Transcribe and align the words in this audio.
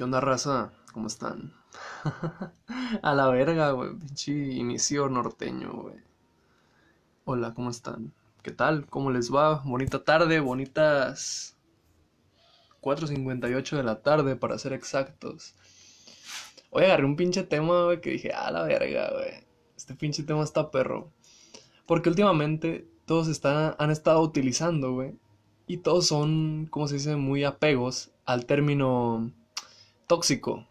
¿Qué 0.00 0.04
onda, 0.04 0.18
raza? 0.18 0.72
¿Cómo 0.94 1.08
están? 1.08 1.52
A 3.02 3.14
la 3.14 3.28
verga, 3.28 3.72
güey. 3.72 3.90
Pinche 3.98 4.32
inicio 4.32 5.10
norteño, 5.10 5.74
güey. 5.74 5.96
Hola, 7.26 7.52
¿cómo 7.52 7.68
están? 7.68 8.14
¿Qué 8.42 8.50
tal? 8.50 8.86
¿Cómo 8.86 9.10
les 9.10 9.30
va? 9.30 9.56
Bonita 9.56 10.02
tarde, 10.02 10.40
bonitas 10.40 11.54
4.58 12.80 13.76
de 13.76 13.82
la 13.82 14.00
tarde, 14.00 14.36
para 14.36 14.56
ser 14.56 14.72
exactos. 14.72 15.54
Hoy 16.70 16.84
agarré 16.84 17.04
un 17.04 17.16
pinche 17.16 17.42
tema, 17.42 17.84
güey, 17.84 18.00
que 18.00 18.12
dije, 18.12 18.32
a 18.32 18.50
la 18.50 18.62
verga, 18.62 19.10
güey. 19.12 19.46
Este 19.76 19.94
pinche 19.94 20.22
tema 20.22 20.44
está 20.44 20.70
perro. 20.70 21.10
Porque 21.84 22.08
últimamente 22.08 22.88
todos 23.04 23.28
están, 23.28 23.76
han 23.78 23.90
estado 23.90 24.22
utilizando, 24.22 24.94
güey. 24.94 25.12
Y 25.66 25.76
todos 25.76 26.06
son, 26.06 26.68
como 26.70 26.88
se 26.88 26.94
dice, 26.94 27.16
muy 27.16 27.44
apegos 27.44 28.12
al 28.24 28.46
término 28.46 29.30
tóxico. 30.10 30.66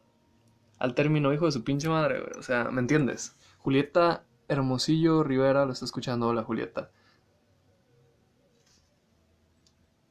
Al 0.80 0.94
término 0.96 1.34
hijo 1.34 1.46
de 1.46 1.54
su 1.54 1.64
pinche 1.64 1.88
madre. 1.88 2.22
O 2.38 2.44
sea, 2.44 2.66
¿me 2.66 2.82
entiendes? 2.82 3.38
Julieta 3.60 4.26
Hermosillo 4.50 5.24
Rivera 5.24 5.66
lo 5.66 5.72
está 5.72 5.86
escuchando. 5.86 6.28
Hola, 6.28 6.44
Julieta. 6.44 6.92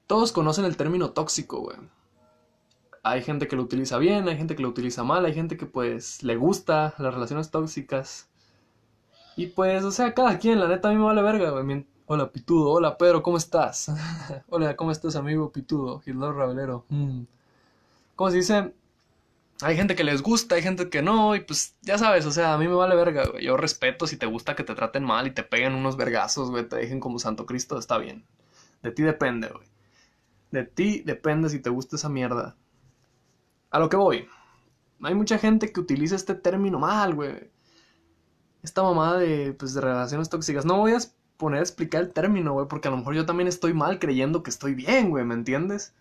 Todos 0.06 0.33
conocen 0.33 0.65
el 0.65 0.79
término 0.79 1.11
tóxico, 1.11 1.61
güey. 1.61 1.77
Hay 3.03 3.23
gente 3.23 3.48
que 3.48 3.56
lo 3.56 3.62
utiliza 3.62 3.98
bien, 3.98 4.29
hay 4.29 4.39
gente 4.39 4.56
que 4.56 4.62
lo 4.62 4.70
utiliza 4.70 5.05
mal, 5.05 5.27
hay 5.27 5.34
gente 5.34 5.59
que 5.59 5.67
pues 5.67 6.23
le 6.23 6.37
gusta 6.37 6.95
las 6.97 7.12
relaciones 7.12 7.51
tóxicas. 7.51 8.31
Y 9.37 9.48
pues, 9.48 9.84
o 9.84 9.91
sea, 9.91 10.15
cada 10.15 10.39
quien, 10.39 10.59
la 10.59 10.69
neta 10.69 10.89
a 10.89 10.92
mí 10.92 10.97
me 10.97 11.05
vale 11.05 11.20
verga. 11.20 11.53
Hola, 12.06 12.33
Pitudo. 12.33 12.70
Hola, 12.70 12.97
Pedro, 12.97 13.23
¿cómo 13.23 13.37
estás? 13.37 13.92
Hola, 14.48 14.75
¿cómo 14.75 14.91
estás, 14.91 15.17
amigo 15.17 15.53
Pitudo? 15.53 16.01
Hitler 16.06 16.33
Ravelero. 16.33 16.87
Mm. 16.89 17.25
¿Cómo 18.17 18.31
se 18.31 18.37
dice? 18.39 18.73
Hay 19.61 19.77
gente 19.77 19.97
que 19.97 20.05
les 20.05 20.23
gusta, 20.23 20.55
hay 20.55 20.62
gente 20.62 20.89
que 20.89 21.03
no, 21.03 21.35
y 21.35 21.41
pues 21.41 21.77
ya 21.83 21.98
sabes, 21.98 22.27
o 22.27 22.30
sea, 22.30 22.55
a 22.55 22.59
mí 22.59 22.69
me 22.69 22.75
vale 22.75 22.95
verga, 22.95 23.27
güey. 23.27 23.45
Yo 23.45 23.56
respeto 23.56 24.06
si 24.06 24.17
te 24.17 24.27
gusta 24.27 24.55
que 24.55 24.62
te 24.62 24.75
traten 24.75 25.03
mal 25.03 25.27
y 25.27 25.33
te 25.33 25.42
peguen 25.42 25.75
unos 25.75 25.97
vergazos, 25.97 26.51
güey, 26.51 26.69
te 26.69 26.77
dejen 26.77 27.01
como 27.01 27.19
Santo 27.19 27.45
Cristo, 27.45 27.77
está 27.77 27.98
bien. 27.98 28.25
De 28.83 28.92
ti 28.92 29.03
depende, 29.03 29.48
güey. 29.48 29.67
De 30.53 30.64
ti 30.64 31.03
depende 31.05 31.48
si 31.48 31.59
te 31.59 31.70
gusta 31.70 31.97
esa 31.97 32.09
mierda. 32.09 32.56
A 33.70 33.81
lo 33.81 33.89
que 33.89 33.97
voy. 33.97 34.29
Hay 35.03 35.14
mucha 35.14 35.39
gente 35.39 35.73
que 35.73 35.81
utiliza 35.81 36.14
este 36.17 36.34
término 36.34 36.79
mal, 36.79 37.14
güey. 37.14 37.51
Esta 38.62 38.83
mamada 38.83 39.19
de, 39.19 39.53
pues, 39.53 39.75
de 39.75 39.81
relaciones 39.81 40.29
tóxicas. 40.29 40.64
No 40.64 40.79
voy 40.79 40.92
a 40.92 40.98
poner 41.36 41.61
a 41.61 41.62
explicar 41.62 42.03
el 42.03 42.12
término, 42.12 42.53
güey, 42.53 42.67
porque 42.69 42.89
a 42.89 42.91
lo 42.91 42.97
mejor 42.97 43.14
yo 43.14 43.27
también 43.27 43.48
estoy 43.48 43.75
mal 43.75 43.98
creyendo 43.98 44.42
que 44.42 44.51
estoy 44.51 44.75
bien, 44.75 45.11
güey, 45.11 45.25
¿me 45.25 45.34
entiendes? 45.34 45.95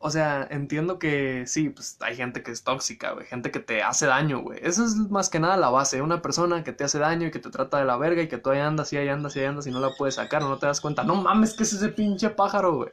O 0.00 0.10
sea, 0.10 0.46
entiendo 0.50 0.98
que 1.00 1.44
sí, 1.46 1.70
pues 1.70 1.96
hay 2.00 2.14
gente 2.14 2.42
que 2.44 2.52
es 2.52 2.62
tóxica, 2.62 3.12
güey, 3.12 3.26
gente 3.26 3.50
que 3.50 3.58
te 3.58 3.82
hace 3.82 4.06
daño, 4.06 4.40
güey. 4.40 4.60
Eso 4.62 4.84
es 4.84 4.94
más 4.94 5.28
que 5.28 5.40
nada 5.40 5.56
la 5.56 5.70
base, 5.70 6.02
una 6.02 6.22
persona 6.22 6.62
que 6.62 6.72
te 6.72 6.84
hace 6.84 7.00
daño 7.00 7.26
y 7.26 7.30
que 7.32 7.40
te 7.40 7.50
trata 7.50 7.78
de 7.78 7.84
la 7.84 7.96
verga 7.96 8.22
y 8.22 8.28
que 8.28 8.38
tú 8.38 8.50
ahí 8.50 8.60
andas 8.60 8.92
y 8.92 8.96
ahí 8.96 9.08
andas 9.08 9.34
y 9.34 9.40
ahí 9.40 9.46
andas 9.46 9.66
y 9.66 9.72
no 9.72 9.80
la 9.80 9.90
puedes 9.98 10.14
sacar 10.14 10.42
no 10.42 10.58
te 10.58 10.66
das 10.66 10.80
cuenta. 10.80 11.02
No 11.02 11.16
mames, 11.16 11.54
que 11.54 11.64
es 11.64 11.72
ese 11.72 11.88
pinche 11.88 12.30
pájaro, 12.30 12.76
güey. 12.76 12.90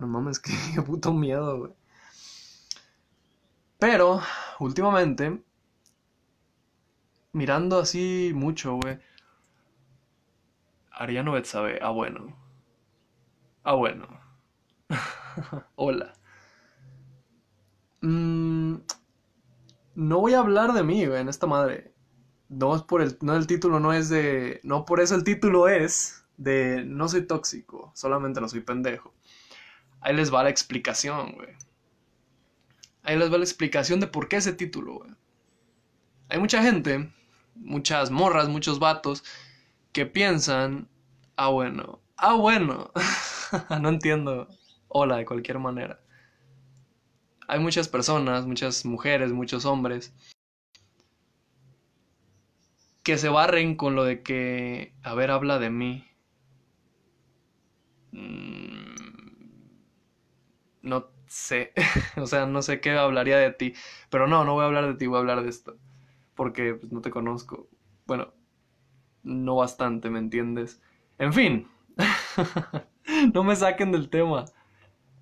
No 0.00 0.08
mames, 0.08 0.40
qué 0.74 0.82
puto 0.82 1.12
miedo, 1.12 1.58
güey. 1.58 1.72
Pero, 3.78 4.20
últimamente, 4.58 5.40
mirando 7.32 7.78
así 7.78 8.32
mucho, 8.34 8.74
güey. 8.76 8.98
Ariano 10.90 11.32
Betsabe, 11.32 11.78
ah 11.80 11.90
bueno. 11.90 12.36
Ah 13.62 13.74
bueno. 13.74 14.27
Hola. 15.76 16.14
Mm, 18.00 18.76
no 19.94 20.20
voy 20.20 20.34
a 20.34 20.40
hablar 20.40 20.72
de 20.72 20.82
mí, 20.82 21.02
en 21.02 21.28
esta 21.28 21.46
madre. 21.46 21.92
No 22.48 22.74
es 22.74 22.82
por 22.82 23.02
el, 23.02 23.16
no 23.20 23.36
el 23.36 23.46
título 23.46 23.78
no 23.80 23.92
es 23.92 24.08
de, 24.08 24.60
no 24.62 24.84
por 24.86 25.00
eso 25.00 25.14
el 25.14 25.24
título 25.24 25.68
es 25.68 26.24
de 26.38 26.82
no 26.86 27.08
soy 27.08 27.26
tóxico, 27.26 27.92
solamente 27.94 28.40
no 28.40 28.48
soy 28.48 28.60
pendejo. 28.60 29.12
Ahí 30.00 30.14
les 30.14 30.32
va 30.32 30.44
la 30.44 30.50
explicación, 30.50 31.32
güey. 31.32 31.50
Ahí 33.02 33.18
les 33.18 33.32
va 33.32 33.38
la 33.38 33.44
explicación 33.44 34.00
de 34.00 34.06
por 34.06 34.28
qué 34.28 34.36
ese 34.36 34.52
título, 34.52 34.94
güey. 34.94 35.10
Hay 36.30 36.38
mucha 36.38 36.62
gente, 36.62 37.12
muchas 37.54 38.10
morras, 38.10 38.48
muchos 38.48 38.78
vatos 38.78 39.24
que 39.92 40.06
piensan, 40.06 40.88
ah 41.36 41.48
bueno, 41.48 42.00
ah 42.16 42.34
bueno, 42.34 42.92
no 43.80 43.88
entiendo 43.88 44.48
hola 44.88 45.16
de 45.16 45.26
cualquier 45.26 45.58
manera. 45.58 46.00
Hay 47.48 47.58
muchas 47.58 47.88
personas, 47.88 48.46
muchas 48.46 48.84
mujeres, 48.84 49.32
muchos 49.32 49.64
hombres 49.64 50.12
que 53.02 53.18
se 53.18 53.28
barren 53.28 53.74
con 53.74 53.96
lo 53.96 54.04
de 54.04 54.22
que, 54.22 54.94
a 55.02 55.14
ver, 55.14 55.30
habla 55.32 55.58
de 55.58 55.70
mí. 55.70 56.04
Mm, 58.12 59.78
no 60.82 61.08
sé, 61.26 61.72
o 62.16 62.26
sea, 62.26 62.46
no 62.46 62.62
sé 62.62 62.80
qué 62.80 62.92
hablaría 62.92 63.38
de 63.38 63.52
ti, 63.52 63.74
pero 64.10 64.26
no, 64.26 64.44
no 64.44 64.54
voy 64.54 64.62
a 64.62 64.66
hablar 64.66 64.86
de 64.86 64.94
ti, 64.94 65.06
voy 65.06 65.16
a 65.16 65.20
hablar 65.20 65.42
de 65.42 65.50
esto, 65.50 65.76
porque 66.34 66.74
pues, 66.74 66.92
no 66.92 67.00
te 67.02 67.10
conozco. 67.10 67.68
Bueno, 68.06 68.32
no 69.24 69.56
bastante, 69.56 70.10
¿me 70.10 70.18
entiendes? 70.20 70.82
En 71.18 71.32
fin, 71.32 71.68
no 73.34 73.44
me 73.44 73.56
saquen 73.56 73.92
del 73.92 74.10
tema. 74.10 74.46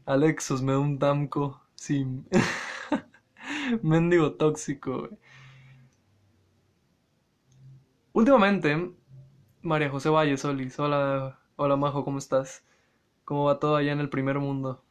Alexos 0.07 0.63
me 0.63 0.73
da 0.73 0.79
un 0.79 0.99
damco. 0.99 1.61
Sí. 1.75 2.07
Mendigo 3.83 4.35
tóxico, 4.35 5.01
güey. 5.01 5.19
Últimamente, 8.13 8.93
María 9.63 9.91
José 9.91 10.09
Valle 10.09 10.37
Solis. 10.39 10.79
Hola, 10.79 11.41
hola 11.57 11.77
Majo, 11.77 12.05
¿cómo 12.05 12.19
estás? 12.19 12.65
¿Cómo 13.25 13.45
va 13.45 13.59
todo 13.59 13.77
allá 13.77 13.93
en 13.93 14.01
el 14.01 14.09
primer 14.09 14.39
mundo? 14.39 14.85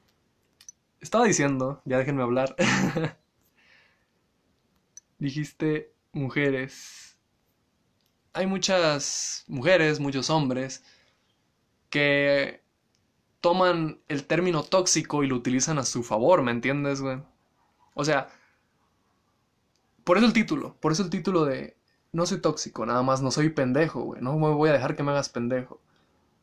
Estaba 1.00 1.26
diciendo, 1.26 1.82
ya 1.86 1.98
déjenme 1.98 2.24
hablar. 2.24 2.56
Dijiste 5.18 5.94
mujeres. 6.12 7.18
Hay 8.34 8.48
muchas 8.48 9.46
mujeres, 9.48 10.00
muchos 10.02 10.30
hombres 10.30 10.84
que 11.90 12.65
toman 13.46 14.00
el 14.08 14.26
término 14.26 14.64
tóxico 14.64 15.24
y 15.24 15.28
lo 15.28 15.36
utilizan 15.36 15.78
a 15.78 15.84
su 15.84 16.02
favor, 16.02 16.42
¿me 16.42 16.50
entiendes, 16.50 17.00
güey? 17.00 17.22
O 17.94 18.04
sea, 18.04 18.28
por 20.04 20.18
eso 20.18 20.26
el 20.26 20.34
título, 20.34 20.76
por 20.80 20.92
eso 20.92 21.04
el 21.04 21.12
título 21.12 21.46
de 21.46 21.78
no 22.12 22.26
soy 22.26 22.42
tóxico, 22.42 22.88
nada 22.88 23.04
más 23.04 23.22
no 23.22 23.30
soy 23.30 23.50
pendejo, 23.50 24.02
güey, 24.02 24.20
no 24.20 24.36
me 24.40 24.50
voy 24.50 24.70
a 24.70 24.74
dejar 24.74 24.96
que 24.96 25.04
me 25.04 25.12
hagas 25.12 25.30
pendejo. 25.30 25.80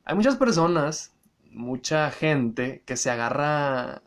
Hay 0.04 0.14
muchas 0.14 0.36
personas, 0.36 1.12
mucha 1.50 2.08
gente 2.12 2.84
que 2.86 2.96
se 2.96 3.10
agarra 3.10 4.02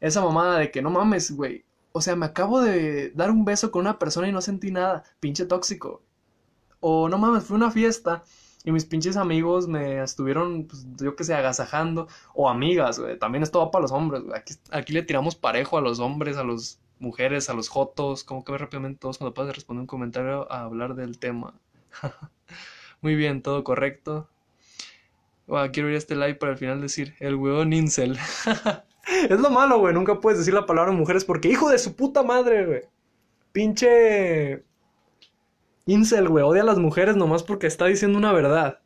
esa 0.00 0.22
mamada 0.22 0.58
de 0.58 0.70
que 0.70 0.80
no 0.80 0.88
mames, 0.88 1.32
güey. 1.32 1.66
O 1.92 2.00
sea, 2.00 2.16
me 2.16 2.24
acabo 2.24 2.62
de 2.62 3.10
dar 3.10 3.30
un 3.30 3.44
beso 3.44 3.70
con 3.70 3.82
una 3.82 3.98
persona 3.98 4.26
y 4.26 4.32
no 4.32 4.40
sentí 4.40 4.70
nada, 4.70 5.04
pinche 5.20 5.44
tóxico. 5.44 6.00
O 6.80 7.10
no 7.10 7.18
mames, 7.18 7.44
fue 7.44 7.58
una 7.58 7.70
fiesta 7.70 8.22
y 8.64 8.72
mis 8.72 8.84
pinches 8.84 9.16
amigos 9.16 9.68
me 9.68 10.02
estuvieron, 10.02 10.66
pues, 10.66 10.86
yo 11.00 11.14
que 11.16 11.24
sé, 11.24 11.34
agasajando. 11.34 12.08
O 12.34 12.48
amigas, 12.48 12.98
güey. 12.98 13.18
También 13.18 13.42
esto 13.42 13.60
va 13.60 13.70
para 13.70 13.82
los 13.82 13.92
hombres, 13.92 14.22
güey. 14.22 14.36
Aquí, 14.38 14.54
aquí, 14.70 14.92
le 14.92 15.02
tiramos 15.02 15.36
parejo 15.36 15.78
a 15.78 15.80
los 15.80 16.00
hombres, 16.00 16.36
a 16.36 16.44
las 16.44 16.80
mujeres, 16.98 17.48
a 17.48 17.54
los 17.54 17.68
jotos. 17.68 18.24
Como 18.24 18.44
que 18.44 18.56
rápidamente 18.58 18.98
todos 19.00 19.18
cuando 19.18 19.34
puedes 19.34 19.54
responder 19.54 19.82
un 19.82 19.86
comentario 19.86 20.50
a 20.52 20.62
hablar 20.62 20.94
del 20.96 21.18
tema. 21.18 21.54
Muy 23.00 23.14
bien, 23.14 23.42
todo 23.42 23.62
correcto. 23.62 24.28
quiero 25.72 25.88
ir 25.88 25.94
a 25.94 25.98
este 25.98 26.16
live 26.16 26.34
para 26.34 26.52
al 26.52 26.58
final 26.58 26.80
decir 26.80 27.14
el 27.20 27.36
huevón 27.36 27.72
incel. 27.72 28.18
es 29.28 29.40
lo 29.40 29.50
malo, 29.50 29.78
güey. 29.78 29.94
Nunca 29.94 30.20
puedes 30.20 30.40
decir 30.40 30.52
la 30.52 30.66
palabra 30.66 30.92
mujeres 30.92 31.24
porque 31.24 31.48
hijo 31.48 31.70
de 31.70 31.78
su 31.78 31.94
puta 31.94 32.24
madre, 32.24 32.66
güey. 32.66 32.82
Pinche 33.52 34.64
Incel, 35.88 36.28
güey, 36.28 36.44
odia 36.44 36.60
a 36.62 36.66
las 36.66 36.78
mujeres 36.78 37.16
nomás 37.16 37.42
porque 37.42 37.66
está 37.66 37.86
diciendo 37.86 38.18
una 38.18 38.32
verdad. 38.32 38.80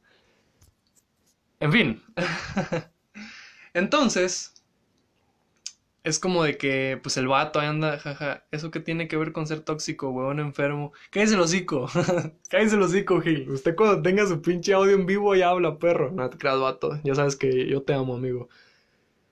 En 1.58 1.72
fin. 1.72 2.02
Entonces, 3.74 4.54
es 6.04 6.20
como 6.20 6.44
de 6.44 6.56
que, 6.56 7.00
pues 7.02 7.16
el 7.16 7.26
vato 7.26 7.58
anda, 7.58 7.98
jaja, 7.98 8.44
¿eso 8.52 8.70
qué 8.70 8.78
tiene 8.78 9.08
que 9.08 9.16
ver 9.16 9.32
con 9.32 9.48
ser 9.48 9.62
tóxico, 9.62 10.10
weón 10.10 10.38
enfermo? 10.38 10.92
Cállese 11.10 11.34
el 11.34 11.40
hocico, 11.40 11.88
cállese 12.48 12.76
el 12.76 12.82
hocico, 12.82 13.20
Gil. 13.20 13.50
Usted 13.50 13.74
cuando 13.74 14.00
tenga 14.00 14.24
su 14.26 14.40
pinche 14.40 14.72
audio 14.72 14.94
en 14.94 15.04
vivo 15.06 15.34
ya 15.34 15.50
habla, 15.50 15.78
perro. 15.80 16.12
No 16.12 16.30
te 16.30 16.38
creas, 16.38 16.60
vato, 16.60 17.00
ya 17.02 17.16
sabes 17.16 17.34
que 17.34 17.66
yo 17.68 17.82
te 17.82 17.94
amo, 17.94 18.14
amigo. 18.14 18.48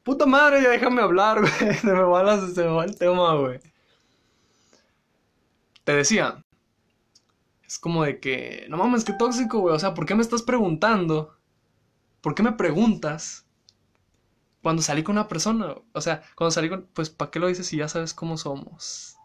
Puta 0.03 0.27
madre, 0.27 0.63
ya 0.63 0.71
déjame 0.71 1.03
hablar, 1.03 1.41
güey. 1.61 1.75
Se 1.75 1.87
me 1.87 2.03
va, 2.03 2.49
se 2.49 2.65
me 2.65 2.71
va 2.71 2.85
el 2.85 2.99
tema, 2.99 3.37
güey. 3.37 3.61
Te 5.85 5.95
decía, 5.95 6.43
es 7.71 7.79
como 7.79 8.03
de 8.03 8.19
que, 8.19 8.67
no 8.69 8.79
mames, 8.79 9.05
qué 9.05 9.13
tóxico, 9.13 9.61
güey. 9.61 9.73
O 9.73 9.79
sea, 9.79 9.95
¿por 9.95 10.05
qué 10.05 10.17
me 10.17 10.23
estás 10.23 10.43
preguntando? 10.43 11.37
¿Por 12.21 12.35
qué 12.35 12.43
me 12.43 12.51
preguntas 12.51 13.47
cuando 14.61 14.83
salí 14.83 15.05
con 15.05 15.15
una 15.15 15.29
persona, 15.29 15.77
o 15.93 16.01
sea, 16.01 16.21
cuando 16.35 16.51
salí 16.51 16.69
con, 16.69 16.89
pues, 16.93 17.11
¿para 17.11 17.31
qué 17.31 17.39
lo 17.39 17.47
dices 17.47 17.69
si 17.69 17.77
ya 17.77 17.87
sabes 17.89 18.13
cómo 18.13 18.37
somos? 18.39 19.17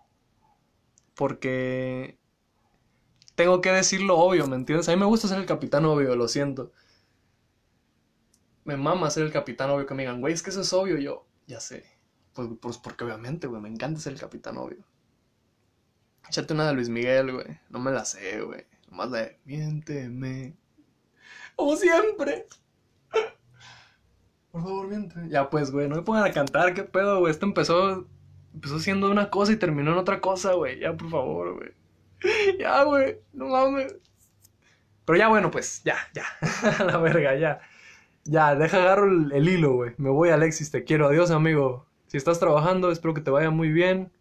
Porque 1.15 2.19
tengo 3.33 3.61
que 3.61 3.71
decir 3.71 4.01
lo 4.01 4.19
obvio, 4.19 4.45
¿me 4.45 4.57
entiendes? 4.57 4.89
A 4.89 4.91
mí 4.91 4.99
me 4.99 5.07
gusta 5.07 5.27
ser 5.27 5.39
el 5.39 5.47
capitán 5.47 5.85
obvio, 5.85 6.15
lo 6.15 6.27
siento. 6.27 6.71
Me 8.63 8.77
mama 8.77 9.09
ser 9.09 9.23
el 9.23 9.31
capitán 9.31 9.71
obvio 9.71 9.87
que 9.87 9.95
me 9.95 10.03
digan, 10.03 10.21
güey, 10.21 10.35
es 10.35 10.43
que 10.43 10.51
eso 10.51 10.61
es 10.61 10.71
obvio, 10.71 10.99
yo, 10.99 11.25
ya 11.47 11.59
sé. 11.59 11.83
Pues, 12.33 12.47
pues 12.61 12.77
porque 12.77 13.05
obviamente, 13.05 13.47
güey, 13.47 13.59
me 13.59 13.69
encanta 13.69 13.99
ser 13.99 14.13
el 14.13 14.19
capitán 14.19 14.57
obvio. 14.57 14.85
Échate 16.27 16.53
una 16.53 16.67
de 16.67 16.73
Luis 16.73 16.89
Miguel, 16.89 17.31
güey. 17.31 17.59
No 17.69 17.79
me 17.79 17.91
la 17.91 18.05
sé, 18.05 18.41
güey. 18.41 18.65
Nomás 18.89 19.11
la 19.11 19.17
de, 19.19 19.39
miénteme. 19.45 20.55
Como 21.55 21.75
siempre. 21.75 22.47
Por 24.51 24.61
favor, 24.63 24.87
miente. 24.87 25.19
Ya 25.29 25.49
pues, 25.49 25.71
güey, 25.71 25.87
no 25.87 25.95
me 25.95 26.01
pongan 26.01 26.25
a 26.25 26.31
cantar, 26.31 26.73
qué 26.73 26.83
pedo, 26.83 27.19
güey. 27.19 27.31
Esto 27.31 27.45
empezó, 27.45 28.07
empezó 28.53 28.79
siendo 28.79 29.11
una 29.11 29.29
cosa 29.29 29.51
y 29.51 29.57
terminó 29.57 29.91
en 29.91 29.97
otra 29.97 30.21
cosa, 30.21 30.53
güey. 30.53 30.79
Ya, 30.79 30.95
por 30.95 31.09
favor, 31.09 31.55
güey. 31.55 31.71
Ya, 32.59 32.83
güey, 32.83 33.19
no 33.33 33.47
mames. 33.47 33.95
Pero 35.05 35.17
ya, 35.19 35.27
bueno, 35.27 35.51
pues, 35.51 35.83
ya, 35.83 35.97
ya. 36.13 36.25
la 36.85 36.97
verga, 36.97 37.35
ya. 37.35 37.61
Ya, 38.23 38.55
deja 38.55 38.77
agarro 38.77 39.07
el, 39.07 39.31
el 39.33 39.47
hilo, 39.47 39.73
güey. 39.73 39.93
Me 39.97 40.09
voy, 40.09 40.29
Alexis, 40.29 40.71
te 40.71 40.83
quiero. 40.83 41.07
Adiós, 41.07 41.29
amigo. 41.31 41.85
Si 42.07 42.17
estás 42.17 42.39
trabajando, 42.39 42.91
espero 42.91 43.13
que 43.13 43.21
te 43.21 43.29
vaya 43.29 43.51
muy 43.51 43.69
bien 43.69 44.11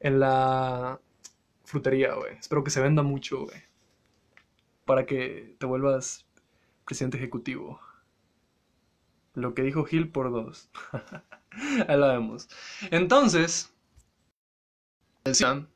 en 0.00 0.20
la 0.20 1.00
frutería, 1.64 2.14
güey. 2.14 2.36
Espero 2.38 2.64
que 2.64 2.70
se 2.70 2.80
venda 2.80 3.02
mucho, 3.02 3.44
güey. 3.44 3.62
Para 4.84 5.06
que 5.06 5.56
te 5.58 5.66
vuelvas 5.66 6.26
presidente 6.84 7.18
ejecutivo. 7.18 7.80
Lo 9.34 9.54
que 9.54 9.62
dijo 9.62 9.84
Gil 9.84 10.10
por 10.10 10.30
dos. 10.32 10.70
Ahí 11.88 11.98
la 11.98 12.08
vemos. 12.08 12.48
Entonces, 12.90 13.72
decía 15.24 15.66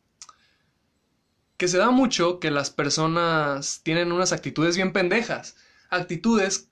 que 1.56 1.68
se 1.68 1.78
da 1.78 1.90
mucho 1.90 2.40
que 2.40 2.50
las 2.50 2.70
personas 2.70 3.82
tienen 3.84 4.10
unas 4.10 4.32
actitudes 4.32 4.74
bien 4.76 4.92
pendejas. 4.92 5.56
Actitudes 5.90 6.70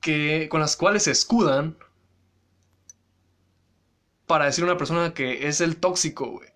que, 0.00 0.48
con 0.50 0.60
las 0.60 0.76
cuales 0.76 1.04
se 1.04 1.12
escudan 1.12 1.78
para 4.32 4.46
decir 4.46 4.64
a 4.64 4.68
una 4.68 4.78
persona 4.78 5.12
que 5.12 5.46
es 5.46 5.60
el 5.60 5.76
tóxico, 5.76 6.26
güey. 6.26 6.48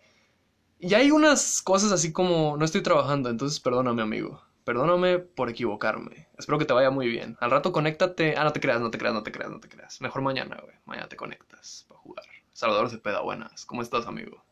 Y 0.79 0.95
hay 0.95 1.11
unas 1.11 1.61
cosas 1.61 1.93
así 1.93 2.11
como, 2.11 2.57
no 2.57 2.65
estoy 2.65 2.83
trabajando, 2.83 3.29
entonces 3.29 3.61
perdóname, 3.61 4.01
amigo. 4.01 4.43
Perdóname 4.65 5.19
por 5.19 5.51
equivocarme. 5.51 6.27
Espero 6.39 6.59
que 6.59 6.65
te 6.65 6.73
vaya 6.73 6.91
muy 6.91 7.07
bien. 7.07 7.37
Al 7.39 7.51
rato 7.51 7.73
conéctate. 7.73 8.35
Ah, 8.35 8.45
no 8.45 8.55
te 8.55 8.61
creas, 8.61 8.81
no 8.81 8.91
te 8.91 8.97
creas, 8.97 9.13
no 9.13 9.23
te 9.23 9.31
creas, 9.31 9.51
no 9.51 9.61
te 9.61 9.69
creas. 9.69 10.01
Mejor 10.01 10.23
mañana, 10.23 10.59
güey. 10.63 10.75
Mañana 10.87 11.07
te 11.07 11.17
conectas 11.17 11.85
para 11.87 12.01
jugar. 12.01 12.25
Salvador 12.55 12.89
Cepeda, 12.89 13.21
buenas. 13.21 13.67
¿Cómo 13.67 13.83
estás, 13.83 14.07
amigo? 14.07 14.43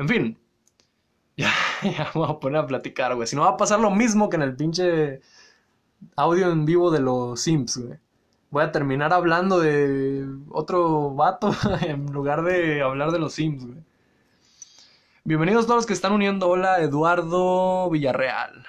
En 0.00 0.08
fin. 0.08 0.38
Ya, 1.36 1.52
ya 1.82 2.10
voy 2.14 2.28
a 2.28 2.40
poner 2.40 2.60
a 2.60 2.66
platicar, 2.66 3.14
güey. 3.14 3.28
Si 3.28 3.36
no 3.36 3.42
va 3.42 3.50
a 3.50 3.56
pasar 3.56 3.78
lo 3.78 3.92
mismo 3.92 4.28
que 4.28 4.36
en 4.36 4.42
el 4.42 4.56
pinche 4.56 5.20
audio 6.16 6.50
en 6.50 6.64
vivo 6.64 6.90
de 6.90 7.00
los 7.00 7.40
Sims, 7.40 7.76
güey. 7.76 7.98
Voy 8.54 8.62
a 8.62 8.70
terminar 8.70 9.12
hablando 9.12 9.58
de 9.58 10.24
otro 10.48 11.12
vato 11.12 11.52
en 11.80 12.12
lugar 12.12 12.44
de 12.44 12.82
hablar 12.82 13.10
de 13.10 13.18
los 13.18 13.32
Sims, 13.32 13.66
güey. 13.66 13.80
Bienvenidos 15.24 15.66
todos 15.66 15.78
los 15.78 15.86
que 15.86 15.92
están 15.92 16.12
uniendo. 16.12 16.48
Hola, 16.48 16.80
Eduardo 16.80 17.90
Villarreal. 17.90 18.64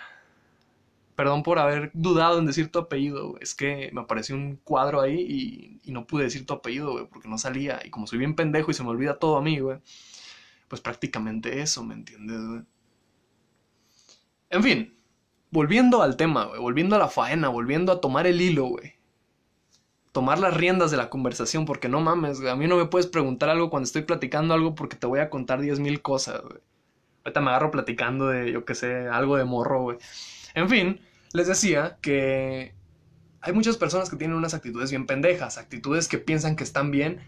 Perdón 1.15 1.43
por 1.43 1.59
haber 1.59 1.91
dudado 1.93 2.39
en 2.39 2.47
decir 2.47 2.71
tu 2.71 2.79
apellido, 2.79 3.29
güey. 3.29 3.43
Es 3.43 3.53
que 3.53 3.91
me 3.93 4.01
apareció 4.01 4.35
un 4.35 4.55
cuadro 4.55 5.01
ahí 5.01 5.79
y, 5.83 5.91
no 5.91 6.07
pude 6.07 6.23
decir 6.23 6.47
tu 6.47 6.55
apellido, 6.55 6.93
güey, 6.93 7.05
porque 7.05 7.27
no 7.29 7.37
salía. 7.37 7.79
Y 7.85 7.91
como 7.91 8.07
soy 8.07 8.17
bien 8.17 8.35
pendejo 8.35 8.71
y 8.71 8.73
se 8.73 8.81
me 8.81 8.89
olvida 8.89 9.19
todo 9.19 9.37
a 9.37 9.43
mí, 9.43 9.59
güey. 9.59 9.77
Pues 10.67 10.81
prácticamente 10.81 11.61
eso, 11.61 11.83
¿me 11.83 11.93
entiendes, 11.93 12.41
güey? 12.43 12.61
En 14.49 14.63
fin, 14.63 14.97
volviendo 15.51 16.01
al 16.01 16.17
tema, 16.17 16.45
güey. 16.45 16.59
Volviendo 16.59 16.95
a 16.95 16.99
la 16.99 17.07
faena, 17.07 17.49
volviendo 17.49 17.91
a 17.91 18.01
tomar 18.01 18.25
el 18.25 18.41
hilo, 18.41 18.65
güey 18.65 18.94
tomar 20.15 20.39
las 20.39 20.55
riendas 20.55 20.91
de 20.91 20.97
la 20.97 21.09
conversación, 21.09 21.65
porque 21.65 21.89
no 21.89 21.99
mames. 21.99 22.39
A 22.45 22.55
mí 22.55 22.67
no 22.67 22.77
me 22.77 22.85
puedes 22.85 23.05
preguntar 23.05 23.49
algo 23.49 23.69
cuando 23.69 23.83
estoy 23.83 24.03
platicando 24.03 24.53
algo 24.53 24.73
porque 24.73 24.95
te 24.95 25.07
voy 25.07 25.19
a 25.19 25.29
contar 25.29 25.59
diez 25.59 25.81
mil 25.81 26.01
cosas. 26.01 26.41
Ahorita 27.25 27.41
me 27.41 27.49
agarro 27.49 27.69
platicando 27.69 28.27
de, 28.29 28.49
yo 28.49 28.63
qué 28.63 28.75
sé, 28.75 29.09
algo 29.09 29.35
de 29.35 29.43
morro, 29.43 29.81
güey. 29.81 29.97
En 30.53 30.69
fin, 30.69 31.01
les 31.33 31.47
decía 31.47 31.97
que 32.01 32.73
hay 33.41 33.51
muchas 33.51 33.75
personas 33.75 34.09
que 34.09 34.15
tienen 34.15 34.37
unas 34.37 34.53
actitudes 34.53 34.89
bien 34.89 35.05
pendejas, 35.05 35.57
actitudes 35.57 36.07
que 36.07 36.17
piensan 36.17 36.55
que 36.55 36.63
están 36.63 36.91
bien 36.91 37.19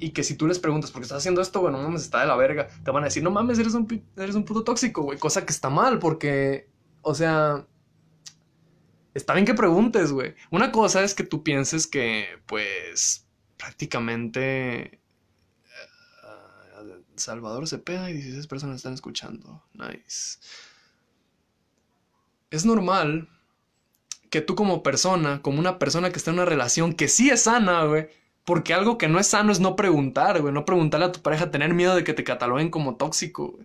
y 0.00 0.10
que 0.10 0.24
si 0.24 0.34
tú 0.34 0.48
les 0.48 0.58
preguntas 0.58 0.90
por 0.90 1.02
qué 1.02 1.04
estás 1.04 1.18
haciendo 1.18 1.40
esto, 1.40 1.60
güey, 1.60 1.72
no 1.72 1.80
mames, 1.80 2.02
está 2.02 2.22
de 2.22 2.26
la 2.26 2.34
verga, 2.34 2.66
te 2.84 2.90
van 2.90 3.04
a 3.04 3.06
decir, 3.06 3.22
no 3.22 3.30
mames, 3.30 3.60
eres 3.60 3.74
un, 3.74 4.02
eres 4.16 4.34
un 4.34 4.44
puto 4.44 4.64
tóxico, 4.64 5.02
güey, 5.02 5.16
cosa 5.16 5.46
que 5.46 5.52
está 5.52 5.70
mal 5.70 6.00
porque, 6.00 6.68
o 7.02 7.14
sea, 7.14 7.68
está 9.16 9.34
bien 9.34 9.46
que 9.46 9.54
preguntes, 9.54 10.12
güey. 10.12 10.34
Una 10.50 10.70
cosa 10.70 11.02
es 11.02 11.14
que 11.14 11.24
tú 11.24 11.42
pienses 11.42 11.86
que, 11.86 12.26
pues, 12.46 13.26
prácticamente... 13.56 15.00
Uh, 15.72 17.02
Salvador 17.16 17.66
Cepeda 17.66 18.10
y 18.10 18.14
16 18.14 18.46
personas 18.46 18.76
están 18.76 18.94
escuchando. 18.94 19.62
Nice. 19.72 20.38
Es 22.50 22.64
normal 22.64 23.28
que 24.30 24.40
tú 24.40 24.54
como 24.54 24.82
persona, 24.82 25.40
como 25.42 25.58
una 25.58 25.78
persona 25.78 26.10
que 26.10 26.18
está 26.18 26.30
en 26.30 26.36
una 26.36 26.44
relación 26.44 26.92
que 26.92 27.08
sí 27.08 27.30
es 27.30 27.44
sana, 27.44 27.84
güey, 27.84 28.08
porque 28.44 28.74
algo 28.74 28.98
que 28.98 29.08
no 29.08 29.18
es 29.18 29.28
sano 29.28 29.50
es 29.50 29.60
no 29.60 29.76
preguntar, 29.76 30.40
güey, 30.40 30.52
no 30.52 30.64
preguntarle 30.64 31.06
a 31.06 31.12
tu 31.12 31.22
pareja, 31.22 31.50
tener 31.50 31.74
miedo 31.74 31.94
de 31.94 32.04
que 32.04 32.14
te 32.14 32.24
cataloguen 32.24 32.70
como 32.70 32.96
tóxico, 32.96 33.58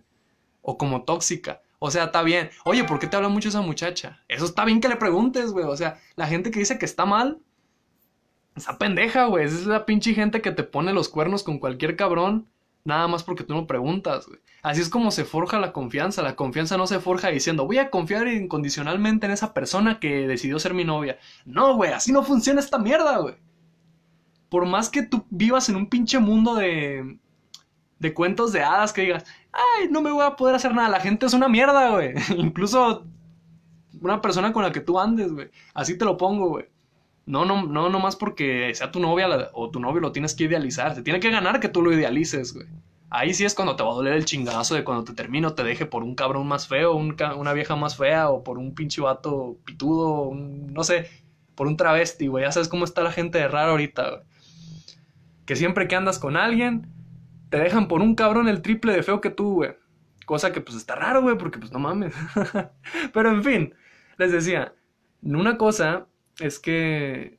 o 0.62 0.78
como 0.78 1.04
tóxica. 1.04 1.60
O 1.84 1.90
sea, 1.90 2.04
está 2.04 2.22
bien. 2.22 2.48
Oye, 2.64 2.84
¿por 2.84 3.00
qué 3.00 3.08
te 3.08 3.16
habla 3.16 3.28
mucho 3.28 3.48
esa 3.48 3.60
muchacha? 3.60 4.20
Eso 4.28 4.44
está 4.44 4.64
bien 4.64 4.80
que 4.80 4.86
le 4.88 4.94
preguntes, 4.94 5.50
güey. 5.50 5.64
O 5.64 5.76
sea, 5.76 5.98
la 6.14 6.28
gente 6.28 6.52
que 6.52 6.60
dice 6.60 6.78
que 6.78 6.84
está 6.84 7.06
mal, 7.06 7.40
esa 8.54 8.78
pendeja, 8.78 9.24
güey. 9.24 9.46
Es 9.46 9.66
la 9.66 9.84
pinche 9.84 10.14
gente 10.14 10.40
que 10.42 10.52
te 10.52 10.62
pone 10.62 10.92
los 10.92 11.08
cuernos 11.08 11.42
con 11.42 11.58
cualquier 11.58 11.96
cabrón. 11.96 12.46
Nada 12.84 13.08
más 13.08 13.24
porque 13.24 13.42
tú 13.42 13.54
no 13.54 13.66
preguntas, 13.66 14.28
güey. 14.28 14.38
Así 14.62 14.80
es 14.80 14.88
como 14.88 15.10
se 15.10 15.24
forja 15.24 15.58
la 15.58 15.72
confianza. 15.72 16.22
La 16.22 16.36
confianza 16.36 16.76
no 16.76 16.86
se 16.86 17.00
forja 17.00 17.30
diciendo, 17.30 17.66
voy 17.66 17.78
a 17.78 17.90
confiar 17.90 18.28
incondicionalmente 18.28 19.26
en 19.26 19.32
esa 19.32 19.52
persona 19.52 19.98
que 19.98 20.28
decidió 20.28 20.60
ser 20.60 20.74
mi 20.74 20.84
novia. 20.84 21.18
No, 21.44 21.74
güey, 21.74 21.90
así 21.90 22.12
no 22.12 22.22
funciona 22.22 22.60
esta 22.60 22.78
mierda, 22.78 23.18
güey. 23.18 23.34
Por 24.48 24.66
más 24.66 24.88
que 24.88 25.02
tú 25.02 25.26
vivas 25.30 25.68
en 25.68 25.74
un 25.74 25.88
pinche 25.88 26.20
mundo 26.20 26.54
de, 26.54 27.18
de 27.98 28.14
cuentos 28.14 28.52
de 28.52 28.62
hadas 28.62 28.92
que 28.92 29.02
digas, 29.02 29.24
ay, 29.52 29.88
no 29.90 30.00
me 30.00 30.10
voy 30.10 30.24
a 30.24 30.36
poder 30.36 30.54
hacer 30.54 30.74
nada, 30.74 30.88
la 30.88 31.00
gente 31.00 31.26
es 31.26 31.34
una 31.34 31.48
mierda, 31.48 31.90
güey. 31.90 32.14
Incluso 32.36 33.06
una 34.00 34.20
persona 34.20 34.52
con 34.52 34.62
la 34.62 34.72
que 34.72 34.80
tú 34.80 34.98
andes, 34.98 35.32
güey. 35.32 35.50
Así 35.74 35.96
te 35.96 36.04
lo 36.04 36.16
pongo, 36.16 36.48
güey. 36.48 36.66
No, 37.24 37.44
no, 37.44 37.66
no, 37.66 37.88
no 37.88 38.00
más 38.00 38.16
porque 38.16 38.74
sea 38.74 38.90
tu 38.90 38.98
novia 38.98 39.50
o 39.52 39.70
tu 39.70 39.78
novio 39.78 40.00
lo 40.00 40.12
tienes 40.12 40.34
que 40.34 40.44
idealizar. 40.44 40.94
Se 40.94 41.02
tiene 41.02 41.20
que 41.20 41.30
ganar 41.30 41.60
que 41.60 41.68
tú 41.68 41.82
lo 41.82 41.92
idealices, 41.92 42.52
güey. 42.52 42.66
Ahí 43.10 43.34
sí 43.34 43.44
es 43.44 43.54
cuando 43.54 43.76
te 43.76 43.82
va 43.82 43.90
a 43.90 43.94
doler 43.94 44.14
el 44.14 44.24
chingazo 44.24 44.74
de 44.74 44.84
cuando 44.84 45.04
te 45.04 45.12
termino, 45.12 45.54
te 45.54 45.62
deje 45.62 45.84
por 45.84 46.02
un 46.02 46.14
cabrón 46.14 46.48
más 46.48 46.66
feo, 46.66 46.94
una 46.94 47.52
vieja 47.52 47.76
más 47.76 47.96
fea, 47.96 48.30
o 48.30 48.42
por 48.42 48.56
un 48.56 48.74
pinche 48.74 49.02
vato 49.02 49.58
pitudo, 49.66 50.32
no 50.34 50.82
sé, 50.82 51.10
por 51.54 51.66
un 51.66 51.76
travesti, 51.76 52.26
güey. 52.26 52.44
Ya 52.44 52.52
sabes 52.52 52.68
cómo 52.68 52.86
está 52.86 53.02
la 53.02 53.12
gente 53.12 53.38
de 53.38 53.48
raro 53.48 53.72
ahorita, 53.72 54.10
güey. 54.10 54.22
Que 55.44 55.56
siempre 55.56 55.88
que 55.88 55.94
andas 55.94 56.18
con 56.18 56.38
alguien, 56.38 56.88
te 57.52 57.58
dejan 57.58 57.86
por 57.86 58.00
un 58.00 58.14
cabrón 58.14 58.48
el 58.48 58.62
triple 58.62 58.94
de 58.94 59.02
feo 59.02 59.20
que 59.20 59.28
tú, 59.28 59.56
güey. 59.56 59.76
Cosa 60.24 60.52
que 60.52 60.62
pues 60.62 60.74
está 60.74 60.94
raro, 60.94 61.20
güey, 61.20 61.36
porque 61.36 61.58
pues 61.58 61.70
no 61.70 61.78
mames. 61.78 62.14
Pero 63.12 63.28
en 63.28 63.44
fin, 63.44 63.74
les 64.16 64.32
decía, 64.32 64.74
una 65.20 65.58
cosa 65.58 66.06
es 66.40 66.58
que... 66.58 67.38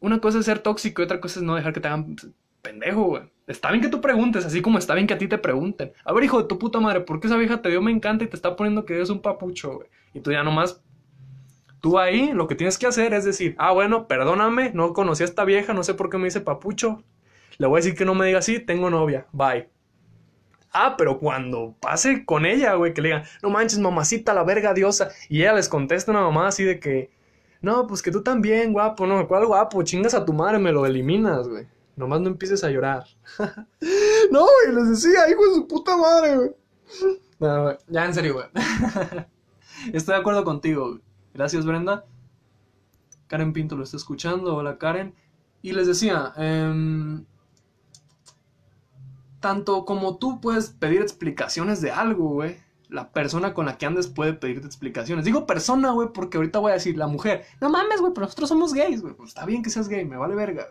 Una 0.00 0.18
cosa 0.18 0.40
es 0.40 0.46
ser 0.46 0.58
tóxico 0.58 1.00
y 1.00 1.04
otra 1.04 1.20
cosa 1.20 1.38
es 1.38 1.44
no 1.46 1.54
dejar 1.54 1.72
que 1.72 1.78
te 1.78 1.86
hagan 1.86 2.16
pendejo, 2.62 3.04
güey. 3.04 3.22
Está 3.46 3.70
bien 3.70 3.80
que 3.80 3.90
tú 3.90 4.00
preguntes, 4.00 4.44
así 4.44 4.60
como 4.60 4.76
está 4.78 4.94
bien 4.94 5.06
que 5.06 5.14
a 5.14 5.18
ti 5.18 5.28
te 5.28 5.38
pregunten. 5.38 5.92
A 6.04 6.12
ver, 6.12 6.24
hijo 6.24 6.42
de 6.42 6.48
tu 6.48 6.58
puta 6.58 6.80
madre, 6.80 7.02
¿por 7.02 7.20
qué 7.20 7.28
esa 7.28 7.36
vieja 7.36 7.62
te 7.62 7.68
dio 7.68 7.80
me 7.80 7.92
encanta 7.92 8.24
y 8.24 8.26
te 8.26 8.34
está 8.34 8.56
poniendo 8.56 8.84
que 8.84 8.96
eres 8.96 9.10
un 9.10 9.22
papucho, 9.22 9.74
güey? 9.74 9.88
Y 10.14 10.20
tú 10.20 10.32
ya 10.32 10.42
nomás 10.42 10.82
Tú 11.80 11.98
ahí 11.98 12.32
lo 12.32 12.46
que 12.46 12.56
tienes 12.56 12.76
que 12.76 12.86
hacer 12.86 13.14
es 13.14 13.24
decir, 13.24 13.54
ah, 13.56 13.72
bueno, 13.72 14.06
perdóname, 14.06 14.72
no 14.74 14.92
conocí 14.92 15.22
a 15.22 15.26
esta 15.26 15.44
vieja, 15.44 15.72
no 15.72 15.82
sé 15.82 15.94
por 15.94 16.10
qué 16.10 16.18
me 16.18 16.24
dice 16.24 16.40
papucho, 16.42 17.02
le 17.60 17.66
voy 17.66 17.76
a 17.76 17.82
decir 17.82 17.94
que 17.94 18.06
no 18.06 18.14
me 18.14 18.24
diga 18.24 18.38
así, 18.38 18.58
tengo 18.58 18.88
novia, 18.88 19.26
bye. 19.32 19.68
Ah, 20.72 20.94
pero 20.96 21.18
cuando 21.18 21.76
pase 21.78 22.24
con 22.24 22.46
ella, 22.46 22.72
güey, 22.72 22.94
que 22.94 23.02
le 23.02 23.08
digan, 23.08 23.24
no 23.42 23.50
manches, 23.50 23.78
mamacita, 23.78 24.32
la 24.32 24.44
verga 24.44 24.72
diosa. 24.72 25.10
Y 25.28 25.42
ella 25.42 25.52
les 25.52 25.68
contesta 25.68 26.10
una 26.10 26.22
mamá 26.22 26.48
así 26.48 26.64
de 26.64 26.80
que, 26.80 27.10
no, 27.60 27.86
pues 27.86 28.00
que 28.00 28.10
tú 28.10 28.22
también, 28.22 28.72
guapo, 28.72 29.06
no, 29.06 29.28
¿cuál 29.28 29.44
guapo? 29.44 29.82
Chingas 29.82 30.14
a 30.14 30.24
tu 30.24 30.32
madre, 30.32 30.58
me 30.58 30.72
lo 30.72 30.86
eliminas, 30.86 31.48
güey. 31.48 31.68
Nomás 31.96 32.22
no 32.22 32.28
empieces 32.28 32.64
a 32.64 32.70
llorar. 32.70 33.04
no, 34.30 34.40
güey, 34.40 34.74
les 34.74 34.88
decía, 34.88 35.28
hijo 35.28 35.46
de 35.46 35.54
su 35.56 35.68
puta 35.68 35.98
madre, 35.98 36.36
güey. 36.36 36.50
No, 37.40 37.62
güey, 37.64 37.76
ya 37.88 38.06
en 38.06 38.14
serio, 38.14 38.34
güey. 38.36 38.46
Estoy 39.92 40.14
de 40.14 40.20
acuerdo 40.20 40.44
contigo, 40.44 40.88
güey. 40.88 41.02
Gracias, 41.34 41.66
Brenda. 41.66 42.06
Karen 43.26 43.52
Pinto 43.52 43.76
lo 43.76 43.84
está 43.84 43.98
escuchando. 43.98 44.56
Hola 44.56 44.78
Karen. 44.78 45.14
Y 45.60 45.72
les 45.72 45.86
decía, 45.86 46.32
em, 46.36 47.26
tanto 49.40 49.84
como 49.84 50.18
tú 50.18 50.40
puedes 50.40 50.70
pedir 50.70 51.00
explicaciones 51.00 51.80
de 51.80 51.90
algo, 51.90 52.28
güey. 52.28 52.58
La 52.88 53.10
persona 53.12 53.54
con 53.54 53.66
la 53.66 53.78
que 53.78 53.86
andes 53.86 54.08
puede 54.08 54.32
pedirte 54.32 54.66
explicaciones. 54.66 55.24
Digo 55.24 55.46
persona, 55.46 55.90
güey, 55.92 56.08
porque 56.12 56.38
ahorita 56.38 56.58
voy 56.58 56.72
a 56.72 56.74
decir 56.74 56.96
la 56.96 57.06
mujer. 57.06 57.44
No 57.60 57.70
mames, 57.70 58.00
güey, 58.00 58.12
pero 58.12 58.26
nosotros 58.26 58.48
somos 58.48 58.74
gays, 58.74 59.00
güey. 59.00 59.14
Pues 59.14 59.28
está 59.28 59.46
bien 59.46 59.62
que 59.62 59.70
seas 59.70 59.88
gay, 59.88 60.04
me 60.04 60.16
vale 60.16 60.34
verga. 60.34 60.68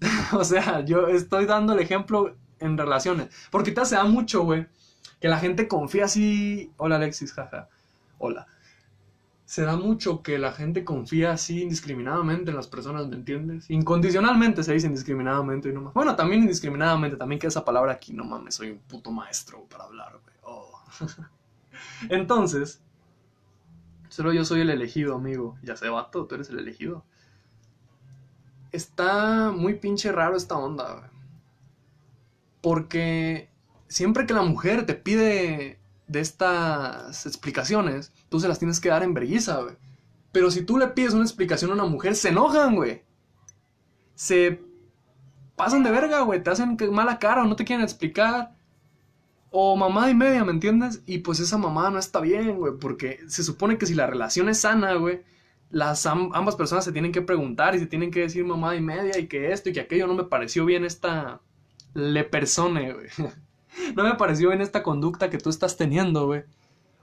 o 0.32 0.44
sea, 0.44 0.84
yo 0.84 1.08
estoy 1.08 1.46
dando 1.46 1.72
el 1.72 1.80
ejemplo 1.80 2.34
en 2.58 2.76
relaciones. 2.76 3.28
Porque 3.50 3.70
te 3.70 3.84
se 3.84 3.94
da 3.94 4.04
mucho, 4.04 4.42
güey. 4.42 4.66
Que 5.20 5.28
la 5.28 5.38
gente 5.38 5.68
confía 5.68 6.06
así. 6.06 6.72
Hola 6.76 6.96
Alexis, 6.96 7.32
jaja. 7.32 7.68
Hola 8.18 8.46
se 9.50 9.64
da 9.64 9.76
mucho 9.76 10.22
que 10.22 10.38
la 10.38 10.52
gente 10.52 10.84
confía 10.84 11.32
así 11.32 11.62
indiscriminadamente 11.62 12.50
en 12.50 12.56
las 12.56 12.68
personas, 12.68 13.08
¿me 13.08 13.16
entiendes? 13.16 13.68
Incondicionalmente 13.68 14.62
se 14.62 14.74
dice 14.74 14.86
indiscriminadamente 14.86 15.68
y 15.68 15.72
no 15.72 15.80
más. 15.80 15.92
Bueno, 15.92 16.14
también 16.14 16.42
indiscriminadamente, 16.42 17.16
también 17.16 17.40
que 17.40 17.48
esa 17.48 17.64
palabra 17.64 17.90
aquí, 17.90 18.12
no 18.12 18.22
mames, 18.22 18.54
soy 18.54 18.70
un 18.70 18.78
puto 18.78 19.10
maestro 19.10 19.64
para 19.64 19.82
hablar, 19.82 20.20
güey. 20.22 20.36
Oh. 20.44 20.80
Entonces, 22.10 22.80
solo 24.08 24.32
yo 24.32 24.44
soy 24.44 24.60
el 24.60 24.70
elegido, 24.70 25.16
amigo. 25.16 25.58
Ya 25.64 25.74
sé, 25.74 25.88
vato, 25.88 26.26
tú 26.26 26.36
eres 26.36 26.48
el 26.50 26.60
elegido. 26.60 27.04
Está 28.70 29.50
muy 29.50 29.74
pinche 29.74 30.12
raro 30.12 30.36
esta 30.36 30.56
onda, 30.56 30.92
güey. 30.92 31.10
Porque 32.60 33.50
siempre 33.88 34.26
que 34.26 34.34
la 34.34 34.42
mujer 34.42 34.86
te 34.86 34.94
pide 34.94 35.79
de 36.10 36.20
estas 36.20 37.24
explicaciones, 37.24 38.12
tú 38.28 38.40
se 38.40 38.48
las 38.48 38.58
tienes 38.58 38.80
que 38.80 38.88
dar 38.88 39.04
en 39.04 39.14
vergüenza, 39.14 39.60
güey. 39.62 39.76
Pero 40.32 40.50
si 40.50 40.62
tú 40.62 40.76
le 40.76 40.88
pides 40.88 41.14
una 41.14 41.22
explicación 41.22 41.70
a 41.70 41.74
una 41.74 41.84
mujer, 41.84 42.16
se 42.16 42.30
enojan, 42.30 42.74
güey. 42.74 43.02
Se 44.14 44.60
pasan 45.56 45.84
de 45.84 45.90
verga, 45.90 46.20
güey. 46.22 46.42
Te 46.42 46.50
hacen 46.50 46.76
mala 46.90 47.18
cara 47.18 47.42
o 47.42 47.46
no 47.46 47.54
te 47.56 47.64
quieren 47.64 47.84
explicar. 47.84 48.56
O 49.50 49.76
mamá 49.76 50.10
y 50.10 50.14
media, 50.14 50.44
¿me 50.44 50.52
entiendes? 50.52 51.02
Y 51.06 51.18
pues 51.18 51.38
esa 51.38 51.58
mamá 51.58 51.90
no 51.90 51.98
está 51.98 52.20
bien, 52.20 52.56
güey. 52.56 52.74
Porque 52.80 53.20
se 53.28 53.44
supone 53.44 53.78
que 53.78 53.86
si 53.86 53.94
la 53.94 54.06
relación 54.08 54.48
es 54.48 54.60
sana, 54.60 54.94
güey, 54.94 55.22
las 55.70 56.06
ambas 56.06 56.56
personas 56.56 56.84
se 56.84 56.92
tienen 56.92 57.12
que 57.12 57.22
preguntar 57.22 57.76
y 57.76 57.78
se 57.78 57.86
tienen 57.86 58.10
que 58.10 58.20
decir 58.20 58.44
mamá 58.44 58.74
y 58.74 58.80
media 58.80 59.18
y 59.18 59.28
que 59.28 59.52
esto 59.52 59.68
y 59.68 59.72
que 59.72 59.80
aquello 59.80 60.08
no 60.08 60.14
me 60.14 60.24
pareció 60.24 60.64
bien 60.64 60.84
esta 60.84 61.40
le 61.94 62.24
persone, 62.24 62.94
güey. 62.94 63.08
no 63.96 64.04
me 64.04 64.14
pareció 64.14 64.48
bien 64.48 64.60
esta 64.60 64.82
conducta 64.82 65.30
que 65.30 65.38
tú 65.38 65.50
estás 65.50 65.76
teniendo, 65.76 66.26
güey. 66.26 66.44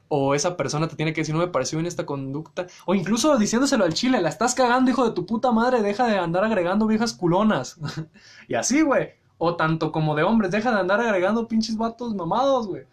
O 0.10 0.36
esa 0.36 0.56
persona 0.56 0.88
te 0.88 0.96
tiene 0.96 1.12
que 1.14 1.22
decir, 1.22 1.36
no 1.36 1.42
me 1.42 1.50
pareció 1.50 1.78
bien 1.78 1.86
esta 1.86 2.06
conducta. 2.06 2.68
O 2.86 2.96
incluso 2.96 3.38
diciéndoselo 3.38 3.84
al 3.84 3.94
chile, 3.94 4.22
la 4.22 4.30
estás 4.30 4.56
cagando, 4.56 4.90
hijo 4.90 5.06
de 5.06 5.14
tu 5.14 5.26
puta 5.26 5.52
madre, 5.52 5.82
deja 5.82 6.08
de 6.08 6.18
andar 6.18 6.46
agregando 6.46 6.88
viejas 6.88 7.14
culonas. 7.14 7.78
y 8.48 8.56
así, 8.56 8.82
güey. 8.82 9.12
O 9.38 9.56
tanto 9.56 9.92
como 9.92 10.16
de 10.16 10.24
hombres, 10.24 10.50
deja 10.50 10.72
de 10.72 10.80
andar 10.80 11.02
agregando 11.02 11.48
pinches 11.48 11.78
vatos 11.78 12.16
mamados, 12.16 12.68
güey. 12.68 12.84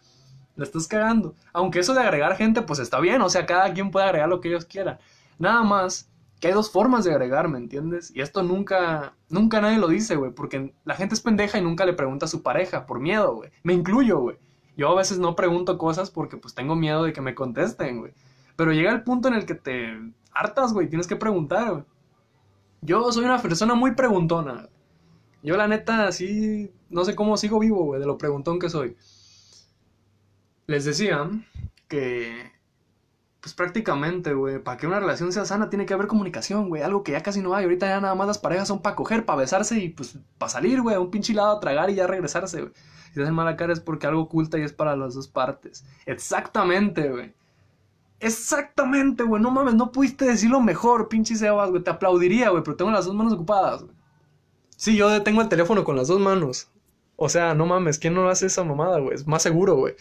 La 0.57 0.65
estás 0.65 0.87
cagando. 0.87 1.35
Aunque 1.53 1.79
eso 1.79 1.93
de 1.93 2.01
agregar 2.01 2.35
gente, 2.35 2.61
pues 2.61 2.79
está 2.79 2.99
bien. 2.99 3.21
O 3.21 3.29
sea, 3.29 3.45
cada 3.45 3.73
quien 3.73 3.91
puede 3.91 4.05
agregar 4.05 4.29
lo 4.29 4.41
que 4.41 4.49
ellos 4.49 4.65
quieran. 4.65 4.99
Nada 5.39 5.63
más 5.63 6.09
que 6.39 6.47
hay 6.47 6.53
dos 6.53 6.71
formas 6.71 7.05
de 7.05 7.11
agregar, 7.11 7.47
¿me 7.47 7.57
entiendes? 7.57 8.11
Y 8.15 8.21
esto 8.21 8.43
nunca, 8.43 9.15
nunca 9.29 9.61
nadie 9.61 9.77
lo 9.77 9.87
dice, 9.87 10.15
güey, 10.15 10.31
porque 10.31 10.73
la 10.83 10.95
gente 10.95 11.15
es 11.15 11.21
pendeja 11.21 11.57
y 11.57 11.61
nunca 11.61 11.85
le 11.85 11.93
pregunta 11.93 12.25
a 12.25 12.29
su 12.29 12.43
pareja 12.43 12.85
por 12.85 12.99
miedo, 12.99 13.35
güey. 13.35 13.51
Me 13.63 13.73
incluyo, 13.73 14.19
güey. 14.19 14.37
Yo 14.77 14.89
a 14.89 14.95
veces 14.95 15.17
no 15.17 15.35
pregunto 15.35 15.77
cosas 15.77 16.11
porque 16.11 16.37
pues 16.37 16.53
tengo 16.53 16.75
miedo 16.75 17.03
de 17.03 17.13
que 17.13 17.21
me 17.21 17.35
contesten, 17.35 17.99
güey. 17.99 18.13
Pero 18.55 18.73
llega 18.73 18.91
el 18.91 19.03
punto 19.03 19.27
en 19.27 19.35
el 19.35 19.45
que 19.45 19.55
te 19.55 19.97
hartas, 20.31 20.73
güey, 20.73 20.89
tienes 20.89 21.07
que 21.07 21.15
preguntar, 21.15 21.71
güey. 21.71 21.83
Yo 22.81 23.11
soy 23.11 23.25
una 23.25 23.41
persona 23.41 23.73
muy 23.73 23.91
preguntona. 23.95 24.69
Yo 25.41 25.57
la 25.57 25.67
neta, 25.67 26.07
así, 26.07 26.71
no 26.89 27.05
sé 27.05 27.15
cómo 27.15 27.37
sigo 27.37 27.59
vivo, 27.59 27.85
güey, 27.85 27.99
de 27.99 28.07
lo 28.07 28.17
preguntón 28.17 28.59
que 28.59 28.69
soy. 28.69 28.97
Les 30.67 30.85
decía 30.85 31.29
que 31.87 32.51
pues 33.45 33.53
prácticamente, 33.53 34.33
güey, 34.33 34.57
para 34.57 34.75
que 34.75 34.87
una 34.87 34.99
relación 34.99 35.31
sea 35.31 35.45
sana 35.45 35.69
tiene 35.69 35.85
que 35.85 35.93
haber 35.93 36.07
comunicación, 36.07 36.67
güey, 36.67 36.81
algo 36.81 37.03
que 37.03 37.11
ya 37.11 37.21
casi 37.21 37.43
no 37.43 37.53
hay. 37.53 37.65
Ahorita 37.65 37.87
ya 37.87 38.01
nada 38.01 38.15
más 38.15 38.25
las 38.25 38.39
parejas 38.39 38.67
son 38.67 38.81
para 38.81 38.95
coger, 38.95 39.23
para 39.23 39.37
besarse 39.37 39.77
y 39.77 39.89
pues 39.89 40.17
para 40.39 40.49
salir, 40.49 40.81
güey, 40.81 40.97
un 40.97 41.11
pinche 41.11 41.31
lado 41.31 41.55
a 41.55 41.59
tragar 41.59 41.91
y 41.91 41.93
ya 41.93 42.07
regresarse, 42.07 42.61
güey. 42.61 42.73
Si 43.09 43.13
te 43.13 43.21
hacen 43.21 43.35
mala 43.35 43.55
cara 43.55 43.71
es 43.71 43.79
porque 43.79 44.07
algo 44.07 44.23
oculta 44.23 44.57
y 44.57 44.63
es 44.63 44.73
para 44.73 44.95
las 44.95 45.13
dos 45.13 45.27
partes. 45.27 45.85
Exactamente, 46.07 47.07
güey. 47.07 47.35
Exactamente, 48.19 49.21
güey. 49.21 49.39
No 49.39 49.51
mames, 49.51 49.75
no 49.75 49.91
pudiste 49.91 50.25
decirlo 50.25 50.59
mejor, 50.59 51.07
pinche 51.07 51.35
Sebas, 51.35 51.69
güey. 51.69 51.83
Te 51.83 51.91
aplaudiría, 51.91 52.49
güey, 52.49 52.63
pero 52.63 52.75
tengo 52.75 52.89
las 52.89 53.05
dos 53.05 53.13
manos 53.13 53.33
ocupadas, 53.33 53.83
güey. 53.83 53.95
Sí, 54.75 54.95
yo 54.95 55.21
tengo 55.21 55.43
el 55.43 55.49
teléfono 55.49 55.83
con 55.83 55.95
las 55.95 56.07
dos 56.07 56.19
manos. 56.19 56.71
O 57.15 57.29
sea, 57.29 57.53
no 57.53 57.67
mames, 57.67 57.99
¿quién 57.99 58.15
no 58.15 58.27
hace 58.27 58.47
esa 58.47 58.63
mamada, 58.63 58.97
güey? 58.97 59.13
Es 59.13 59.27
más 59.27 59.43
seguro, 59.43 59.75
güey. 59.75 59.93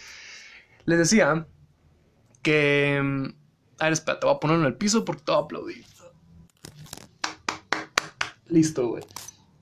Les 0.87 0.99
decía 0.99 1.47
que... 2.45 3.01
Mm, 3.03 3.25
a 3.81 3.85
ver, 3.85 3.93
espera, 3.93 4.21
te 4.21 4.27
voy 4.27 4.37
a 4.37 4.39
poner 4.39 4.61
en 4.61 4.67
el 4.67 4.77
piso 4.77 5.05
porque 5.05 5.23
te 5.25 5.33
voy 5.33 5.41
a 5.41 5.45
aplaudir. 5.45 5.85
Listo, 8.47 8.87
güey. 8.87 9.03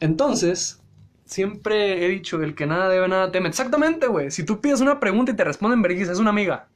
Entonces, 0.01 0.83
siempre 1.25 2.05
he 2.05 2.09
dicho, 2.09 2.43
el 2.43 2.55
que 2.55 2.67
nada 2.67 2.91
debe, 2.91 3.09
nada 3.09 3.33
teme. 3.33 3.49
Exactamente, 3.49 4.07
güey. 4.07 4.31
Si 4.31 4.45
tú 4.45 4.61
pides 4.61 4.83
una 4.83 5.01
pregunta 5.01 5.33
y 5.33 5.37
te 5.37 5.45
responden 5.45 5.81
vergüenza, 5.81 6.13
es 6.13 6.19
una 6.19 6.31
amiga. 6.31 6.69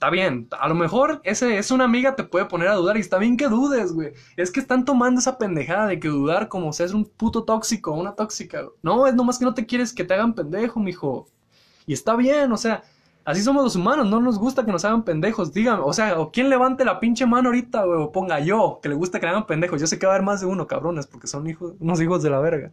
Está 0.00 0.08
bien, 0.08 0.48
a 0.58 0.66
lo 0.66 0.74
mejor 0.74 1.20
ese 1.24 1.58
es 1.58 1.70
una 1.70 1.84
amiga 1.84 2.16
te 2.16 2.24
puede 2.24 2.46
poner 2.46 2.68
a 2.68 2.74
dudar 2.74 2.96
y 2.96 3.00
está 3.00 3.18
bien 3.18 3.36
que 3.36 3.48
dudes, 3.48 3.92
güey. 3.92 4.14
Es 4.34 4.50
que 4.50 4.58
están 4.58 4.86
tomando 4.86 5.20
esa 5.20 5.36
pendejada 5.36 5.88
de 5.88 6.00
que 6.00 6.08
dudar 6.08 6.48
como 6.48 6.72
si 6.72 6.82
es 6.82 6.94
un 6.94 7.04
puto 7.04 7.44
tóxico, 7.44 7.92
una 7.92 8.14
tóxica. 8.14 8.66
No, 8.82 9.06
es 9.06 9.14
nomás 9.14 9.38
que 9.38 9.44
no 9.44 9.52
te 9.52 9.66
quieres 9.66 9.92
que 9.92 10.04
te 10.04 10.14
hagan 10.14 10.34
pendejo, 10.34 10.80
mijo. 10.80 11.28
Y 11.86 11.92
está 11.92 12.16
bien, 12.16 12.50
o 12.50 12.56
sea, 12.56 12.82
Así 13.24 13.42
somos 13.42 13.62
los 13.62 13.76
humanos, 13.76 14.08
no 14.08 14.20
nos 14.20 14.38
gusta 14.38 14.64
que 14.64 14.72
nos 14.72 14.84
hagan 14.84 15.04
pendejos. 15.04 15.52
Dígame, 15.52 15.82
o 15.84 15.92
sea, 15.92 16.18
o 16.18 16.32
quién 16.32 16.48
levante 16.48 16.84
la 16.84 17.00
pinche 17.00 17.26
mano 17.26 17.48
ahorita, 17.50 17.84
güey, 17.84 18.00
o 18.00 18.12
ponga 18.12 18.40
yo, 18.40 18.80
que 18.82 18.88
le 18.88 18.94
gusta 18.94 19.20
que 19.20 19.26
le 19.26 19.30
hagan 19.30 19.46
pendejos. 19.46 19.80
Yo 19.80 19.86
sé 19.86 19.98
que 19.98 20.06
va 20.06 20.12
a 20.12 20.16
haber 20.16 20.24
más 20.24 20.40
de 20.40 20.46
uno, 20.46 20.66
cabrones, 20.66 21.06
porque 21.06 21.26
son 21.26 21.46
hijos, 21.46 21.74
unos 21.80 22.00
hijos 22.00 22.22
de 22.22 22.30
la 22.30 22.40
verga. 22.40 22.70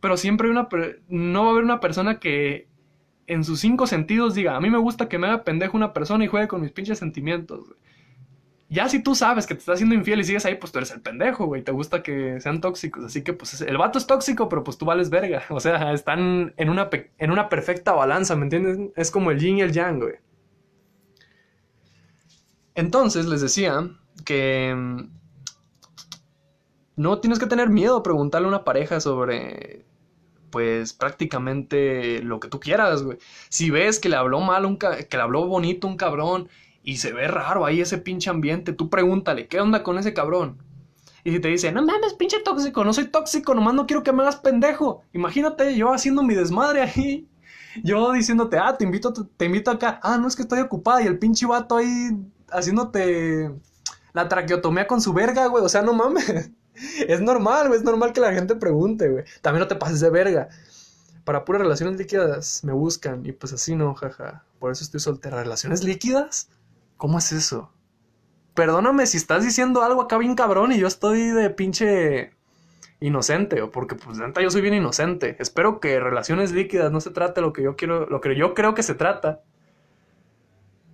Pero 0.00 0.16
siempre 0.16 0.48
hay 0.48 0.52
una, 0.52 0.68
no 1.08 1.42
va 1.42 1.48
a 1.48 1.52
haber 1.52 1.64
una 1.64 1.80
persona 1.80 2.18
que 2.20 2.68
en 3.26 3.44
sus 3.44 3.60
cinco 3.60 3.86
sentidos 3.86 4.34
diga, 4.34 4.56
a 4.56 4.60
mí 4.60 4.70
me 4.70 4.78
gusta 4.78 5.08
que 5.08 5.18
me 5.18 5.26
haga 5.26 5.44
pendejo 5.44 5.76
una 5.76 5.92
persona 5.92 6.24
y 6.24 6.28
juegue 6.28 6.48
con 6.48 6.60
mis 6.60 6.72
pinches 6.72 6.98
sentimientos, 6.98 7.66
güey. 7.66 7.78
Ya 8.70 8.88
si 8.88 9.02
tú 9.02 9.16
sabes 9.16 9.48
que 9.48 9.54
te 9.54 9.58
está 9.58 9.72
haciendo 9.72 9.96
infiel 9.96 10.20
y 10.20 10.24
sigues 10.24 10.46
ahí, 10.46 10.54
pues 10.54 10.70
tú 10.70 10.78
eres 10.78 10.92
el 10.92 11.00
pendejo, 11.00 11.46
güey. 11.46 11.62
Te 11.62 11.72
gusta 11.72 12.04
que 12.04 12.40
sean 12.40 12.60
tóxicos. 12.60 13.04
Así 13.04 13.24
que, 13.24 13.32
pues, 13.32 13.60
el 13.60 13.76
vato 13.76 13.98
es 13.98 14.06
tóxico, 14.06 14.48
pero 14.48 14.62
pues 14.62 14.78
tú 14.78 14.86
vales 14.86 15.10
verga. 15.10 15.42
O 15.50 15.58
sea, 15.58 15.92
están 15.92 16.54
en 16.56 16.70
una, 16.70 16.88
en 17.18 17.30
una 17.32 17.48
perfecta 17.48 17.92
balanza, 17.92 18.36
¿me 18.36 18.44
entiendes? 18.44 18.78
Es 18.94 19.10
como 19.10 19.32
el 19.32 19.40
yin 19.40 19.58
y 19.58 19.62
el 19.62 19.72
yang, 19.72 19.98
güey. 19.98 20.14
Entonces, 22.76 23.26
les 23.26 23.40
decía 23.40 23.90
que... 24.24 24.72
Mm, 24.76 25.20
no 26.96 27.18
tienes 27.18 27.38
que 27.38 27.46
tener 27.46 27.70
miedo 27.70 27.96
a 27.96 28.02
preguntarle 28.02 28.46
a 28.46 28.50
una 28.50 28.64
pareja 28.64 29.00
sobre 29.00 29.86
pues 30.50 30.92
prácticamente 30.92 32.22
lo 32.22 32.40
que 32.40 32.48
tú 32.48 32.60
quieras, 32.60 33.02
güey. 33.02 33.18
Si 33.48 33.70
ves 33.70 33.98
que 33.98 34.08
le 34.08 34.16
habló 34.16 34.40
mal, 34.40 34.66
un 34.66 34.76
que 34.76 35.06
le 35.16 35.22
habló 35.22 35.46
bonito 35.46 35.86
un 35.86 35.96
cabrón 35.96 36.48
y 36.82 36.96
se 36.96 37.12
ve 37.12 37.28
raro 37.28 37.66
ahí 37.66 37.80
ese 37.80 37.98
pinche 37.98 38.30
ambiente. 38.30 38.72
Tú 38.72 38.88
pregúntale, 38.88 39.48
¿qué 39.48 39.60
onda 39.60 39.82
con 39.82 39.98
ese 39.98 40.14
cabrón? 40.14 40.58
Y 41.24 41.32
si 41.32 41.40
te 41.40 41.48
dice, 41.48 41.70
no 41.72 41.82
mames, 41.82 42.14
pinche 42.14 42.40
tóxico, 42.40 42.84
no 42.84 42.92
soy 42.92 43.06
tóxico, 43.06 43.54
nomás 43.54 43.74
no 43.74 43.86
quiero 43.86 44.02
que 44.02 44.12
me 44.12 44.22
hagas 44.22 44.36
pendejo. 44.36 45.02
Imagínate 45.12 45.76
yo 45.76 45.92
haciendo 45.92 46.22
mi 46.22 46.34
desmadre 46.34 46.82
ahí. 46.82 47.26
Yo 47.84 48.10
diciéndote, 48.10 48.58
ah, 48.58 48.76
te 48.76 48.84
invito, 48.84 49.12
te 49.12 49.44
invito 49.44 49.70
acá. 49.70 50.00
Ah, 50.02 50.18
no 50.18 50.26
es 50.26 50.34
que 50.34 50.42
estoy 50.42 50.58
ocupada. 50.58 51.02
Y 51.02 51.06
el 51.06 51.20
pinche 51.20 51.46
vato 51.46 51.76
ahí 51.76 52.10
haciéndote 52.50 53.48
la 54.12 54.28
traqueotomía 54.28 54.88
con 54.88 55.00
su 55.00 55.12
verga, 55.12 55.46
güey. 55.46 55.64
O 55.64 55.68
sea, 55.68 55.82
no 55.82 55.92
mames. 55.92 56.50
Es 57.06 57.20
normal, 57.20 57.68
güey. 57.68 57.78
Es 57.78 57.84
normal 57.84 58.12
que 58.12 58.20
la 58.20 58.32
gente 58.32 58.56
pregunte, 58.56 59.08
güey. 59.08 59.24
También 59.42 59.60
no 59.60 59.68
te 59.68 59.76
pases 59.76 60.00
de 60.00 60.10
verga. 60.10 60.48
Para 61.24 61.44
puras 61.44 61.62
relaciones 61.62 61.96
líquidas 61.96 62.64
me 62.64 62.72
buscan. 62.72 63.24
Y 63.24 63.32
pues 63.32 63.52
así 63.52 63.76
no, 63.76 63.94
jaja. 63.94 64.44
Por 64.58 64.72
eso 64.72 64.82
estoy 64.82 64.98
soltera. 64.98 65.42
¿Relaciones 65.42 65.84
líquidas? 65.84 66.48
¿Cómo 67.00 67.16
es 67.16 67.32
eso? 67.32 67.72
Perdóname 68.52 69.06
si 69.06 69.16
estás 69.16 69.42
diciendo 69.42 69.80
algo 69.80 70.02
acá 70.02 70.18
bien 70.18 70.34
cabrón 70.34 70.70
y 70.70 70.78
yo 70.78 70.86
estoy 70.86 71.30
de 71.30 71.48
pinche 71.48 72.34
inocente, 73.00 73.62
o 73.62 73.70
porque 73.70 73.94
pues 73.94 74.18
neta 74.18 74.42
yo 74.42 74.50
soy 74.50 74.60
bien 74.60 74.74
inocente. 74.74 75.34
Espero 75.38 75.80
que 75.80 75.98
relaciones 75.98 76.52
líquidas 76.52 76.92
no 76.92 77.00
se 77.00 77.10
trate 77.10 77.40
lo 77.40 77.54
que 77.54 77.62
yo 77.62 77.74
quiero, 77.74 78.04
lo 78.04 78.20
que 78.20 78.36
yo 78.36 78.52
creo 78.52 78.74
que 78.74 78.82
se 78.82 78.94
trata. 78.94 79.40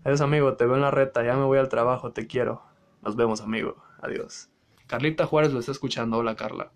Adiós 0.05 0.21
amigo, 0.21 0.55
te 0.55 0.65
veo 0.65 0.77
en 0.77 0.83
la 0.83 0.93
reta, 0.93 1.25
ya 1.25 1.35
me 1.35 1.43
voy 1.43 1.59
al 1.59 1.69
trabajo, 1.69 2.13
te 2.13 2.29
quiero. 2.29 2.63
Nos 3.03 3.17
vemos 3.17 3.41
amigo, 3.41 3.75
adiós. 4.01 4.49
Carlita 4.87 5.27
Juárez 5.27 5.53
lo 5.53 5.59
está 5.59 5.73
escuchando, 5.73 6.19
hola 6.19 6.37
Carla. 6.37 6.71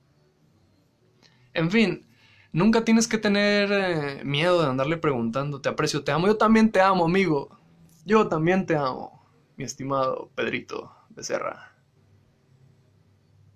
En 1.54 1.70
fin, 1.70 2.04
nunca 2.50 2.84
tienes 2.84 3.06
que 3.06 3.18
tener 3.18 3.70
eh, 3.70 4.24
miedo 4.24 4.60
de 4.60 4.70
andarle 4.70 4.96
preguntando, 4.96 5.60
te 5.60 5.68
aprecio, 5.68 6.02
te 6.02 6.10
amo, 6.10 6.26
yo 6.26 6.36
también 6.36 6.72
te 6.72 6.80
amo 6.80 7.04
amigo, 7.04 7.56
yo 8.04 8.26
también 8.26 8.66
te 8.66 8.74
amo 8.74 9.19
mi 9.60 9.66
estimado 9.66 10.30
Pedrito 10.34 10.90
Becerra. 11.10 11.74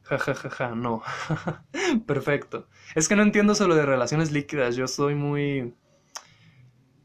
Ja, 0.03 0.19
ja, 0.19 0.35
ja, 0.35 0.51
ja, 0.51 0.75
no. 0.75 1.03
Perfecto. 2.07 2.69
Es 2.95 3.09
que 3.09 3.17
no 3.17 3.23
entiendo 3.23 3.55
solo 3.55 3.75
de 3.75 3.87
relaciones 3.87 4.31
líquidas. 4.31 4.77
Yo 4.77 4.87
soy 4.87 5.15
muy... 5.15 5.73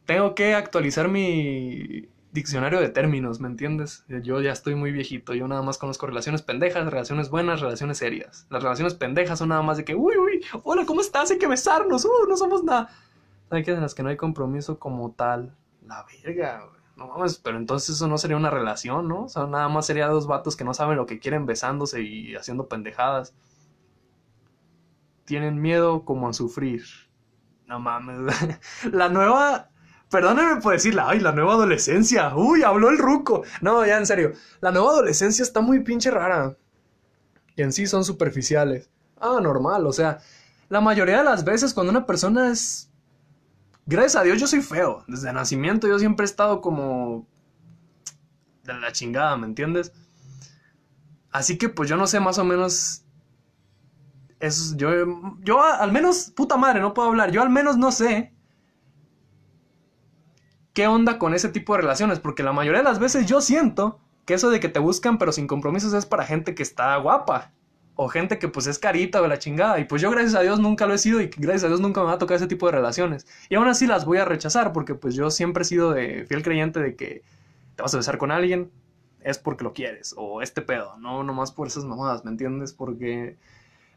Tengo 0.06 0.36
que 0.36 0.54
actualizar 0.54 1.08
mi 1.08 2.10
diccionario 2.34 2.82
de 2.82 2.90
términos, 2.90 3.40
¿me 3.40 3.48
entiendes? 3.48 4.04
Yo 4.10 4.42
ya 4.42 4.52
estoy 4.52 4.76
muy 4.76 4.92
viejito. 4.92 5.34
Yo 5.34 5.48
nada 5.48 5.62
más 5.62 5.78
conozco 5.78 6.06
relaciones 6.06 6.42
pendejas, 6.42 6.86
relaciones 6.86 7.30
buenas, 7.30 7.62
relaciones 7.62 8.00
serias. 8.00 8.48
Las 8.50 8.64
relaciones 8.64 8.96
pendejas 8.96 9.40
son 9.40 9.48
nada 9.48 9.62
más 9.62 9.78
de 9.78 9.86
que, 9.86 9.96
uy, 9.96 10.18
uy, 10.18 10.46
hola, 10.64 10.86
¿cómo 10.86 11.00
estás? 11.00 11.32
Hay 11.32 11.38
que 11.38 11.48
besarnos. 11.48 12.04
Uh, 12.04 12.28
no 12.28 12.36
somos 12.36 12.66
nada. 12.66 12.90
Hay 13.50 13.64
que 13.64 13.72
en 13.72 13.80
las 13.80 13.96
que 13.96 14.04
no 14.04 14.10
hay 14.10 14.18
compromiso 14.18 14.78
como 14.78 15.14
tal. 15.14 15.56
La 15.86 16.06
verga, 16.06 16.66
güey. 16.66 16.79
No 17.00 17.08
mames, 17.08 17.38
pero 17.38 17.58
entonces 17.58 17.96
eso 17.96 18.08
no 18.10 18.18
sería 18.18 18.36
una 18.36 18.50
relación, 18.50 19.08
¿no? 19.08 19.24
O 19.24 19.30
sea, 19.30 19.48
nada 19.48 19.70
más 19.70 19.86
sería 19.86 20.08
dos 20.08 20.28
vatos 20.28 20.58
que 20.58 20.66
no 20.66 20.74
saben 20.74 20.98
lo 20.98 21.06
que 21.06 21.18
quieren 21.18 21.46
besándose 21.46 22.02
y 22.02 22.36
haciendo 22.36 22.68
pendejadas. 22.68 23.34
Tienen 25.24 25.62
miedo 25.62 26.04
como 26.04 26.28
a 26.28 26.34
sufrir. 26.34 26.84
No 27.68 27.80
mames. 27.80 28.36
La 28.92 29.08
nueva. 29.08 29.70
Perdónenme 30.10 30.62
por 30.62 30.74
decirla. 30.74 31.08
Ay, 31.08 31.20
la 31.20 31.32
nueva 31.32 31.54
adolescencia. 31.54 32.36
Uy, 32.36 32.64
habló 32.64 32.90
el 32.90 32.98
ruco. 32.98 33.44
No, 33.62 33.86
ya 33.86 33.98
en 33.98 34.08
serio. 34.08 34.34
La 34.60 34.72
nueva 34.72 34.90
adolescencia 34.90 35.44
está 35.44 35.62
muy 35.62 35.82
pinche 35.84 36.12
rara. 36.12 36.58
Y 37.56 37.62
en 37.62 37.72
sí 37.72 37.86
son 37.86 38.04
superficiales. 38.04 38.90
Ah, 39.22 39.40
normal. 39.42 39.86
O 39.86 39.94
sea, 39.94 40.20
la 40.68 40.82
mayoría 40.82 41.20
de 41.20 41.24
las 41.24 41.46
veces 41.46 41.74
cuando 41.74 41.92
una 41.92 42.08
persona 42.08 42.52
es 42.52 42.89
Gracias 43.90 44.18
a 44.18 44.24
Dios 44.24 44.40
yo 44.40 44.46
soy 44.46 44.62
feo. 44.62 45.04
Desde 45.08 45.34
nacimiento 45.34 45.88
yo 45.88 45.98
siempre 45.98 46.24
he 46.24 46.30
estado 46.30 46.62
como... 46.62 47.28
De 48.64 48.74
la 48.76 48.92
chingada, 48.92 49.36
¿me 49.36 49.48
entiendes? 49.48 49.92
Así 51.32 51.58
que 51.58 51.70
pues 51.70 51.90
yo 51.90 51.98
no 51.98 52.06
sé 52.06 52.20
más 52.20 52.38
o 52.38 52.46
menos... 52.46 53.04
Eso, 54.40 54.78
yo, 54.78 54.90
yo 55.40 55.64
al 55.64 55.92
menos, 55.92 56.32
puta 56.36 56.56
madre, 56.56 56.82
no 56.82 56.94
puedo 56.94 57.10
hablar. 57.10 57.32
Yo 57.32 57.42
al 57.42 57.50
menos 57.50 57.78
no 57.78 57.92
sé 57.92 58.32
qué 60.74 60.86
onda 60.86 61.18
con 61.18 61.34
ese 61.34 61.50
tipo 61.50 61.74
de 61.74 61.82
relaciones. 61.82 62.20
Porque 62.20 62.44
la 62.44 62.54
mayoría 62.54 62.82
de 62.82 62.90
las 62.90 63.00
veces 63.00 63.26
yo 63.26 63.42
siento 63.42 64.00
que 64.26 64.36
eso 64.36 64.52
de 64.52 64.60
que 64.60 64.70
te 64.70 64.78
buscan 64.78 65.18
pero 65.18 65.32
sin 65.32 65.48
compromisos 65.48 65.94
es 65.94 66.06
para 66.06 66.26
gente 66.26 66.54
que 66.54 66.62
está 66.62 66.96
guapa 66.98 67.54
o 68.02 68.08
gente 68.08 68.40
que 68.40 68.48
pues 68.48 68.66
es 68.66 68.80
carita 68.80 69.22
o 69.22 69.28
la 69.28 69.40
chingada. 69.40 69.78
Y 69.78 69.84
pues 69.84 70.02
yo 70.02 70.10
gracias 70.10 70.34
a 70.36 70.40
Dios 70.40 70.58
nunca 70.58 70.86
lo 70.86 70.94
he 70.94 70.98
sido 70.98 71.20
y 71.20 71.28
gracias 71.28 71.66
a 71.66 71.68
Dios 71.68 71.82
nunca 71.82 72.00
me 72.00 72.08
va 72.08 72.14
a 72.14 72.18
tocar 72.18 72.38
ese 72.38 72.48
tipo 72.48 72.66
de 72.66 72.72
relaciones. 72.72 73.28
Y 73.50 73.56
aún 73.56 73.68
así 73.68 73.88
las 73.88 74.06
voy 74.06 74.20
a 74.20 74.26
rechazar 74.26 74.72
porque 74.72 74.96
pues 74.96 75.16
yo 75.16 75.30
siempre 75.30 75.64
he 75.64 75.66
sido 75.66 75.92
de 75.92 76.26
fiel 76.26 76.42
creyente 76.42 76.80
de 76.80 76.96
que 76.96 77.24
te 77.76 77.84
vas 77.84 77.94
a 77.94 77.98
besar 77.98 78.18
con 78.18 78.32
alguien 78.32 78.72
es 79.20 79.38
porque 79.38 79.66
lo 79.66 79.74
quieres 79.74 80.14
o 80.16 80.42
este 80.42 80.62
pedo, 80.62 80.96
no 81.00 81.24
nomás 81.26 81.52
por 81.52 81.68
esas 81.68 81.84
mamadas, 81.84 82.24
¿me 82.24 82.32
entiendes? 82.32 82.72
Porque 82.72 83.38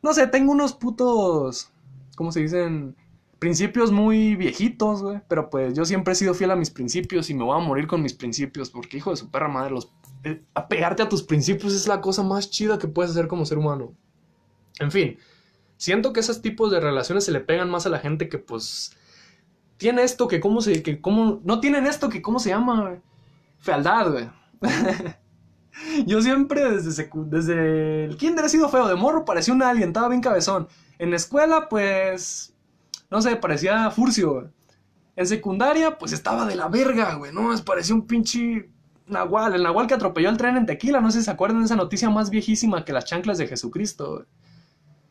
no 0.03 0.13
sé, 0.15 0.27
tengo 0.27 0.51
unos 0.51 0.73
putos 0.73 1.71
¿cómo 2.17 2.33
se 2.33 2.41
dicen? 2.41 2.97
principios 3.39 3.91
muy 3.91 4.35
viejitos, 4.35 5.03
güey, 5.03 5.21
pero 5.29 5.49
pues 5.49 5.75
yo 5.75 5.85
siempre 5.85 6.13
he 6.13 6.17
sido 6.17 6.35
fiel 6.35 6.51
a 6.51 6.57
mis 6.57 6.71
principios 6.71 7.31
y 7.31 7.35
me 7.35 7.43
voy 7.43 7.57
a 7.57 7.65
morir 7.65 7.87
con 7.87 8.03
mis 8.03 8.15
principios 8.15 8.71
porque 8.71 8.97
hijo 8.97 9.11
de 9.11 9.17
su 9.17 9.31
perra 9.31 9.49
madre 9.49 9.71
los 9.71 9.93
apegarte 10.55 11.03
a 11.03 11.09
tus 11.09 11.23
principios 11.23 11.75
es 11.75 11.87
la 11.87 12.01
cosa 12.01 12.23
más 12.23 12.51
chida 12.51 12.79
que 12.79 12.89
puedes 12.89 13.13
hacer 13.13 13.29
como 13.29 13.47
ser 13.47 13.59
humano. 13.59 13.95
En 14.79 14.91
fin, 14.91 15.19
siento 15.77 16.13
que 16.13 16.21
esos 16.21 16.43
tipos 16.43 16.71
de 16.71 16.81
relaciones 16.81 17.25
se 17.25 17.33
le 17.33 17.41
pegan 17.41 17.71
más 17.71 17.87
a 17.87 17.91
la 17.91 17.99
gente 17.99 18.29
que 18.29 18.39
pues 18.39 18.97
tiene 19.77 20.03
esto 20.03 20.29
que 20.29 20.41
cómo 20.41 20.61
se 20.61 20.83
que 20.83 21.01
cómo 21.01 21.41
no 21.45 21.61
tienen 21.61 21.87
esto 21.87 22.09
que 22.09 22.23
cómo 22.23 22.39
se 22.39 22.51
llama, 22.51 23.01
fealdad, 23.59 24.13
güey. 24.13 24.31
Yo 26.07 26.21
siempre 26.23 26.71
desde, 26.71 27.11
desde 27.27 28.05
el 28.05 28.17
kinder 28.17 28.45
he 28.45 28.49
sido 28.49 28.69
feo, 28.69 28.87
de 28.87 28.95
morro 28.95 29.25
parecía 29.25 29.55
un 29.55 29.63
alien, 29.63 29.89
estaba 29.89 30.09
bien 30.09 30.21
cabezón. 30.21 30.69
En 30.99 31.11
la 31.11 31.17
escuela, 31.17 31.69
pues, 31.69 32.55
no 33.11 33.23
sé, 33.23 33.37
parecía 33.37 33.91
furcio, 33.91 34.35
güey. 34.35 34.47
En 35.17 35.27
secundaria, 35.27 35.99
pues 35.99 36.13
estaba 36.13 36.47
de 36.47 36.57
la 36.57 36.69
verga, 36.69 37.15
güey, 37.15 37.33
no, 37.33 37.51
parecía 37.65 37.95
un 37.95 38.07
pinche 38.07 38.71
Nahual, 39.13 39.55
el 39.55 39.63
Nahual 39.63 39.87
que 39.87 39.95
atropelló 39.95 40.29
el 40.29 40.37
tren 40.37 40.57
en 40.57 40.67
Tequila, 40.67 41.01
no 41.01 41.11
sé 41.11 41.19
si 41.19 41.25
se 41.25 41.31
acuerdan 41.31 41.61
de 41.61 41.67
esa 41.67 41.77
noticia 41.77 42.11
más 42.11 42.31
viejísima 42.31 42.85
que 42.85 42.93
las 42.93 43.05
chanclas 43.05 43.39
de 43.39 43.47
Jesucristo, 43.47 44.27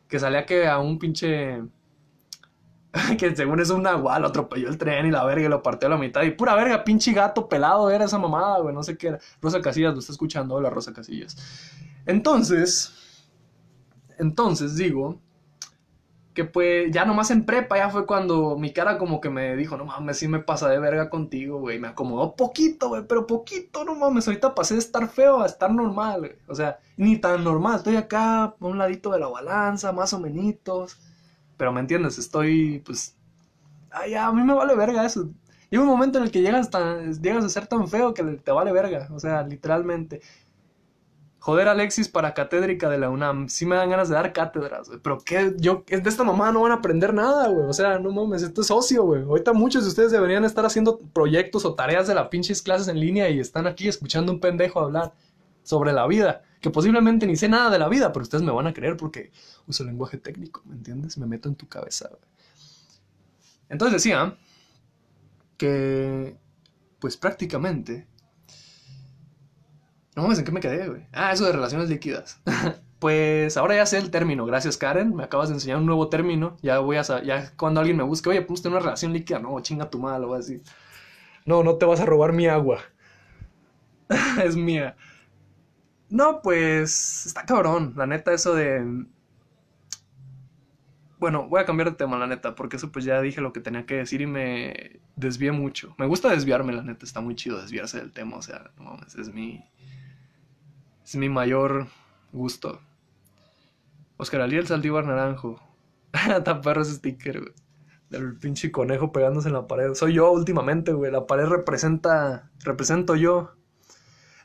que 0.08 0.18
salía 0.18 0.44
que 0.46 0.66
a 0.66 0.78
un 0.78 0.98
pinche... 0.98 1.62
que 3.18 3.34
según 3.34 3.60
es 3.60 3.70
un 3.70 3.82
Nahual, 3.82 4.24
atropelló 4.24 4.68
el 4.68 4.76
tren 4.76 5.06
y 5.06 5.10
la 5.10 5.24
verga 5.24 5.46
y 5.46 5.48
lo 5.48 5.62
partió 5.62 5.86
a 5.86 5.90
la 5.90 5.96
mitad. 5.96 6.22
Y 6.22 6.32
pura 6.32 6.54
verga, 6.54 6.84
pinche 6.84 7.12
gato 7.12 7.48
pelado 7.48 7.90
era 7.90 8.04
esa 8.04 8.18
mamada, 8.18 8.58
güey, 8.58 8.74
no 8.74 8.82
sé 8.82 8.98
qué 8.98 9.08
era. 9.08 9.18
Rosa 9.40 9.62
Casillas, 9.62 9.94
lo 9.94 10.00
está 10.00 10.12
escuchando, 10.12 10.60
la 10.60 10.68
Rosa 10.68 10.92
Casillas. 10.92 11.36
Entonces, 12.04 12.92
entonces 14.18 14.76
digo, 14.76 15.20
que 16.34 16.44
pues 16.44 16.90
ya 16.92 17.04
nomás 17.04 17.30
en 17.30 17.44
prepa 17.44 17.76
ya 17.76 17.90
fue 17.90 18.06
cuando 18.06 18.56
mi 18.56 18.72
cara 18.72 18.96
como 18.98 19.20
que 19.20 19.28
me 19.28 19.54
dijo, 19.56 19.76
no 19.76 19.84
mames, 19.84 20.18
sí 20.18 20.28
me 20.28 20.38
pasa 20.40 20.68
de 20.68 20.78
verga 20.78 21.10
contigo, 21.10 21.58
güey. 21.58 21.78
Me 21.78 21.88
acomodó 21.88 22.36
poquito, 22.36 22.88
güey, 22.88 23.04
pero 23.06 23.26
poquito, 23.26 23.84
no 23.84 23.94
mames. 23.94 24.26
Ahorita 24.26 24.54
pasé 24.54 24.74
de 24.74 24.80
estar 24.80 25.08
feo 25.08 25.42
a 25.42 25.46
estar 25.46 25.72
normal, 25.72 26.20
güey. 26.20 26.32
O 26.48 26.54
sea, 26.54 26.78
ni 26.96 27.18
tan 27.18 27.44
normal. 27.44 27.76
Estoy 27.76 27.96
acá 27.96 28.44
a 28.44 28.54
un 28.60 28.78
ladito 28.78 29.10
de 29.10 29.20
la 29.20 29.28
balanza, 29.28 29.92
más 29.92 30.12
o 30.14 30.20
menos. 30.20 30.98
Pero 31.56 31.72
me 31.72 31.80
entiendes, 31.80 32.18
estoy, 32.18 32.80
pues... 32.84 33.16
Ay, 33.90 34.14
a 34.14 34.32
mí 34.32 34.42
me 34.42 34.54
vale 34.54 34.74
verga 34.74 35.04
eso. 35.04 35.28
Llega 35.70 35.82
un 35.82 35.88
momento 35.88 36.18
en 36.18 36.24
el 36.24 36.30
que 36.30 36.40
llegas, 36.42 36.70
tan, 36.70 37.12
llegas 37.22 37.44
a 37.44 37.48
ser 37.50 37.66
tan 37.66 37.88
feo 37.88 38.14
que 38.14 38.22
te 38.22 38.52
vale 38.52 38.72
verga. 38.72 39.08
O 39.12 39.20
sea, 39.20 39.42
literalmente. 39.42 40.22
Joder, 41.44 41.66
Alexis 41.66 42.08
para 42.08 42.34
catédrica 42.34 42.88
de 42.88 42.98
la 42.98 43.10
UNAM. 43.10 43.48
Sí 43.48 43.66
me 43.66 43.74
dan 43.74 43.90
ganas 43.90 44.08
de 44.08 44.14
dar 44.14 44.32
cátedras, 44.32 44.86
güey. 44.86 45.00
Pero 45.02 45.18
que 45.18 45.56
yo, 45.58 45.82
de 45.88 46.08
esta 46.08 46.22
mamá 46.22 46.52
no 46.52 46.60
van 46.62 46.70
a 46.70 46.76
aprender 46.76 47.12
nada, 47.12 47.48
güey. 47.48 47.66
O 47.66 47.72
sea, 47.72 47.98
no 47.98 48.12
mames, 48.12 48.42
esto 48.42 48.60
es 48.60 48.70
ocio, 48.70 49.02
güey. 49.02 49.22
Ahorita 49.22 49.52
muchos 49.52 49.82
de 49.82 49.88
ustedes 49.88 50.12
deberían 50.12 50.44
estar 50.44 50.64
haciendo 50.64 51.00
proyectos 51.00 51.64
o 51.64 51.74
tareas 51.74 52.06
de 52.06 52.14
la 52.14 52.30
pinches 52.30 52.62
clases 52.62 52.86
en 52.86 53.00
línea 53.00 53.28
y 53.28 53.40
están 53.40 53.66
aquí 53.66 53.88
escuchando 53.88 54.30
un 54.30 54.38
pendejo 54.38 54.78
hablar 54.78 55.14
sobre 55.64 55.92
la 55.92 56.06
vida. 56.06 56.42
Que 56.60 56.70
posiblemente 56.70 57.26
ni 57.26 57.34
sé 57.34 57.48
nada 57.48 57.70
de 57.70 57.80
la 57.80 57.88
vida, 57.88 58.12
pero 58.12 58.22
ustedes 58.22 58.44
me 58.44 58.52
van 58.52 58.68
a 58.68 58.72
creer 58.72 58.96
porque 58.96 59.32
uso 59.66 59.82
lenguaje 59.82 60.18
técnico, 60.18 60.62
¿me 60.64 60.76
entiendes? 60.76 61.18
Me 61.18 61.26
meto 61.26 61.48
en 61.48 61.56
tu 61.56 61.66
cabeza, 61.66 62.08
güey. 62.08 62.22
Entonces 63.68 63.94
decía 63.94 64.36
que, 65.56 66.36
pues 67.00 67.16
prácticamente 67.16 68.06
no 70.14 70.22
mames, 70.22 70.38
¿en 70.38 70.44
qué 70.44 70.52
me 70.52 70.60
quedé, 70.60 70.88
güey? 70.88 71.06
Ah, 71.12 71.32
eso 71.32 71.46
de 71.46 71.52
relaciones 71.52 71.88
líquidas. 71.88 72.40
pues 72.98 73.56
ahora 73.56 73.76
ya 73.76 73.86
sé 73.86 73.98
el 73.98 74.10
término. 74.10 74.44
Gracias, 74.44 74.76
Karen. 74.76 75.14
Me 75.14 75.24
acabas 75.24 75.48
de 75.48 75.54
enseñar 75.54 75.78
un 75.78 75.86
nuevo 75.86 76.08
término. 76.08 76.56
Ya 76.62 76.80
voy 76.80 76.96
a 76.96 77.04
saber, 77.04 77.24
ya 77.24 77.52
cuando 77.56 77.80
alguien 77.80 77.96
me 77.96 78.02
busque, 78.02 78.28
oye, 78.28 78.42
pues 78.42 78.60
tener 78.60 78.76
una 78.76 78.84
relación 78.84 79.12
líquida. 79.12 79.38
No, 79.38 79.58
chinga 79.60 79.88
tu 79.90 79.98
madre, 79.98 80.20
lo 80.20 80.28
voy 80.28 80.36
a 80.36 80.38
decir. 80.40 80.62
No, 81.46 81.64
no 81.64 81.76
te 81.76 81.86
vas 81.86 82.00
a 82.00 82.06
robar 82.06 82.32
mi 82.32 82.46
agua. 82.46 82.80
es 84.44 84.54
mía. 84.54 84.96
No, 86.10 86.42
pues 86.42 87.24
está 87.26 87.46
cabrón. 87.46 87.94
La 87.96 88.06
neta, 88.06 88.34
eso 88.34 88.54
de... 88.54 89.06
Bueno, 91.18 91.48
voy 91.48 91.60
a 91.60 91.64
cambiar 91.64 91.90
de 91.90 91.96
tema, 91.96 92.18
la 92.18 92.26
neta, 92.26 92.54
porque 92.54 92.76
eso 92.76 92.92
pues 92.92 93.04
ya 93.04 93.20
dije 93.22 93.40
lo 93.40 93.52
que 93.52 93.60
tenía 93.60 93.86
que 93.86 93.94
decir 93.94 94.20
y 94.20 94.26
me 94.26 95.00
desvié 95.16 95.52
mucho. 95.52 95.94
Me 95.96 96.06
gusta 96.06 96.28
desviarme, 96.28 96.72
la 96.72 96.82
neta, 96.82 97.06
está 97.06 97.20
muy 97.20 97.36
chido 97.36 97.62
desviarse 97.62 97.98
del 97.98 98.12
tema, 98.12 98.36
o 98.38 98.42
sea, 98.42 98.72
no 98.76 98.82
mames, 98.82 99.14
es 99.14 99.32
mi 99.32 99.64
es 101.12 101.16
mi 101.16 101.28
mayor 101.28 101.88
gusto. 102.32 102.80
Oscar 104.16 104.40
Aliel 104.40 104.66
Saldívar 104.66 105.04
Naranjo. 105.04 105.60
Tan 106.44 106.62
perro 106.62 106.80
ese 106.80 106.94
sticker, 106.94 107.40
güey. 107.40 107.52
Del 108.08 108.38
pinche 108.38 108.72
conejo 108.72 109.12
pegándose 109.12 109.48
en 109.48 109.54
la 109.54 109.66
pared. 109.66 109.92
Soy 109.92 110.14
yo 110.14 110.32
últimamente, 110.32 110.94
güey. 110.94 111.12
La 111.12 111.26
pared 111.26 111.44
representa. 111.44 112.50
Represento 112.60 113.14
yo. 113.14 113.52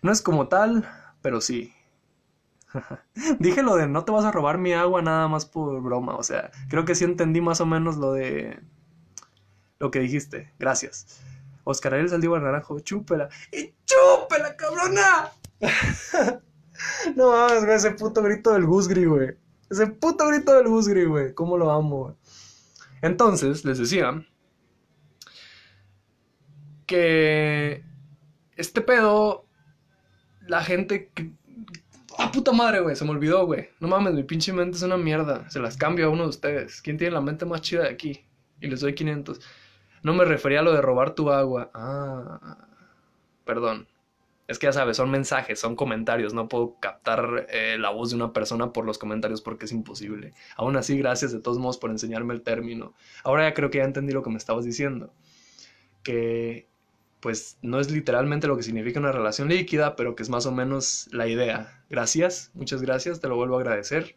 No 0.02 0.12
es 0.12 0.22
como 0.22 0.50
tal, 0.50 0.86
pero 1.22 1.40
sí. 1.40 1.74
Dije 3.40 3.64
lo 3.64 3.78
de 3.78 3.88
no 3.88 4.04
te 4.04 4.12
vas 4.12 4.26
a 4.26 4.32
robar 4.34 4.58
mi 4.58 4.74
agua 4.74 5.02
nada 5.02 5.30
más 5.30 5.46
por 5.46 5.82
broma. 5.82 6.18
O 6.18 6.24
sea, 6.24 6.52
creo 6.68 6.84
que 6.84 6.96
sí 6.96 7.06
entendí 7.06 7.40
más 7.40 7.62
o 7.62 7.66
menos 7.66 7.96
lo 7.96 8.12
de. 8.12 8.60
Lo 9.80 9.90
que 9.90 10.00
dijiste. 10.00 10.52
Gracias. 10.60 11.22
Oscar 11.64 11.94
Ariel 11.94 12.10
Saldívar 12.10 12.42
Naranjo, 12.42 12.82
chúpela. 12.82 13.30
¡Y 13.54 13.74
chúpela, 13.86 14.58
cabrona! 14.58 15.32
no 17.16 17.32
mames, 17.32 17.66
güey, 17.66 17.76
ese 17.76 17.92
puto 17.92 18.22
grito 18.22 18.54
del 18.54 18.66
Gusgri, 18.66 19.06
güey. 19.06 19.36
Ese 19.70 19.88
puto 19.88 20.28
grito 20.28 20.54
del 20.54 20.68
Gusgri, 20.68 21.06
güey. 21.06 21.34
¿Cómo 21.34 21.58
lo 21.58 21.72
amo, 21.72 22.04
güey? 22.04 22.16
Entonces, 23.02 23.66
les 23.66 23.78
decía 23.78 24.26
que 26.86 27.84
este 28.56 28.82
pedo, 28.82 29.46
la 30.42 30.64
gente 30.64 31.12
que... 31.14 31.32
¡Ah, 32.18 32.32
puta 32.32 32.52
madre, 32.52 32.80
güey! 32.80 32.96
Se 32.96 33.06
me 33.06 33.12
olvidó, 33.12 33.46
güey. 33.46 33.70
No 33.80 33.88
mames, 33.88 34.14
mi 34.16 34.24
pinche 34.24 34.52
mente 34.52 34.78
es 34.78 34.84
una 34.84 34.98
mierda. 34.98 35.48
Se 35.52 35.60
las 35.60 35.78
cambio 35.78 36.08
a 36.08 36.10
uno 36.10 36.24
de 36.24 36.30
ustedes. 36.30 36.82
¿Quién 36.82 36.98
tiene 36.98 37.14
la 37.14 37.22
mente 37.22 37.46
más 37.46 37.62
chida 37.62 37.84
de 37.84 37.90
aquí? 37.90 38.26
Y 38.60 38.68
les 38.68 38.80
doy 38.80 38.96
500. 38.96 39.40
No 40.02 40.14
me 40.14 40.26
refería 40.26 40.62
a 40.62 40.64
lo 40.64 40.74
de 40.74 40.82
robar 40.82 41.14
tu 41.14 41.30
agua. 41.30 41.70
Ah, 41.76 42.58
perdón. 43.46 43.88
Es 44.48 44.60
que 44.60 44.68
ya 44.68 44.74
sabes, 44.74 44.98
son 44.98 45.12
mensajes, 45.12 45.60
son 45.60 45.76
comentarios. 45.76 46.34
No 46.34 46.48
puedo 46.48 46.78
captar 46.80 47.48
eh, 47.50 47.78
la 47.78 47.90
voz 47.90 48.12
de 48.12 48.16
una 48.16 48.32
persona 48.32 48.72
por 48.72 48.86
los 48.86 48.98
comentarios 48.98 49.42
porque 49.42 49.66
es 49.66 49.72
imposible. 49.72 50.34
Aún 50.56 50.78
así, 50.78 50.98
gracias 50.98 51.34
de 51.34 51.42
todos 51.42 51.58
modos 51.58 51.78
por 51.78 51.92
enseñarme 51.92 52.34
el 52.34 52.42
término. 52.42 52.94
Ahora 53.24 53.48
ya 53.48 53.54
creo 53.54 53.70
que 53.70 53.80
ya 53.80 53.84
entendí 53.84 54.14
lo 54.14 54.24
que 54.24 54.30
me 54.30 54.38
estabas 54.38 54.64
diciendo. 54.64 55.14
Que 56.04 56.68
pues 57.20 57.58
no 57.62 57.80
es 57.80 57.92
literalmente 57.92 58.48
lo 58.48 58.56
que 58.56 58.64
significa 58.64 59.00
una 59.00 59.12
relación 59.12 59.50
líquida, 59.50 59.96
pero 59.96 60.16
que 60.16 60.24
es 60.24 60.30
más 60.30 60.46
o 60.46 60.52
menos 60.52 61.10
la 61.12 61.28
idea. 61.28 61.84
Gracias, 61.90 62.52
muchas 62.54 62.82
gracias, 62.82 63.20
te 63.20 63.28
lo 63.28 63.36
vuelvo 63.36 63.58
a 63.58 63.62
agradecer. 63.62 64.16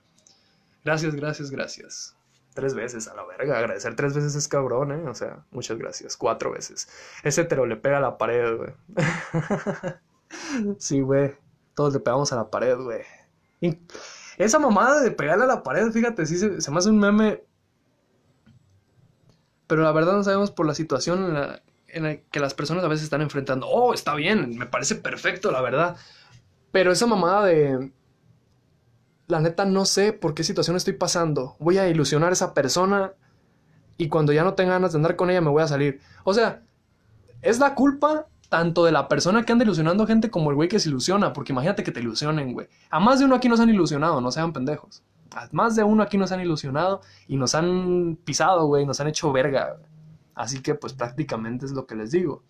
Gracias, 0.85 1.15
gracias, 1.15 1.51
gracias. 1.51 2.17
Tres 2.55 2.75
veces, 2.75 3.09
a 3.09 3.15
la 3.15 3.25
verga. 3.25 3.59
Agradecer 3.59 3.95
tres 3.95 4.15
veces 4.15 4.35
es 4.35 4.49
cabrón, 4.49 4.93
¿eh? 4.93 5.09
O 5.09 5.15
sea, 5.15 5.45
muchas 5.51 5.79
gracias. 5.79 6.17
Cuatro 6.17 6.53
veces. 6.53 6.89
Ese 7.23 7.43
hetero 7.43 7.65
le 7.65 7.77
pega 7.77 7.99
a 7.99 8.01
la 8.01 8.19
pared, 8.19 8.57
güey. 8.57 8.73
sí, 10.79 11.01
güey. 11.01 11.35
Todos 11.75 11.93
le 11.93 12.01
pegamos 12.01 12.33
a 12.33 12.37
la 12.37 12.51
pared, 12.51 12.77
güey. 12.77 13.03
esa 14.39 14.59
mamada 14.59 15.01
de 15.03 15.11
pegarle 15.11 15.45
a 15.45 15.49
la 15.49 15.63
pared, 15.63 15.91
fíjate, 15.93 16.27
sí 16.27 16.39
se, 16.39 16.61
se 16.61 16.71
me 16.71 16.79
hace 16.79 16.91
un 16.91 16.99
meme. 16.99 17.43
Pero 19.67 19.83
la 19.83 19.93
verdad 19.93 20.15
no 20.15 20.25
sabemos 20.25 20.51
por 20.51 20.67
la 20.67 20.75
situación 20.75 21.25
en 21.25 21.35
la, 21.35 21.63
en 21.89 22.03
la 22.03 22.17
que 22.17 22.41
las 22.41 22.55
personas 22.55 22.85
a 22.85 22.89
veces 22.89 23.05
están 23.05 23.23
enfrentando. 23.23 23.69
Oh, 23.69 23.95
está 23.95 24.15
bien, 24.15 24.59
me 24.59 24.67
parece 24.67 24.97
perfecto, 24.97 25.51
la 25.51 25.61
verdad. 25.61 25.97
Pero 26.73 26.93
esa 26.93 27.07
mamada 27.07 27.47
de 27.47 27.93
la 29.29 29.41
neta 29.41 29.65
no 29.65 29.85
sé 29.85 30.13
por 30.13 30.35
qué 30.35 30.45
situación 30.45 30.77
estoy 30.77 30.95
pasando. 30.95 31.57
Voy 31.59 31.79
a 31.79 31.89
ilusionar 31.89 32.31
a 32.31 32.33
esa 32.33 32.53
persona 32.53 33.13
y 33.97 34.09
cuando 34.09 34.33
ya 34.33 34.45
no 34.45 34.55
tenga 34.55 34.73
ganas 34.73 34.93
de 34.93 34.97
andar 34.97 35.17
con 35.17 35.31
ella 35.31 35.41
me 35.41 35.51
voy 35.51 35.63
a 35.63 35.69
salir. 35.69 36.01
O 36.25 36.35
sea, 36.35 36.63
es 37.43 37.59
la 37.59 37.75
culpa 37.75 38.27
tanto 38.51 38.85
de 38.85 38.93
la 38.93 39.09
persona 39.09 39.45
que 39.45 39.53
anda 39.53 39.65
ilusionando 39.65 40.07
gente 40.07 40.29
como 40.29 40.51
el 40.51 40.57
güey 40.57 40.69
que 40.69 40.81
se 40.81 40.91
ilusiona, 40.91 41.33
porque 41.33 41.53
imagínate 41.53 41.85
que 41.85 41.93
te 41.93 42.01
ilusionen, 42.01 42.53
güey. 42.53 42.69
A 42.91 43.01
más 43.01 43.21
de 43.21 43.25
uno 43.25 43.37
aquí 43.37 43.49
nos 43.49 43.61
han 43.61 43.71
ilusionado, 43.71 44.21
no 44.21 44.31
sean 44.33 44.53
pendejos. 44.53 45.05
A 45.31 45.49
más 45.53 45.77
de 45.77 45.85
uno 45.85 46.03
aquí 46.03 46.19
nos 46.19 46.33
han 46.33 46.41
ilusionado 46.41 47.01
y 47.29 47.37
nos 47.37 47.55
han 47.55 48.19
pisado, 48.25 48.67
güey, 48.67 48.85
nos 48.85 49.01
han 49.01 49.07
hecho 49.07 49.33
verga. 49.33 49.77
Así 50.35 50.61
que 50.63 50.75
pues 50.75 50.93
prácticamente 50.93 51.65
es 51.65 51.73
lo 51.73 51.87
que 51.87 51.95
les 51.95 52.11
digo. 52.11 52.43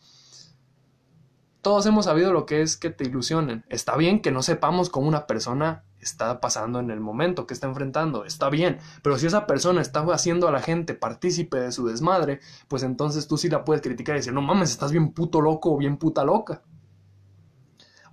Todos 1.60 1.84
hemos 1.84 2.06
sabido 2.06 2.32
lo 2.32 2.46
que 2.46 2.62
es 2.62 2.78
que 2.78 2.88
te 2.88 3.04
ilusionen. 3.04 3.66
Está 3.68 3.94
bien 3.96 4.22
que 4.22 4.30
no 4.30 4.42
sepamos 4.42 4.88
cómo 4.88 5.06
una 5.06 5.26
persona 5.26 5.84
está 6.00 6.40
pasando 6.40 6.80
en 6.80 6.90
el 6.90 7.00
momento 7.00 7.46
que 7.46 7.54
está 7.54 7.66
enfrentando. 7.66 8.24
Está 8.24 8.50
bien, 8.50 8.78
pero 9.02 9.18
si 9.18 9.26
esa 9.26 9.46
persona 9.46 9.80
está 9.80 10.00
haciendo 10.12 10.48
a 10.48 10.52
la 10.52 10.60
gente 10.60 10.94
partícipe 10.94 11.60
de 11.60 11.72
su 11.72 11.86
desmadre, 11.86 12.40
pues 12.68 12.82
entonces 12.82 13.26
tú 13.28 13.36
sí 13.36 13.48
la 13.48 13.64
puedes 13.64 13.82
criticar 13.82 14.16
y 14.16 14.20
decir, 14.20 14.32
no 14.32 14.42
mames, 14.42 14.70
estás 14.70 14.92
bien 14.92 15.12
puto 15.12 15.40
loco 15.40 15.72
o 15.74 15.78
bien 15.78 15.96
puta 15.96 16.24
loca. 16.24 16.62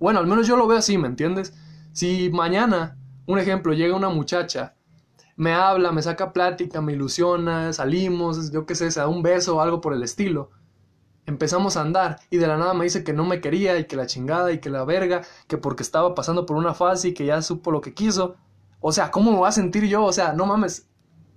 Bueno, 0.00 0.20
al 0.20 0.26
menos 0.26 0.46
yo 0.46 0.56
lo 0.56 0.66
veo 0.66 0.78
así, 0.78 0.98
¿me 0.98 1.08
entiendes? 1.08 1.54
Si 1.92 2.30
mañana, 2.30 2.96
un 3.26 3.38
ejemplo, 3.38 3.72
llega 3.72 3.96
una 3.96 4.10
muchacha, 4.10 4.74
me 5.36 5.52
habla, 5.54 5.92
me 5.92 6.02
saca 6.02 6.32
plática, 6.32 6.80
me 6.80 6.92
ilusiona, 6.92 7.72
salimos, 7.72 8.52
yo 8.52 8.66
qué 8.66 8.74
sé, 8.74 8.90
se 8.90 9.00
da 9.00 9.08
un 9.08 9.22
beso 9.22 9.56
o 9.56 9.60
algo 9.60 9.80
por 9.80 9.92
el 9.92 10.02
estilo 10.02 10.50
empezamos 11.28 11.76
a 11.76 11.82
andar 11.82 12.20
y 12.30 12.38
de 12.38 12.46
la 12.46 12.56
nada 12.56 12.72
me 12.72 12.84
dice 12.84 13.04
que 13.04 13.12
no 13.12 13.24
me 13.24 13.42
quería 13.42 13.78
y 13.78 13.84
que 13.84 13.96
la 13.96 14.06
chingada 14.06 14.50
y 14.50 14.60
que 14.60 14.70
la 14.70 14.84
verga, 14.84 15.22
que 15.46 15.58
porque 15.58 15.82
estaba 15.82 16.14
pasando 16.14 16.46
por 16.46 16.56
una 16.56 16.72
fase 16.72 17.08
y 17.08 17.14
que 17.14 17.26
ya 17.26 17.42
supo 17.42 17.70
lo 17.70 17.82
que 17.82 17.92
quiso. 17.92 18.36
O 18.80 18.92
sea, 18.92 19.10
¿cómo 19.10 19.30
me 19.30 19.36
voy 19.36 19.48
a 19.48 19.52
sentir 19.52 19.84
yo? 19.84 20.04
O 20.04 20.12
sea, 20.12 20.32
no 20.32 20.46
mames. 20.46 20.88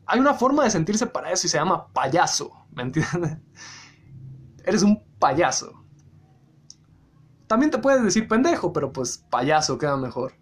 Hay 0.05 0.19
una 0.19 0.33
forma 0.33 0.63
de 0.63 0.71
sentirse 0.71 1.07
para 1.07 1.31
eso 1.31 1.45
y 1.45 1.49
se 1.49 1.57
llama 1.57 1.87
payaso, 1.93 2.51
¿me 2.71 2.83
entiendes? 2.83 3.37
Eres 4.65 4.81
un 4.81 5.03
payaso. 5.19 5.83
También 7.47 7.69
te 7.69 7.77
puedes 7.77 8.01
decir 8.01 8.29
pendejo, 8.29 8.71
pero 8.71 8.93
pues 8.93 9.25
payaso 9.29 9.77
queda 9.77 9.97
mejor. 9.97 10.33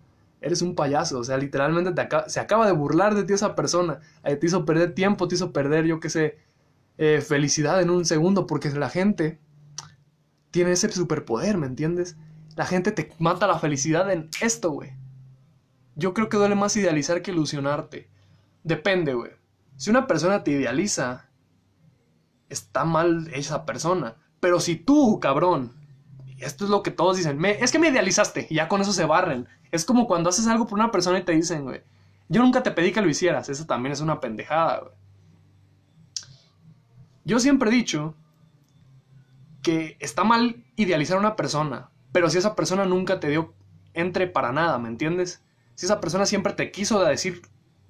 Eres 0.41 0.61
un 0.61 0.75
payaso, 0.75 1.19
o 1.19 1.23
sea, 1.23 1.37
literalmente 1.37 2.07
se 2.27 2.39
acaba 2.39 2.67
de 2.67 2.71
burlar 2.71 3.15
de 3.15 3.23
ti 3.23 3.33
esa 3.33 3.55
persona. 3.55 3.99
Eh, 4.23 4.35
te 4.35 4.45
hizo 4.45 4.63
perder 4.63 4.93
tiempo, 4.93 5.27
te 5.27 5.35
hizo 5.35 5.51
perder, 5.51 5.85
yo 5.85 5.99
qué 5.99 6.09
sé, 6.09 6.37
eh, 7.01 7.21
felicidad 7.21 7.81
en 7.81 7.89
un 7.89 8.03
segundo 8.03 8.45
porque 8.45 8.69
la 8.71 8.89
gente 8.89 9.39
tiene 10.51 10.73
ese 10.73 10.91
superpoder, 10.91 11.57
¿me 11.57 11.65
entiendes? 11.65 12.17
La 12.57 12.65
gente 12.65 12.91
te 12.91 13.13
mata 13.19 13.47
la 13.47 13.57
felicidad 13.57 14.11
en 14.11 14.29
esto, 14.41 14.71
güey. 14.71 14.91
Yo 15.95 16.13
creo 16.13 16.27
que 16.27 16.35
duele 16.35 16.55
más 16.55 16.75
idealizar 16.75 17.21
que 17.21 17.31
ilusionarte. 17.31 18.09
Depende, 18.65 19.13
güey. 19.13 19.31
Si 19.77 19.89
una 19.89 20.07
persona 20.07 20.43
te 20.43 20.51
idealiza, 20.51 21.29
está 22.49 22.83
mal 22.83 23.29
esa 23.33 23.65
persona. 23.65 24.17
Pero 24.41 24.59
si 24.59 24.75
tú, 24.75 25.21
cabrón, 25.21 25.71
esto 26.37 26.65
es 26.65 26.69
lo 26.69 26.83
que 26.83 26.91
todos 26.91 27.15
dicen, 27.15 27.37
me, 27.37 27.51
es 27.63 27.71
que 27.71 27.79
me 27.79 27.87
idealizaste 27.87 28.47
y 28.49 28.55
ya 28.55 28.67
con 28.67 28.81
eso 28.81 28.91
se 28.91 29.05
barren. 29.05 29.47
Es 29.71 29.85
como 29.85 30.05
cuando 30.05 30.31
haces 30.31 30.47
algo 30.47 30.67
por 30.67 30.77
una 30.77 30.91
persona 30.91 31.19
y 31.19 31.23
te 31.23 31.31
dicen, 31.31 31.63
güey, 31.63 31.81
yo 32.27 32.41
nunca 32.41 32.61
te 32.61 32.71
pedí 32.71 32.91
que 32.91 33.01
lo 33.01 33.07
hicieras. 33.07 33.47
Eso 33.47 33.65
también 33.65 33.93
es 33.93 34.01
una 34.01 34.19
pendejada, 34.19 34.79
güey. 34.79 34.99
Yo 37.29 37.39
siempre 37.39 37.69
he 37.69 37.73
dicho 37.73 38.15
que 39.61 39.97
está 39.99 40.23
mal 40.23 40.65
idealizar 40.75 41.17
a 41.17 41.19
una 41.19 41.35
persona, 41.35 41.91
pero 42.11 42.27
si 42.27 42.39
esa 42.39 42.55
persona 42.55 42.85
nunca 42.85 43.19
te 43.19 43.29
dio 43.29 43.53
entre 43.93 44.25
para 44.25 44.51
nada, 44.51 44.79
¿me 44.79 44.89
entiendes? 44.89 45.43
Si 45.75 45.85
esa 45.85 46.01
persona 46.01 46.25
siempre 46.25 46.53
te 46.53 46.71
quiso 46.71 47.03
decir 47.03 47.43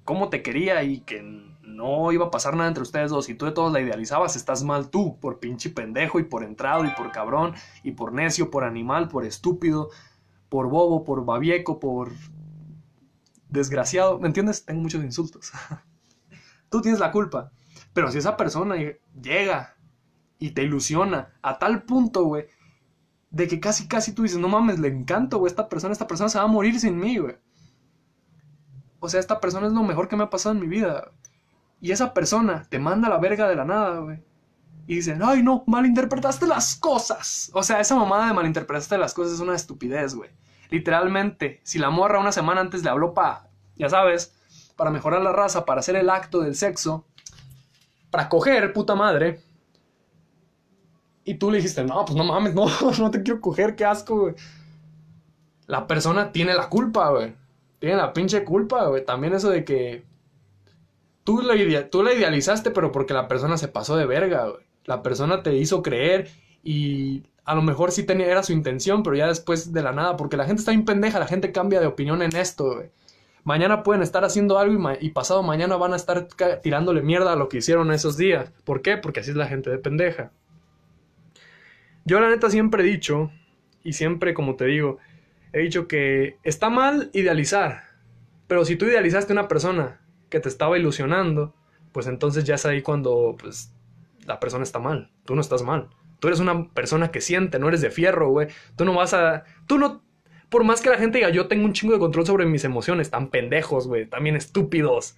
cómo 0.04 0.28
te 0.28 0.42
quería 0.42 0.82
y 0.82 1.00
que 1.00 1.22
no 1.62 2.12
iba 2.12 2.26
a 2.26 2.30
pasar 2.30 2.54
nada 2.54 2.68
entre 2.68 2.82
ustedes 2.82 3.10
dos 3.10 3.30
y 3.30 3.34
tú 3.34 3.46
de 3.46 3.52
todos 3.52 3.72
la 3.72 3.80
idealizabas, 3.80 4.36
estás 4.36 4.62
mal 4.62 4.90
tú, 4.90 5.18
por 5.20 5.40
pinche 5.40 5.70
pendejo 5.70 6.20
y 6.20 6.24
por 6.24 6.44
entrado 6.44 6.84
y 6.84 6.90
por 6.90 7.10
cabrón 7.10 7.54
y 7.82 7.92
por 7.92 8.12
necio, 8.12 8.50
por 8.50 8.64
animal, 8.64 9.08
por 9.08 9.24
estúpido, 9.24 9.88
por 10.50 10.68
bobo, 10.68 11.02
por 11.02 11.24
babieco, 11.24 11.80
por 11.80 12.12
desgraciado, 13.48 14.18
¿me 14.18 14.26
entiendes? 14.26 14.66
Tengo 14.66 14.82
muchos 14.82 15.02
insultos. 15.02 15.50
tú 16.68 16.82
tienes 16.82 17.00
la 17.00 17.10
culpa. 17.10 17.52
Pero 17.92 18.10
si 18.10 18.18
esa 18.18 18.36
persona 18.36 18.76
llega 19.20 19.76
y 20.38 20.50
te 20.50 20.62
ilusiona 20.62 21.34
a 21.42 21.58
tal 21.58 21.82
punto, 21.82 22.24
güey, 22.24 22.46
de 23.30 23.46
que 23.46 23.60
casi, 23.60 23.88
casi 23.88 24.12
tú 24.12 24.22
dices, 24.22 24.38
no 24.38 24.48
mames, 24.48 24.78
le 24.78 24.88
encanto, 24.88 25.38
güey, 25.38 25.50
esta 25.50 25.68
persona, 25.68 25.92
esta 25.92 26.06
persona 26.06 26.28
se 26.28 26.38
va 26.38 26.44
a 26.44 26.48
morir 26.48 26.78
sin 26.78 26.98
mí, 26.98 27.18
güey. 27.18 27.36
O 28.98 29.08
sea, 29.08 29.20
esta 29.20 29.40
persona 29.40 29.66
es 29.66 29.72
lo 29.72 29.82
mejor 29.82 30.08
que 30.08 30.16
me 30.16 30.24
ha 30.24 30.30
pasado 30.30 30.54
en 30.54 30.60
mi 30.60 30.66
vida. 30.66 31.12
Y 31.80 31.92
esa 31.92 32.12
persona 32.12 32.66
te 32.68 32.78
manda 32.78 33.08
la 33.08 33.18
verga 33.18 33.48
de 33.48 33.56
la 33.56 33.64
nada, 33.64 33.98
güey. 34.00 34.22
Y 34.86 34.96
dicen, 34.96 35.20
ay, 35.22 35.42
no, 35.42 35.62
malinterpretaste 35.66 36.46
las 36.46 36.76
cosas. 36.76 37.50
O 37.54 37.62
sea, 37.62 37.80
esa 37.80 37.94
mamada 37.94 38.26
de 38.26 38.34
malinterpretaste 38.34 38.98
las 38.98 39.14
cosas 39.14 39.34
es 39.34 39.40
una 39.40 39.54
estupidez, 39.54 40.14
güey. 40.14 40.30
Literalmente, 40.68 41.60
si 41.62 41.78
la 41.78 41.90
morra 41.90 42.20
una 42.20 42.32
semana 42.32 42.60
antes 42.60 42.82
le 42.82 42.90
habló 42.90 43.14
para, 43.14 43.48
ya 43.76 43.88
sabes, 43.88 44.36
para 44.76 44.90
mejorar 44.90 45.22
la 45.22 45.32
raza, 45.32 45.64
para 45.64 45.80
hacer 45.80 45.96
el 45.96 46.10
acto 46.10 46.40
del 46.40 46.54
sexo, 46.54 47.06
para 48.10 48.28
coger, 48.28 48.72
puta 48.72 48.94
madre. 48.94 49.40
Y 51.24 51.34
tú 51.34 51.50
le 51.50 51.58
dijiste, 51.58 51.84
no, 51.84 52.04
pues 52.04 52.16
no 52.16 52.24
mames, 52.24 52.54
no, 52.56 52.66
no 52.98 53.10
te 53.10 53.22
quiero 53.22 53.40
coger, 53.40 53.76
qué 53.76 53.84
asco, 53.84 54.18
güey. 54.20 54.34
La 55.66 55.86
persona 55.86 56.32
tiene 56.32 56.54
la 56.54 56.68
culpa, 56.68 57.10
güey. 57.10 57.34
Tiene 57.78 57.96
la 57.96 58.12
pinche 58.12 58.44
culpa, 58.44 58.86
güey. 58.86 59.04
También 59.04 59.34
eso 59.34 59.50
de 59.50 59.64
que 59.64 60.04
tú 61.24 61.40
la, 61.42 61.54
idealizaste, 62.14 62.70
pero 62.70 62.92
porque 62.92 63.14
la 63.14 63.28
persona 63.28 63.56
se 63.56 63.68
pasó 63.68 63.96
de 63.96 64.06
verga, 64.06 64.48
güey. 64.48 64.64
La 64.84 65.02
persona 65.02 65.42
te 65.42 65.54
hizo 65.54 65.82
creer 65.82 66.28
y 66.64 67.22
a 67.44 67.54
lo 67.54 67.62
mejor 67.62 67.92
sí 67.92 68.02
tenía, 68.04 68.26
era 68.26 68.42
su 68.42 68.52
intención, 68.52 69.02
pero 69.02 69.16
ya 69.16 69.28
después 69.28 69.72
de 69.72 69.82
la 69.82 69.92
nada, 69.92 70.16
porque 70.16 70.36
la 70.36 70.44
gente 70.46 70.60
está 70.60 70.72
bien 70.72 70.84
pendeja, 70.84 71.18
la 71.18 71.26
gente 71.26 71.52
cambia 71.52 71.80
de 71.80 71.86
opinión 71.86 72.22
en 72.22 72.34
esto, 72.34 72.74
güey. 72.74 72.90
Mañana 73.44 73.82
pueden 73.82 74.02
estar 74.02 74.24
haciendo 74.24 74.58
algo 74.58 74.92
y, 75.00 75.10
pasado 75.10 75.42
mañana 75.42 75.76
van 75.76 75.92
a 75.92 75.96
estar 75.96 76.28
tirándole 76.62 77.02
mierda 77.02 77.32
a 77.32 77.36
lo 77.36 77.48
que 77.48 77.58
hicieron 77.58 77.92
esos 77.92 78.16
días. 78.16 78.52
¿Por 78.64 78.82
qué? 78.82 78.96
Porque 78.96 79.20
así 79.20 79.30
es 79.30 79.36
la 79.36 79.46
gente 79.46 79.70
de 79.70 79.78
pendeja. 79.78 80.32
Yo 82.04 82.20
la 82.20 82.28
neta 82.28 82.50
siempre 82.50 82.82
he 82.82 82.86
dicho, 82.86 83.30
y 83.82 83.92
siempre 83.94 84.34
como 84.34 84.56
te 84.56 84.66
digo, 84.66 84.98
he 85.52 85.60
dicho 85.60 85.88
que 85.88 86.36
está 86.42 86.70
mal 86.70 87.10
idealizar. 87.12 87.84
Pero 88.46 88.64
si 88.64 88.76
tú 88.76 88.86
idealizaste 88.86 89.32
a 89.32 89.34
una 89.34 89.48
persona 89.48 90.00
que 90.28 90.40
te 90.40 90.48
estaba 90.48 90.78
ilusionando, 90.78 91.54
pues 91.92 92.06
entonces 92.06 92.44
ya 92.44 92.56
es 92.56 92.66
ahí 92.66 92.82
cuando 92.82 93.36
pues, 93.38 93.72
la 94.26 94.40
persona 94.40 94.64
está 94.64 94.78
mal. 94.78 95.10
Tú 95.24 95.34
no 95.34 95.40
estás 95.40 95.62
mal. 95.62 95.88
Tú 96.18 96.28
eres 96.28 96.40
una 96.40 96.68
persona 96.70 97.10
que 97.10 97.20
siente, 97.20 97.58
no 97.58 97.68
eres 97.68 97.80
de 97.80 97.90
fierro, 97.90 98.30
güey. 98.30 98.48
Tú 98.76 98.84
no 98.84 98.94
vas 98.94 99.14
a... 99.14 99.44
Tú 99.66 99.78
no 99.78 100.02
por 100.50 100.64
más 100.64 100.80
que 100.80 100.90
la 100.90 100.98
gente 100.98 101.18
diga, 101.18 101.30
yo 101.30 101.46
tengo 101.46 101.64
un 101.64 101.72
chingo 101.72 101.94
de 101.94 102.00
control 102.00 102.26
sobre 102.26 102.44
mis 102.44 102.64
emociones, 102.64 103.06
están 103.06 103.28
pendejos, 103.28 103.86
güey, 103.86 104.06
también 104.06 104.36
estúpidos. 104.36 105.16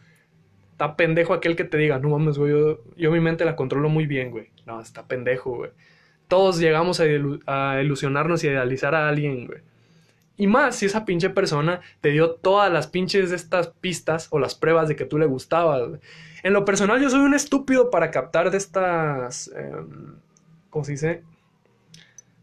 Está 0.73 0.95
pendejo 0.97 1.33
aquel 1.33 1.57
que 1.57 1.65
te 1.65 1.79
diga, 1.79 1.99
no 1.99 2.11
mames, 2.11 2.39
güey, 2.39 2.53
yo, 2.97 3.11
mi 3.11 3.21
mente 3.21 3.45
la 3.45 3.57
controlo 3.57 3.89
muy 3.89 4.07
bien, 4.07 4.31
güey. 4.31 4.51
No, 4.67 4.81
está 4.81 5.07
pendejo, 5.07 5.57
güey. 5.57 5.71
Todos 6.29 6.59
llegamos 6.59 7.01
a, 7.01 7.81
ilusionarnos 7.81 8.45
y 8.45 8.49
a 8.49 8.53
idealizar 8.53 8.95
a 8.95 9.09
alguien, 9.09 9.47
güey. 9.47 9.61
Y 10.37 10.47
más 10.47 10.77
si 10.77 10.87
esa 10.87 11.05
pinche 11.05 11.31
persona 11.31 11.81
te 12.01 12.11
dio 12.11 12.33
todas 12.33 12.73
las 12.73 12.87
pinches 12.87 13.31
de 13.31 13.37
estas 13.37 13.69
pistas 13.69 14.29
o 14.31 14.39
las 14.39 14.55
pruebas 14.55 14.89
de 14.89 14.97
que 14.97 15.05
tú 15.05 15.19
le 15.19 15.27
gustabas. 15.27 16.01
En 16.43 16.53
lo 16.53 16.65
personal 16.65 17.01
yo 17.01 17.11
soy 17.11 17.21
un 17.21 17.35
estúpido 17.35 17.91
para 17.91 18.11
captar 18.11 18.51
de 18.51 18.59
estas... 18.59 19.49
Em, 19.55 20.17
¿Cómo 20.71 20.85
se 20.85 20.93
dice? 20.93 21.23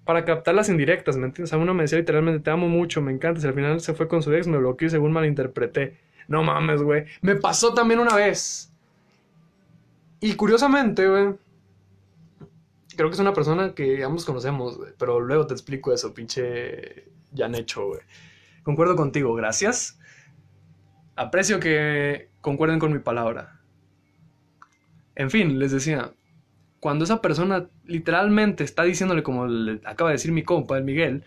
Para 0.09 0.25
captar 0.25 0.55
las 0.55 0.69
indirectas, 0.69 1.17
¿me 1.17 1.27
entiendes? 1.27 1.53
O 1.53 1.59
uno 1.59 1.75
me 1.75 1.83
decía 1.83 1.99
literalmente, 1.99 2.39
te 2.39 2.49
amo 2.49 2.67
mucho, 2.67 2.99
me 2.99 3.11
encanta. 3.11 3.41
Y 3.41 3.45
al 3.45 3.53
final 3.53 3.79
se 3.79 3.93
fue 3.93 4.07
con 4.07 4.23
su 4.23 4.33
ex, 4.33 4.47
me 4.47 4.57
bloqueó 4.57 4.87
y 4.87 4.89
según 4.89 5.11
malinterpreté. 5.11 5.99
No 6.27 6.41
mames, 6.41 6.81
güey. 6.81 7.05
Me 7.21 7.35
pasó 7.35 7.75
también 7.75 7.99
una 7.99 8.15
vez. 8.15 8.73
Y 10.19 10.33
curiosamente, 10.33 11.07
güey. 11.07 11.35
Creo 12.97 13.07
que 13.07 13.13
es 13.13 13.19
una 13.19 13.35
persona 13.35 13.75
que 13.75 14.03
ambos 14.03 14.25
conocemos, 14.25 14.77
güey. 14.79 14.93
Pero 14.97 15.19
luego 15.19 15.45
te 15.45 15.53
explico 15.53 15.93
eso, 15.93 16.11
pinche 16.11 17.05
ya 17.31 17.45
han 17.45 17.53
hecho, 17.53 17.85
güey. 17.85 18.01
Concuerdo 18.63 18.95
contigo, 18.95 19.35
gracias. 19.35 19.99
Aprecio 21.17 21.59
que 21.59 22.29
concuerden 22.41 22.79
con 22.79 22.91
mi 22.91 22.97
palabra. 22.97 23.59
En 25.13 25.29
fin, 25.29 25.59
les 25.59 25.71
decía, 25.71 26.13
cuando 26.79 27.03
esa 27.05 27.21
persona 27.21 27.69
literalmente 27.85 28.63
está 28.63 28.83
diciéndole, 28.83 29.23
como 29.23 29.47
le 29.47 29.81
acaba 29.85 30.09
de 30.09 30.15
decir 30.15 30.31
mi 30.31 30.43
compa, 30.43 30.77
el 30.77 30.83
Miguel, 30.83 31.23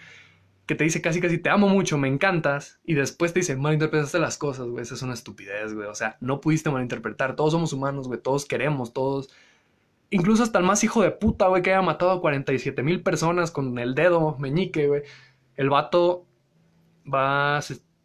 que 0.66 0.74
te 0.74 0.84
dice 0.84 1.02
casi 1.02 1.20
casi 1.20 1.38
te 1.38 1.50
amo 1.50 1.68
mucho, 1.68 1.98
me 1.98 2.08
encantas, 2.08 2.80
y 2.84 2.94
después 2.94 3.32
te 3.32 3.40
dice 3.40 3.56
malinterpretaste 3.56 4.18
las 4.18 4.38
cosas, 4.38 4.66
güey, 4.68 4.82
eso 4.82 4.94
es 4.94 5.02
una 5.02 5.14
estupidez, 5.14 5.74
güey. 5.74 5.88
O 5.88 5.94
sea, 5.94 6.16
no 6.20 6.40
pudiste 6.40 6.70
malinterpretar, 6.70 7.36
todos 7.36 7.52
somos 7.52 7.72
humanos, 7.72 8.08
güey, 8.08 8.20
todos 8.20 8.46
queremos, 8.46 8.92
todos. 8.92 9.30
Incluso 10.10 10.42
hasta 10.42 10.58
el 10.58 10.64
más 10.64 10.84
hijo 10.84 11.02
de 11.02 11.10
puta, 11.10 11.48
güey, 11.48 11.62
que 11.62 11.70
haya 11.72 11.82
matado 11.82 12.12
a 12.12 12.20
47 12.20 12.82
mil 12.82 13.02
personas 13.02 13.50
con 13.50 13.78
el 13.78 13.94
dedo 13.94 14.36
meñique, 14.38 14.86
güey. 14.86 15.02
El 15.56 15.70
vato 15.70 16.26
va 17.12 17.58
a 17.58 17.62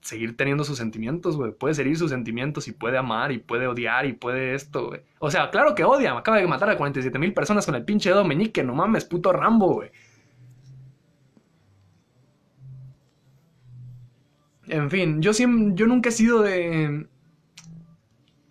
seguir 0.07 0.37
teniendo 0.37 0.63
sus 0.63 0.77
sentimientos, 0.77 1.35
güey. 1.35 1.51
Puede 1.51 1.75
seguir 1.75 1.97
sus 1.97 2.11
sentimientos 2.11 2.69
y 2.69 2.71
puede 2.71 2.97
amar 2.97 3.33
y 3.33 3.39
puede 3.39 3.67
odiar 3.67 4.05
y 4.05 4.13
puede 4.13 4.55
esto, 4.55 4.87
güey. 4.87 5.01
O 5.19 5.29
sea, 5.29 5.49
claro 5.49 5.75
que 5.75 5.83
odia. 5.83 6.17
Acaba 6.17 6.37
de 6.37 6.47
matar 6.47 6.69
a 6.69 6.77
47 6.77 7.19
mil 7.19 7.33
personas 7.33 7.65
con 7.65 7.75
el 7.75 7.83
pinche 7.83 8.09
dedo 8.09 8.23
meñique. 8.23 8.63
No 8.63 8.73
mames, 8.73 9.03
puto 9.03 9.33
Rambo, 9.33 9.73
güey. 9.73 9.91
En 14.67 14.89
fin, 14.89 15.21
yo 15.21 15.33
siempre, 15.33 15.75
yo 15.75 15.87
nunca 15.87 16.09
he 16.09 16.11
sido 16.13 16.41
de 16.41 17.07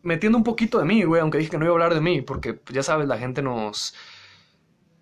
metiendo 0.03 0.38
un 0.38 0.45
poquito 0.45 0.79
de 0.79 0.85
mí, 0.85 1.03
güey, 1.05 1.21
aunque 1.21 1.38
dije 1.38 1.51
que 1.51 1.59
no 1.59 1.64
iba 1.64 1.73
a 1.73 1.77
hablar 1.77 1.95
de 1.95 2.01
mí, 2.01 2.23
porque 2.23 2.55
pues, 2.55 2.75
ya 2.75 2.83
sabes, 2.83 3.09
la 3.09 3.19
gente 3.19 3.42
nos 3.42 3.95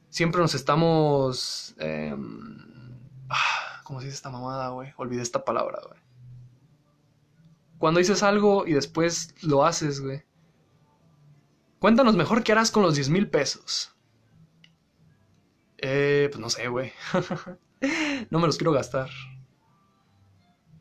siempre 0.08 0.40
nos 0.40 0.54
estamos 0.54 1.74
eh... 1.78 2.16
¿cómo 3.82 4.00
se 4.00 4.06
dice 4.06 4.16
esta 4.16 4.30
mamada, 4.30 4.70
güey? 4.70 4.92
Olvidé 4.96 5.22
esta 5.22 5.44
palabra, 5.44 5.78
güey. 5.86 6.03
Cuando 7.84 7.98
dices 7.98 8.22
algo 8.22 8.66
y 8.66 8.72
después 8.72 9.34
lo 9.42 9.66
haces, 9.66 10.00
güey. 10.00 10.22
Cuéntanos 11.78 12.16
mejor 12.16 12.42
qué 12.42 12.52
harás 12.52 12.70
con 12.70 12.82
los 12.82 12.94
10 12.94 13.10
mil 13.10 13.28
pesos. 13.28 13.94
Eh, 15.76 16.30
pues 16.30 16.40
no 16.40 16.48
sé, 16.48 16.68
güey. 16.68 16.94
no 18.30 18.38
me 18.38 18.46
los 18.46 18.56
quiero 18.56 18.72
gastar. 18.72 19.10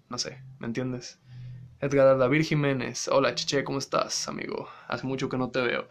No 0.08 0.18
sé, 0.18 0.42
¿me 0.60 0.68
entiendes? 0.68 1.20
Edgar 1.82 2.18
David 2.18 2.46
Jiménez. 2.46 3.10
Hola, 3.10 3.36
Chiche, 3.36 3.66
¿cómo 3.66 3.80
estás, 3.80 4.30
amigo? 4.30 4.70
Hace 4.88 5.06
mucho 5.06 5.28
que 5.28 5.38
no 5.38 5.52
te 5.52 5.60
veo. 5.60 5.89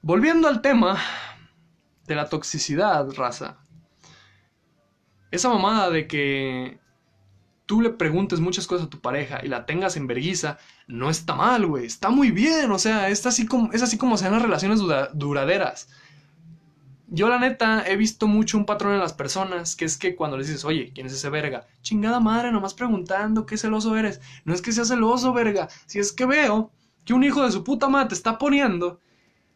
Volviendo 0.00 0.46
al 0.46 0.62
tema 0.62 0.96
de 2.04 2.14
la 2.14 2.28
toxicidad, 2.28 3.10
raza. 3.14 3.58
Esa 5.32 5.48
mamada 5.48 5.90
de 5.90 6.06
que 6.06 6.85
tú 7.66 7.80
le 7.80 7.90
preguntes 7.90 8.40
muchas 8.40 8.66
cosas 8.66 8.86
a 8.86 8.90
tu 8.90 9.00
pareja 9.00 9.40
y 9.42 9.48
la 9.48 9.66
tengas 9.66 9.96
en 9.96 10.06
vergüenza, 10.06 10.58
no 10.86 11.10
está 11.10 11.34
mal, 11.34 11.66
güey. 11.66 11.84
Está 11.84 12.10
muy 12.10 12.30
bien, 12.30 12.70
o 12.70 12.78
sea, 12.78 13.08
es 13.08 13.26
así 13.26 13.46
como, 13.46 13.72
es 13.72 13.82
así 13.82 13.98
como 13.98 14.16
sean 14.16 14.32
las 14.32 14.42
relaciones 14.42 14.80
duraderas. 15.14 15.88
Yo 17.08 17.28
la 17.28 17.38
neta 17.38 17.84
he 17.86 17.96
visto 17.96 18.26
mucho 18.26 18.56
un 18.58 18.66
patrón 18.66 18.94
en 18.94 19.00
las 19.00 19.12
personas, 19.12 19.76
que 19.76 19.84
es 19.84 19.96
que 19.96 20.16
cuando 20.16 20.36
les 20.36 20.46
dices, 20.48 20.64
oye, 20.64 20.92
¿quién 20.94 21.06
es 21.06 21.12
ese 21.12 21.28
verga? 21.28 21.66
Chingada 21.82 22.18
madre, 22.18 22.50
nomás 22.50 22.74
preguntando 22.74 23.46
qué 23.46 23.56
celoso 23.56 23.96
eres. 23.96 24.20
No 24.44 24.54
es 24.54 24.62
que 24.62 24.72
seas 24.72 24.88
celoso, 24.88 25.32
verga. 25.32 25.68
Si 25.86 25.98
es 25.98 26.12
que 26.12 26.26
veo 26.26 26.72
que 27.04 27.14
un 27.14 27.22
hijo 27.22 27.44
de 27.44 27.52
su 27.52 27.62
puta 27.62 27.88
madre 27.88 28.08
te 28.08 28.14
está 28.14 28.38
poniendo, 28.38 29.00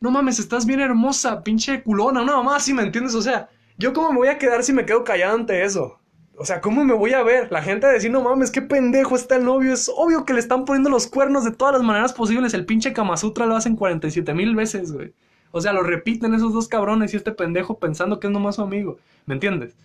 no 0.00 0.10
mames, 0.10 0.38
estás 0.38 0.64
bien 0.64 0.80
hermosa, 0.80 1.42
pinche 1.42 1.82
culona, 1.82 2.22
una 2.22 2.36
mamá, 2.36 2.60
si 2.60 2.72
me 2.72 2.82
entiendes, 2.82 3.14
o 3.14 3.22
sea, 3.22 3.50
yo 3.78 3.92
cómo 3.92 4.12
me 4.12 4.18
voy 4.18 4.28
a 4.28 4.38
quedar 4.38 4.62
si 4.62 4.72
me 4.72 4.86
quedo 4.86 5.04
callado 5.04 5.34
ante 5.34 5.64
eso. 5.64 6.00
O 6.40 6.46
sea, 6.46 6.62
¿cómo 6.62 6.82
me 6.86 6.94
voy 6.94 7.12
a 7.12 7.22
ver? 7.22 7.52
La 7.52 7.60
gente 7.60 7.86
a 7.86 7.90
decir, 7.90 8.10
no 8.10 8.22
mames, 8.22 8.50
qué 8.50 8.62
pendejo 8.62 9.14
está 9.14 9.36
el 9.36 9.44
novio. 9.44 9.74
Es 9.74 9.92
obvio 9.94 10.24
que 10.24 10.32
le 10.32 10.40
están 10.40 10.64
poniendo 10.64 10.88
los 10.88 11.06
cuernos 11.06 11.44
de 11.44 11.50
todas 11.50 11.74
las 11.74 11.82
maneras 11.82 12.14
posibles. 12.14 12.54
El 12.54 12.64
pinche 12.64 12.94
Kamasutra 12.94 13.44
lo 13.44 13.56
hacen 13.56 13.76
47 13.76 14.32
mil 14.32 14.56
veces, 14.56 14.90
güey. 14.90 15.12
O 15.50 15.60
sea, 15.60 15.74
lo 15.74 15.82
repiten 15.82 16.32
esos 16.32 16.54
dos 16.54 16.66
cabrones 16.66 17.12
y 17.12 17.18
este 17.18 17.32
pendejo 17.32 17.78
pensando 17.78 18.18
que 18.18 18.28
es 18.28 18.32
nomás 18.32 18.56
su 18.56 18.62
amigo. 18.62 18.96
¿Me 19.26 19.34
entiendes? 19.34 19.76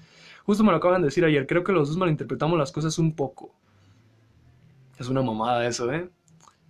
Justo 0.45 0.63
me 0.63 0.71
lo 0.71 0.77
acaban 0.77 1.01
de 1.01 1.07
decir 1.07 1.25
ayer. 1.25 1.45
Creo 1.45 1.65
que 1.65 1.73
los 1.73 1.89
dos 1.89 1.97
malinterpretamos 1.97 2.57
las 2.57 2.71
cosas 2.71 2.97
un 2.99 3.13
poco. 3.13 3.51
Es 4.97 5.09
una 5.09 5.23
mamada 5.23 5.67
eso, 5.67 5.91
¿eh? 5.91 6.07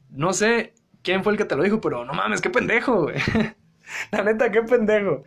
No 0.09 0.33
sé 0.33 0.73
quién 1.03 1.23
fue 1.23 1.33
el 1.33 1.37
que 1.37 1.45
te 1.45 1.55
lo 1.55 1.61
dijo, 1.61 1.79
pero 1.79 2.03
no 2.05 2.13
mames, 2.15 2.41
qué 2.41 2.49
pendejo, 2.49 3.03
güey. 3.03 3.17
La 4.11 4.23
neta, 4.23 4.49
qué 4.49 4.63
pendejo. 4.63 5.21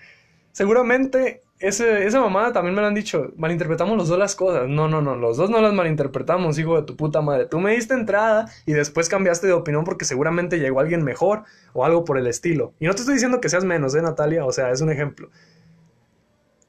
Seguramente 0.51 1.43
esa 1.61 2.21
mamada 2.21 2.53
también 2.53 2.75
me 2.75 2.81
lo 2.81 2.87
han 2.87 2.95
dicho. 2.95 3.33
Malinterpretamos 3.37 3.97
los 3.97 4.09
dos 4.09 4.19
las 4.19 4.35
cosas. 4.37 4.69
No, 4.69 4.89
no, 4.89 5.03
no. 5.03 5.17
Los 5.17 5.37
dos 5.37 5.51
no 5.51 5.61
las 5.61 5.73
malinterpretamos, 5.73 6.59
hijo 6.59 6.77
de 6.77 6.83
tu 6.83 6.97
puta 6.97 7.21
madre. 7.21 7.47
Tú 7.47 7.59
me 7.59 7.75
diste 7.75 7.95
entrada 7.95 8.51
y 8.65 8.73
después 8.73 9.09
cambiaste 9.09 9.47
de 9.47 9.53
opinión 9.53 9.85
porque 9.85 10.05
seguramente 10.05 10.59
llegó 10.59 10.81
alguien 10.81 11.03
mejor 11.03 11.45
o 11.73 11.85
algo 11.85 12.05
por 12.05 12.19
el 12.19 12.27
estilo. 12.27 12.75
Y 12.79 12.87
no 12.87 12.95
te 12.95 13.01
estoy 13.01 13.15
diciendo 13.15 13.41
que 13.41 13.49
seas 13.49 13.65
menos, 13.65 13.95
¿eh, 13.95 14.03
Natalia? 14.03 14.45
O 14.45 14.53
sea, 14.53 14.71
es 14.71 14.81
un 14.81 14.91
ejemplo. 14.91 15.31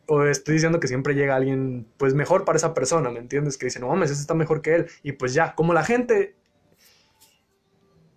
O 0.07 0.23
estoy 0.23 0.55
diciendo 0.55 0.79
que 0.79 0.87
siempre 0.87 1.13
llega 1.13 1.35
alguien, 1.35 1.85
pues 1.97 2.15
mejor 2.15 2.43
para 2.43 2.57
esa 2.57 2.73
persona, 2.73 3.11
¿me 3.11 3.19
entiendes? 3.19 3.59
Que 3.59 3.67
dice, 3.67 3.79
no 3.79 3.89
mames, 3.89 4.09
ese 4.09 4.21
está 4.21 4.33
mejor 4.33 4.63
que 4.63 4.75
él. 4.75 4.87
Y 5.03 5.11
pues 5.11 5.35
ya, 5.35 5.53
como 5.53 5.71
la 5.73 5.83
gente 5.83 6.35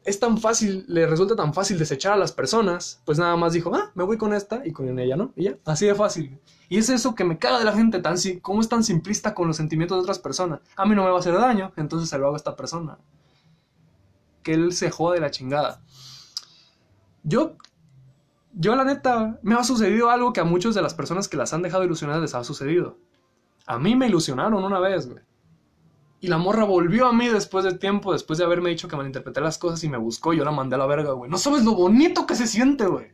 es 0.04 0.18
tan 0.18 0.38
fácil, 0.38 0.84
le 0.88 1.06
resulta 1.06 1.36
tan 1.36 1.54
fácil 1.54 1.78
desechar 1.78 2.14
a 2.14 2.16
las 2.16 2.32
personas, 2.32 3.00
pues 3.04 3.18
nada 3.18 3.36
más 3.36 3.52
dijo, 3.52 3.74
ah, 3.74 3.92
me 3.94 4.04
voy 4.04 4.18
con 4.18 4.34
esta 4.34 4.62
y 4.64 4.72
con 4.72 4.98
ella, 4.98 5.16
¿no? 5.16 5.32
Y 5.36 5.44
ya, 5.44 5.56
así 5.64 5.86
de 5.86 5.94
fácil. 5.94 6.38
Y 6.68 6.78
es 6.78 6.88
eso 6.88 7.14
que 7.14 7.24
me 7.24 7.38
caga 7.38 7.58
de 7.58 7.64
la 7.64 7.72
gente, 7.72 8.00
tan, 8.00 8.16
cómo 8.40 8.60
es 8.60 8.68
tan 8.68 8.82
simplista 8.82 9.34
con 9.34 9.46
los 9.46 9.56
sentimientos 9.56 9.96
de 9.96 10.02
otras 10.02 10.18
personas. 10.18 10.60
A 10.76 10.86
mí 10.86 10.94
no 10.94 11.04
me 11.04 11.10
va 11.10 11.16
a 11.16 11.20
hacer 11.20 11.34
daño, 11.34 11.72
entonces 11.76 12.08
se 12.08 12.18
lo 12.18 12.26
hago 12.26 12.34
a 12.34 12.38
esta 12.38 12.56
persona. 12.56 12.98
Que 14.42 14.54
él 14.54 14.72
se 14.72 14.90
joda 14.90 15.14
de 15.14 15.20
la 15.20 15.30
chingada. 15.30 15.82
Yo, 17.22 17.56
yo 18.54 18.74
la 18.74 18.84
neta, 18.84 19.38
me 19.42 19.54
ha 19.54 19.62
sucedido 19.62 20.10
algo 20.10 20.32
que 20.32 20.40
a 20.40 20.44
muchas 20.44 20.74
de 20.74 20.82
las 20.82 20.94
personas 20.94 21.28
que 21.28 21.36
las 21.36 21.52
han 21.52 21.62
dejado 21.62 21.84
ilusionadas 21.84 22.22
les 22.22 22.34
ha 22.34 22.42
sucedido. 22.42 22.98
A 23.66 23.78
mí 23.78 23.94
me 23.94 24.06
ilusionaron 24.06 24.64
una 24.64 24.80
vez, 24.80 25.08
güey. 25.08 25.22
Y 26.22 26.28
la 26.28 26.38
morra 26.38 26.62
volvió 26.62 27.08
a 27.08 27.12
mí 27.12 27.26
después 27.28 27.64
de 27.64 27.74
tiempo, 27.74 28.12
después 28.12 28.38
de 28.38 28.44
haberme 28.44 28.70
dicho 28.70 28.86
que 28.86 28.94
malinterpreté 28.94 29.40
las 29.40 29.58
cosas 29.58 29.82
y 29.82 29.88
me 29.88 29.98
buscó 29.98 30.32
y 30.32 30.36
yo 30.36 30.44
la 30.44 30.52
mandé 30.52 30.76
a 30.76 30.78
la 30.78 30.86
verga, 30.86 31.10
güey. 31.14 31.28
No 31.28 31.36
sabes 31.36 31.64
lo 31.64 31.74
bonito 31.74 32.28
que 32.28 32.36
se 32.36 32.46
siente, 32.46 32.86
güey. 32.86 33.10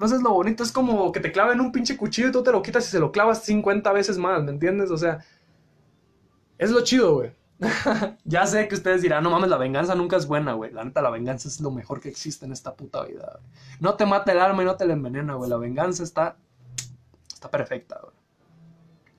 No 0.00 0.08
sabes 0.08 0.24
lo 0.24 0.32
bonito, 0.32 0.64
es 0.64 0.72
como 0.72 1.12
que 1.12 1.20
te 1.20 1.30
claven 1.30 1.60
un 1.60 1.70
pinche 1.70 1.96
cuchillo 1.96 2.30
y 2.30 2.32
tú 2.32 2.42
te 2.42 2.50
lo 2.50 2.62
quitas 2.62 2.88
y 2.88 2.90
se 2.90 2.98
lo 2.98 3.12
clavas 3.12 3.44
50 3.44 3.92
veces 3.92 4.18
más, 4.18 4.42
¿me 4.42 4.50
entiendes? 4.50 4.90
O 4.90 4.98
sea, 4.98 5.24
es 6.58 6.72
lo 6.72 6.82
chido, 6.82 7.14
güey. 7.14 7.32
ya 8.24 8.44
sé 8.44 8.66
que 8.66 8.74
ustedes 8.74 9.00
dirán, 9.00 9.22
no 9.22 9.30
mames, 9.30 9.48
la 9.48 9.56
venganza 9.56 9.94
nunca 9.94 10.16
es 10.16 10.26
buena, 10.26 10.54
güey. 10.54 10.72
La 10.72 10.82
neta, 10.82 11.00
la 11.00 11.10
venganza 11.10 11.46
es 11.46 11.60
lo 11.60 11.70
mejor 11.70 12.00
que 12.00 12.08
existe 12.08 12.44
en 12.44 12.50
esta 12.50 12.74
puta 12.74 13.04
vida, 13.04 13.38
güey. 13.38 13.52
No 13.78 13.94
te 13.94 14.04
mata 14.04 14.32
el 14.32 14.40
alma 14.40 14.64
y 14.64 14.66
no 14.66 14.74
te 14.76 14.84
la 14.84 14.94
envenena, 14.94 15.34
güey. 15.34 15.48
La 15.48 15.58
venganza 15.58 16.02
está. 16.02 16.38
Está 17.32 17.52
perfecta, 17.52 18.00
güey. 18.02 18.14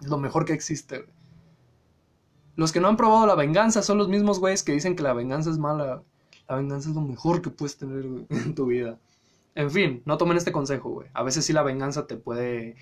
Es 0.01 0.07
lo 0.07 0.17
mejor 0.17 0.43
que 0.43 0.51
existe, 0.51 0.97
güey. 0.97 1.14
Los 2.55 2.71
que 2.71 2.79
no 2.79 2.87
han 2.87 2.97
probado 2.97 3.27
la 3.27 3.35
venganza 3.35 3.81
son 3.81 3.97
los 3.97 4.07
mismos 4.07 4.39
güeyes 4.39 4.63
que 4.63 4.71
dicen 4.71 4.95
que 4.95 5.03
la 5.03 5.13
venganza 5.13 5.49
es 5.49 5.57
mala. 5.57 6.03
La 6.47 6.55
venganza 6.55 6.89
es 6.89 6.95
lo 6.95 7.01
mejor 7.01 7.41
que 7.41 7.49
puedes 7.49 7.77
tener 7.77 8.05
en 8.29 8.55
tu 8.55 8.67
vida. 8.67 8.97
En 9.55 9.71
fin, 9.71 10.01
no 10.05 10.17
tomen 10.17 10.37
este 10.37 10.51
consejo, 10.51 10.89
güey. 10.89 11.09
A 11.13 11.23
veces 11.23 11.45
sí 11.45 11.53
la 11.53 11.63
venganza 11.63 12.07
te 12.07 12.17
puede... 12.17 12.75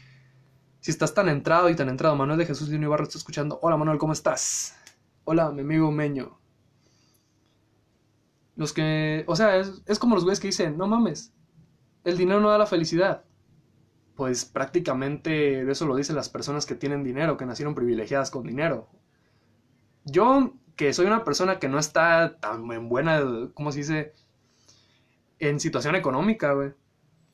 Si 0.79 0.91
estás 0.91 1.13
tan 1.13 1.29
entrado 1.29 1.69
y 1.69 1.75
tan 1.75 1.89
entrado, 1.89 2.15
Manuel 2.15 2.37
de 2.37 2.45
Jesús 2.45 2.69
Lino 2.69 2.87
Ibarra 2.87 3.03
está 3.03 3.17
escuchando. 3.17 3.57
Hola 3.61 3.77
Manuel, 3.77 3.97
¿cómo 3.97 4.13
estás? 4.13 4.75
Hola, 5.23 5.51
mi 5.51 5.61
amigo 5.61 5.91
Meño. 5.91 6.37
Los 8.55 8.73
que... 8.73 9.23
O 9.27 9.35
sea, 9.35 9.57
es, 9.57 9.81
es 9.87 9.97
como 9.97 10.15
los 10.15 10.23
güeyes 10.23 10.39
que 10.39 10.47
dicen, 10.47 10.77
no 10.77 10.87
mames, 10.87 11.33
el 12.03 12.17
dinero 12.17 12.41
no 12.41 12.49
da 12.49 12.57
la 12.57 12.65
felicidad. 12.65 13.23
Pues 14.15 14.45
prácticamente 14.45 15.69
eso 15.71 15.87
lo 15.87 15.95
dicen 15.95 16.15
las 16.15 16.29
personas 16.29 16.65
que 16.65 16.75
tienen 16.75 17.03
dinero, 17.03 17.37
que 17.37 17.45
nacieron 17.45 17.73
privilegiadas 17.73 18.29
con 18.29 18.43
dinero 18.43 18.89
yo, 20.05 20.53
que 20.75 20.93
soy 20.93 21.05
una 21.05 21.23
persona 21.23 21.59
que 21.59 21.69
no 21.69 21.79
está 21.79 22.37
tan 22.39 22.69
en 22.71 22.89
buena, 22.89 23.21
¿cómo 23.53 23.71
se 23.71 23.79
dice? 23.79 24.13
En 25.39 25.59
situación 25.59 25.95
económica, 25.95 26.53
güey. 26.53 26.73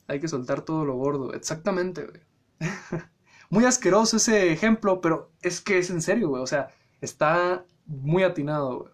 Hay 0.08 0.20
que 0.20 0.28
soltar 0.28 0.62
todo 0.62 0.86
lo 0.86 0.96
gordo. 0.96 1.34
Exactamente, 1.34 2.06
güey. 2.06 2.22
muy 3.50 3.66
asqueroso 3.66 4.18
ese 4.18 4.52
ejemplo, 4.52 5.02
pero 5.02 5.32
es 5.42 5.62
que 5.62 5.78
es 5.78 5.90
en 5.90 6.02
serio, 6.02 6.30
güey. 6.30 6.42
O 6.42 6.48
sea, 6.48 6.70
está 7.02 7.66
muy 7.86 8.24
atinado, 8.24 8.80
güey. 8.80 8.94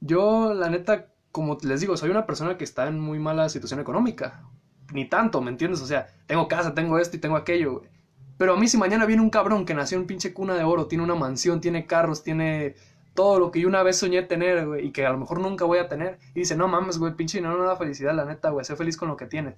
Yo, 0.00 0.54
la 0.54 0.70
neta, 0.70 1.12
como 1.32 1.58
les 1.62 1.80
digo, 1.80 1.96
soy 1.96 2.10
una 2.10 2.26
persona 2.26 2.56
que 2.56 2.64
está 2.64 2.86
en 2.88 3.00
muy 3.00 3.18
mala 3.18 3.48
situación 3.48 3.80
económica. 3.80 4.44
ni 4.92 5.06
tanto, 5.08 5.42
¿me 5.42 5.50
entiendes? 5.50 5.82
O 5.82 5.86
sea, 5.86 6.06
tengo 6.26 6.48
casa, 6.48 6.74
tengo 6.74 6.98
esto 6.98 7.16
y 7.16 7.20
tengo 7.20 7.36
aquello, 7.36 7.80
güey. 7.80 7.90
Pero 8.38 8.54
a 8.54 8.56
mí 8.56 8.68
si 8.68 8.78
mañana 8.78 9.04
viene 9.04 9.20
un 9.20 9.30
cabrón 9.30 9.66
que 9.66 9.74
nació 9.74 9.98
en 9.98 10.06
pinche 10.06 10.32
cuna 10.32 10.54
de 10.54 10.64
oro, 10.64 10.86
tiene 10.86 11.04
una 11.04 11.16
mansión, 11.16 11.60
tiene 11.60 11.86
carros, 11.86 12.22
tiene 12.22 12.76
todo 13.14 13.40
lo 13.40 13.50
que 13.50 13.60
yo 13.60 13.68
una 13.68 13.82
vez 13.82 13.98
soñé 13.98 14.22
tener, 14.22 14.64
güey, 14.64 14.86
y 14.86 14.92
que 14.92 15.04
a 15.04 15.10
lo 15.10 15.18
mejor 15.18 15.40
nunca 15.40 15.64
voy 15.64 15.78
a 15.78 15.88
tener. 15.88 16.18
Y 16.34 16.40
dice, 16.40 16.56
no 16.56 16.68
mames, 16.68 16.98
güey, 16.98 17.14
pinche 17.14 17.40
no, 17.40 17.56
no 17.56 17.64
da 17.64 17.76
felicidad, 17.76 18.14
la 18.14 18.24
neta, 18.24 18.50
güey, 18.50 18.64
sé 18.64 18.76
feliz 18.76 18.96
con 18.96 19.08
lo 19.08 19.16
que 19.16 19.26
tienes. 19.26 19.54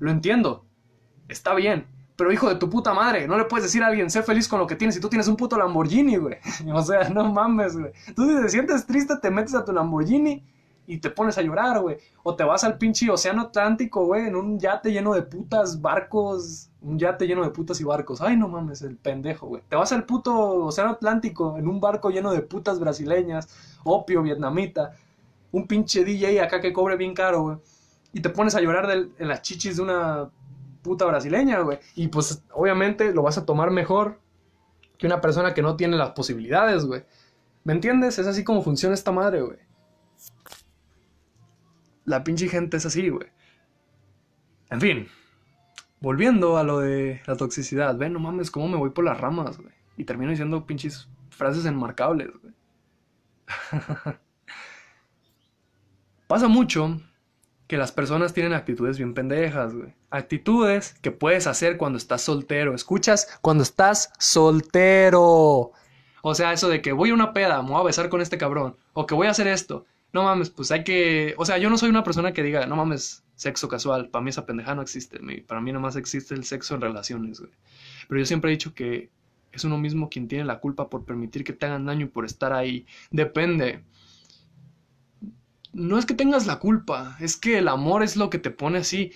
Lo 0.00 0.10
entiendo, 0.10 0.66
está 1.28 1.54
bien, 1.54 1.86
pero 2.16 2.32
hijo 2.32 2.48
de 2.48 2.56
tu 2.56 2.68
puta 2.68 2.92
madre, 2.92 3.28
no 3.28 3.38
le 3.38 3.44
puedes 3.44 3.64
decir 3.64 3.84
a 3.84 3.86
alguien, 3.86 4.10
sé 4.10 4.24
feliz 4.24 4.48
con 4.48 4.58
lo 4.58 4.66
que 4.66 4.74
tienes 4.74 4.96
si 4.96 5.00
tú 5.00 5.08
tienes 5.08 5.28
un 5.28 5.36
puto 5.36 5.56
Lamborghini, 5.56 6.16
güey. 6.16 6.38
O 6.72 6.82
sea, 6.82 7.08
no 7.08 7.32
mames, 7.32 7.76
güey. 7.76 7.92
Tú 8.16 8.26
si 8.26 8.42
te 8.42 8.48
sientes 8.48 8.84
triste, 8.84 9.14
te 9.22 9.30
metes 9.30 9.54
a 9.54 9.64
tu 9.64 9.72
Lamborghini 9.72 10.44
y 10.86 10.98
te 10.98 11.10
pones 11.10 11.38
a 11.38 11.42
llorar, 11.42 11.80
güey. 11.80 11.96
O 12.22 12.34
te 12.34 12.44
vas 12.44 12.64
al 12.64 12.78
pinche 12.78 13.10
océano 13.10 13.42
Atlántico, 13.42 14.04
güey, 14.04 14.26
en 14.26 14.36
un 14.36 14.58
yate 14.58 14.92
lleno 14.92 15.14
de 15.14 15.22
putas, 15.22 15.80
barcos, 15.80 16.70
un 16.80 16.98
yate 16.98 17.26
lleno 17.26 17.42
de 17.42 17.50
putas 17.50 17.80
y 17.80 17.84
barcos. 17.84 18.20
Ay, 18.20 18.36
no 18.36 18.48
mames, 18.48 18.82
el 18.82 18.96
pendejo, 18.96 19.46
güey. 19.46 19.62
Te 19.68 19.76
vas 19.76 19.92
al 19.92 20.04
puto 20.04 20.66
océano 20.66 20.92
Atlántico 20.92 21.56
en 21.56 21.68
un 21.68 21.80
barco 21.80 22.10
lleno 22.10 22.32
de 22.32 22.42
putas 22.42 22.78
brasileñas, 22.78 23.48
opio, 23.84 24.22
vietnamita, 24.22 24.92
un 25.52 25.66
pinche 25.66 26.04
DJ 26.04 26.40
acá 26.40 26.60
que 26.60 26.72
cobre 26.72 26.96
bien 26.96 27.14
caro, 27.14 27.42
güey. 27.42 27.56
Y 28.12 28.20
te 28.20 28.30
pones 28.30 28.54
a 28.54 28.60
llorar 28.60 28.90
en 28.90 29.28
las 29.28 29.42
chichis 29.42 29.76
de 29.76 29.82
una 29.82 30.30
puta 30.82 31.04
brasileña, 31.06 31.60
güey. 31.60 31.78
Y 31.96 32.08
pues 32.08 32.42
obviamente 32.52 33.12
lo 33.12 33.22
vas 33.22 33.38
a 33.38 33.44
tomar 33.44 33.70
mejor 33.70 34.20
que 34.98 35.06
una 35.06 35.20
persona 35.20 35.54
que 35.54 35.62
no 35.62 35.76
tiene 35.76 35.96
las 35.96 36.10
posibilidades, 36.10 36.84
güey. 36.84 37.04
¿Me 37.64 37.72
entiendes? 37.72 38.18
Es 38.18 38.26
así 38.26 38.44
como 38.44 38.62
funciona 38.62 38.94
esta 38.94 39.10
madre, 39.10 39.40
güey. 39.40 39.58
La 42.04 42.24
pinche 42.24 42.48
gente 42.48 42.76
es 42.76 42.86
así, 42.86 43.08
güey. 43.08 43.28
En 44.70 44.80
fin, 44.80 45.08
volviendo 46.00 46.58
a 46.58 46.64
lo 46.64 46.80
de 46.80 47.22
la 47.26 47.36
toxicidad, 47.36 47.96
ven, 47.96 48.12
no 48.12 48.18
mames, 48.18 48.50
cómo 48.50 48.68
me 48.68 48.76
voy 48.76 48.90
por 48.90 49.04
las 49.04 49.20
ramas, 49.20 49.58
güey. 49.58 49.72
Y 49.96 50.04
termino 50.04 50.30
diciendo 50.30 50.66
pinches 50.66 51.08
frases 51.30 51.64
enmarcables, 51.64 52.30
güey. 52.42 52.54
Pasa 56.26 56.48
mucho 56.48 57.00
que 57.66 57.76
las 57.76 57.92
personas 57.92 58.34
tienen 58.34 58.52
actitudes 58.52 58.98
bien 58.98 59.14
pendejas, 59.14 59.74
güey. 59.74 59.94
Actitudes 60.10 60.94
que 61.00 61.10
puedes 61.10 61.46
hacer 61.46 61.76
cuando 61.76 61.98
estás 61.98 62.22
soltero. 62.22 62.74
¿Escuchas? 62.74 63.38
Cuando 63.40 63.62
estás 63.62 64.12
soltero. 64.18 65.72
O 66.22 66.34
sea, 66.34 66.52
eso 66.52 66.68
de 66.68 66.82
que 66.82 66.92
voy 66.92 67.10
a 67.10 67.14
una 67.14 67.32
peda, 67.32 67.62
me 67.62 67.70
voy 67.70 67.80
a 67.80 67.84
besar 67.84 68.08
con 68.08 68.20
este 68.20 68.38
cabrón. 68.38 68.76
O 68.92 69.06
que 69.06 69.14
voy 69.14 69.26
a 69.26 69.30
hacer 69.30 69.46
esto 69.46 69.86
no 70.14 70.22
mames, 70.22 70.48
pues 70.48 70.70
hay 70.70 70.84
que, 70.84 71.34
o 71.38 71.44
sea, 71.44 71.58
yo 71.58 71.68
no 71.68 71.76
soy 71.76 71.90
una 71.90 72.04
persona 72.04 72.32
que 72.32 72.44
diga, 72.44 72.66
no 72.66 72.76
mames, 72.76 73.24
sexo 73.34 73.68
casual, 73.68 74.10
para 74.10 74.22
mí 74.22 74.30
esa 74.30 74.46
pendeja 74.46 74.72
no 74.76 74.80
existe, 74.80 75.18
para 75.46 75.60
mí 75.60 75.72
nomás 75.72 75.96
existe 75.96 76.34
el 76.34 76.44
sexo 76.44 76.76
en 76.76 76.82
relaciones, 76.82 77.40
güey. 77.40 77.52
Pero 78.08 78.20
yo 78.20 78.24
siempre 78.24 78.50
he 78.50 78.54
dicho 78.54 78.74
que 78.74 79.10
es 79.50 79.64
uno 79.64 79.76
mismo 79.76 80.08
quien 80.08 80.28
tiene 80.28 80.44
la 80.44 80.60
culpa 80.60 80.88
por 80.88 81.04
permitir 81.04 81.42
que 81.42 81.52
te 81.52 81.66
hagan 81.66 81.84
daño 81.84 82.06
y 82.06 82.08
por 82.08 82.24
estar 82.24 82.52
ahí. 82.52 82.86
Depende. 83.10 83.82
No 85.72 85.98
es 85.98 86.06
que 86.06 86.14
tengas 86.14 86.46
la 86.46 86.60
culpa, 86.60 87.16
es 87.18 87.36
que 87.36 87.58
el 87.58 87.66
amor 87.66 88.04
es 88.04 88.16
lo 88.16 88.30
que 88.30 88.38
te 88.38 88.52
pone 88.52 88.78
así. 88.78 89.10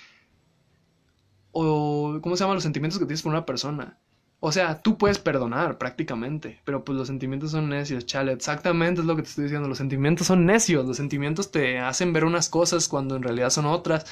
O, 1.53 2.19
¿cómo 2.21 2.35
se 2.37 2.43
llaman 2.43 2.57
los 2.57 2.65
sentimientos 2.65 2.99
que 2.99 3.07
tienes 3.07 3.23
por 3.23 3.31
una 3.31 3.47
persona? 3.47 4.01
O 4.41 4.53
sea, 4.53 4.81
tú 4.83 4.97
puedes 4.99 5.19
perdonar 5.19 5.79
prácticamente, 5.79 6.61
pero 6.65 6.85
pues 6.85 6.97
los 6.97 7.09
sentimientos 7.09 7.51
son 7.51 7.69
necios, 7.69 8.07
chale. 8.07 8.33
Exactamente 8.33 9.01
es 9.01 9.07
lo 9.07 9.17
que 9.17 9.23
te 9.23 9.29
estoy 9.29 9.45
diciendo. 9.45 9.69
Los 9.69 9.79
sentimientos 9.79 10.29
son 10.29 10.47
necios. 10.47 10.87
Los 10.87 10.97
sentimientos 10.97 11.51
te 11.51 11.79
hacen 11.79 12.13
ver 12.13 12.25
unas 12.25 12.49
cosas 12.49 12.89
cuando 12.89 13.17
en 13.17 13.25
realidad 13.25 13.51
son 13.51 13.67
otras. 13.67 14.07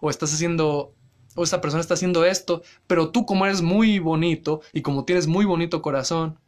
O 0.00 0.08
estás 0.08 0.32
haciendo, 0.32 0.94
o 1.34 1.42
esta 1.42 1.60
persona 1.60 1.80
está 1.80 1.94
haciendo 1.94 2.24
esto, 2.24 2.62
pero 2.86 3.10
tú 3.10 3.26
como 3.26 3.44
eres 3.44 3.60
muy 3.60 3.98
bonito 3.98 4.62
y 4.72 4.82
como 4.82 5.04
tienes 5.04 5.26
muy 5.26 5.44
bonito 5.44 5.82
corazón. 5.82 6.38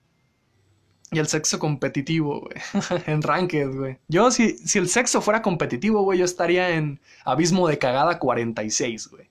Y 1.11 1.19
el 1.19 1.27
sexo 1.27 1.59
competitivo, 1.59 2.41
güey. 2.41 2.57
en 3.07 3.23
ranked, 3.23 3.77
güey. 3.77 3.99
Yo, 4.09 4.31
si, 4.31 4.59
si 4.59 4.79
el 4.79 4.89
sexo 4.89 5.21
fuera 5.21 5.43
competitivo, 5.43 6.03
güey, 6.03 6.21
yo 6.21 6.25
estaría 6.25 6.71
en 6.71 7.01
abismo 7.25 7.69
de 7.69 7.79
cagada 7.79 8.19
46, 8.19 9.09
güey. 9.09 9.29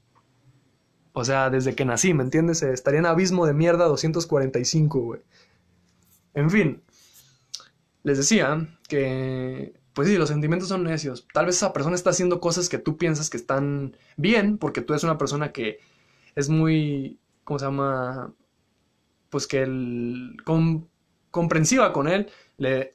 O 1.13 1.23
sea, 1.23 1.49
desde 1.49 1.75
que 1.75 1.85
nací, 1.85 2.13
¿me 2.13 2.23
entiendes? 2.23 2.63
Estaría 2.63 2.99
en 2.99 3.05
abismo 3.05 3.45
de 3.45 3.53
mierda 3.53 3.85
245, 3.85 4.99
güey. 4.99 5.21
En 6.33 6.49
fin, 6.49 6.81
les 8.01 8.17
decía 8.17 8.67
que, 8.89 9.73
pues 9.93 10.07
sí, 10.07 10.17
los 10.17 10.29
sentimientos 10.29 10.69
son 10.69 10.83
necios. 10.83 11.27
Tal 11.33 11.45
vez 11.45 11.55
esa 11.57 11.71
persona 11.71 11.95
está 11.95 12.09
haciendo 12.09 12.41
cosas 12.41 12.67
que 12.67 12.79
tú 12.79 12.97
piensas 12.97 13.29
que 13.29 13.37
están 13.37 13.95
bien, 14.17 14.57
porque 14.57 14.81
tú 14.81 14.93
eres 14.93 15.03
una 15.03 15.19
persona 15.19 15.51
que 15.51 15.79
es 16.35 16.49
muy, 16.49 17.19
¿cómo 17.43 17.59
se 17.59 17.65
llama? 17.65 18.33
Pues 19.29 19.47
que 19.47 19.61
el, 19.61 20.35
comprensiva 21.31 21.93
con 21.93 22.07
él 22.07 22.29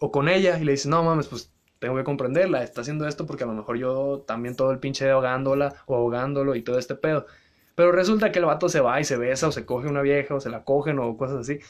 o 0.00 0.11
con 0.12 0.28
ella 0.28 0.59
y 0.59 0.64
le 0.64 0.72
dice, 0.72 0.88
no 0.88 1.02
mames, 1.02 1.28
pues 1.28 1.52
tengo 1.78 1.96
que 1.96 2.04
comprenderla, 2.04 2.62
está 2.62 2.81
haciendo 2.81 3.07
esto 3.07 3.26
porque 3.26 3.44
a 3.44 3.46
lo 3.46 3.52
mejor 3.52 3.78
yo 3.78 4.24
también 4.26 4.57
todo 4.57 4.72
el 4.72 4.78
pinche 4.81 5.11
ahogándola 5.11 5.74
o 5.87 5.96
ahogándolo 5.96 6.54
y 6.54 6.62
todo 6.62 6.78
este 6.78 6.94
pedo. 6.94 7.26
Pero 7.78 7.92
resulta 7.92 8.32
que 8.32 8.40
el 8.40 8.44
vato 8.44 8.68
se 8.68 8.80
va 8.80 9.00
y 9.00 9.04
se 9.04 9.16
besa 9.16 9.46
o 9.46 9.52
se 9.52 9.64
coge 9.64 9.86
una 9.86 10.02
vieja 10.02 10.34
o 10.34 10.40
se 10.40 10.50
la 10.50 10.64
cogen 10.64 10.98
o 10.98 11.16
cosas 11.16 11.36
así. 11.42 11.60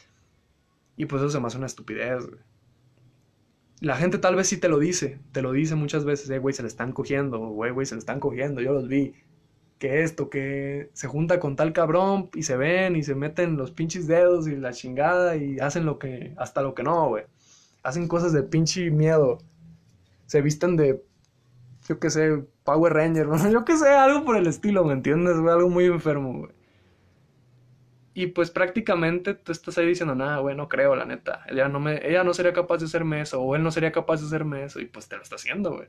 Y 0.97 1.05
pues 1.05 1.21
eso 1.21 1.29
se 1.29 1.39
me 1.39 1.49
hace 1.49 1.59
una 1.59 1.67
estupidez, 1.67 2.27
güey. 2.27 2.41
La 3.83 3.95
gente 3.95 4.17
tal 4.17 4.35
vez 4.35 4.47
sí 4.47 4.57
te 4.57 4.71
lo 4.71 4.79
dice, 4.79 5.21
te 5.33 5.43
lo 5.43 5.53
dice 5.53 5.75
muchas 5.75 6.07
veces, 6.07 6.31
eh, 6.31 6.39
güey, 6.39 6.55
se 6.55 6.63
le 6.63 6.69
están 6.69 6.93
cogiendo, 6.93 7.39
güey, 7.51 7.73
güey, 7.73 7.85
se 7.85 7.95
le 7.95 7.99
están 7.99 8.21
cogiendo, 8.21 8.63
yo 8.63 8.73
los 8.73 8.89
vi. 8.89 9.17
Que 9.79 10.03
esto, 10.03 10.31
que 10.31 10.89
se 10.95 11.09
junta 11.09 11.41
con 11.41 11.57
tal 11.57 11.75
cabrón 11.75 12.31
y 12.35 12.45
se 12.45 12.57
ven 12.57 12.97
y 12.97 13.03
se 13.03 13.15
meten 13.15 13.59
los 13.59 13.71
pinches 13.71 14.07
dedos 14.07 14.49
y 14.49 14.57
la 14.57 14.73
chingada 14.73 15.37
y 15.37 15.59
hacen 15.59 15.85
lo 15.85 15.99
que, 15.99 16.33
hasta 16.39 16.63
lo 16.63 16.75
que 16.75 16.85
no, 16.85 17.09
güey. 17.09 17.25
Hacen 17.83 18.09
cosas 18.09 18.33
de 18.33 18.45
pinche 18.45 18.91
miedo. 18.91 19.43
Se 20.25 20.41
visten 20.41 20.75
de 20.79 21.05
yo 21.89 21.99
qué 21.99 22.11
sé, 22.11 22.45
Power 22.65 22.93
Ranger, 22.93 23.27
yo 23.53 23.65
qué 23.65 23.77
sé, 23.77 23.89
algo 23.89 24.25
por 24.25 24.37
el 24.37 24.47
estilo, 24.47 24.85
¿me 24.85 24.93
entiendes? 24.93 25.37
Algo 25.37 25.69
muy 25.71 25.87
enfermo, 25.87 26.39
güey. 26.41 26.53
Y 28.15 28.27
pues 28.29 28.51
prácticamente 28.51 29.35
tú 29.35 29.53
estás 29.53 29.79
ahí 29.79 29.87
diciendo, 29.87 30.15
nada, 30.15 30.39
güey, 30.39 30.57
no 30.57 30.69
creo, 30.69 30.97
la 30.97 31.05
neta. 31.05 31.45
Ella 31.49 31.69
no, 31.69 31.79
me, 31.79 32.07
ella 32.07 32.25
no 32.25 32.35
sería 32.35 32.53
capaz 32.53 32.79
de 32.79 32.87
hacerme 32.87 33.21
eso, 33.21 33.41
o 33.41 33.55
él 33.55 33.63
no 33.63 33.71
sería 33.71 33.93
capaz 33.93 34.21
de 34.21 34.27
hacerme 34.27 34.65
eso, 34.65 34.81
y 34.81 34.87
pues 34.87 35.09
te 35.09 35.17
lo 35.17 35.23
está 35.23 35.37
haciendo, 35.37 35.77
güey. 35.77 35.89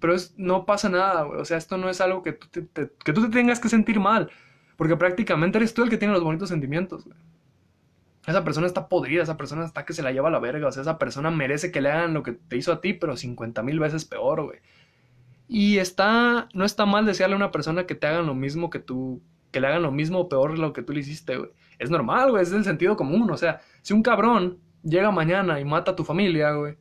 Pero 0.00 0.14
es, 0.14 0.34
no 0.36 0.66
pasa 0.66 0.88
nada, 0.88 1.22
güey. 1.22 1.40
O 1.40 1.44
sea, 1.44 1.56
esto 1.56 1.76
no 1.76 1.88
es 1.88 2.00
algo 2.00 2.22
que 2.22 2.38
que 2.38 3.12
tú 3.12 3.22
te 3.22 3.28
tengas 3.28 3.60
que 3.60 3.68
sentir 3.68 4.00
mal. 4.00 4.30
Porque 4.76 4.96
prácticamente 4.96 5.58
eres 5.58 5.74
tú 5.74 5.82
el 5.82 5.90
que 5.90 5.98
tiene 5.98 6.14
los 6.14 6.22
bonitos 6.22 6.48
sentimientos, 6.48 7.04
güey. 7.04 7.16
Esa 8.28 8.44
persona 8.44 8.66
está 8.66 8.88
podrida, 8.88 9.22
esa 9.22 9.36
persona 9.36 9.64
está 9.64 9.84
que 9.84 9.94
se 9.94 10.02
la 10.02 10.12
lleva 10.12 10.28
a 10.28 10.30
la 10.30 10.38
verga. 10.38 10.68
O 10.68 10.72
sea, 10.72 10.82
esa 10.82 10.98
persona 10.98 11.30
merece 11.30 11.72
que 11.72 11.80
le 11.80 11.90
hagan 11.90 12.14
lo 12.14 12.22
que 12.22 12.32
te 12.32 12.56
hizo 12.56 12.72
a 12.72 12.80
ti, 12.80 12.92
pero 12.92 13.16
50 13.16 13.62
mil 13.62 13.80
veces 13.80 14.04
peor, 14.04 14.42
güey. 14.42 14.58
Y 15.48 15.78
está, 15.78 16.48
no 16.52 16.64
está 16.64 16.84
mal 16.84 17.06
desearle 17.06 17.34
a 17.34 17.38
una 17.38 17.50
persona 17.50 17.86
que 17.86 17.94
te 17.94 18.06
hagan 18.06 18.26
lo 18.26 18.34
mismo 18.34 18.68
que 18.68 18.78
tú, 18.78 19.22
que 19.50 19.60
le 19.60 19.66
hagan 19.66 19.82
lo 19.82 19.90
mismo 19.90 20.20
o 20.20 20.28
peor 20.28 20.58
lo 20.58 20.74
que 20.74 20.82
tú 20.82 20.92
le 20.92 21.00
hiciste, 21.00 21.38
güey. 21.38 21.50
Es 21.78 21.90
normal, 21.90 22.30
güey, 22.30 22.42
es 22.42 22.50
del 22.50 22.64
sentido 22.64 22.96
común. 22.96 23.30
O 23.30 23.36
sea, 23.36 23.60
si 23.82 23.94
un 23.94 24.02
cabrón 24.02 24.58
llega 24.82 25.10
mañana 25.10 25.58
y 25.58 25.64
mata 25.64 25.92
a 25.92 25.96
tu 25.96 26.04
familia, 26.04 26.52
güey, 26.52 26.76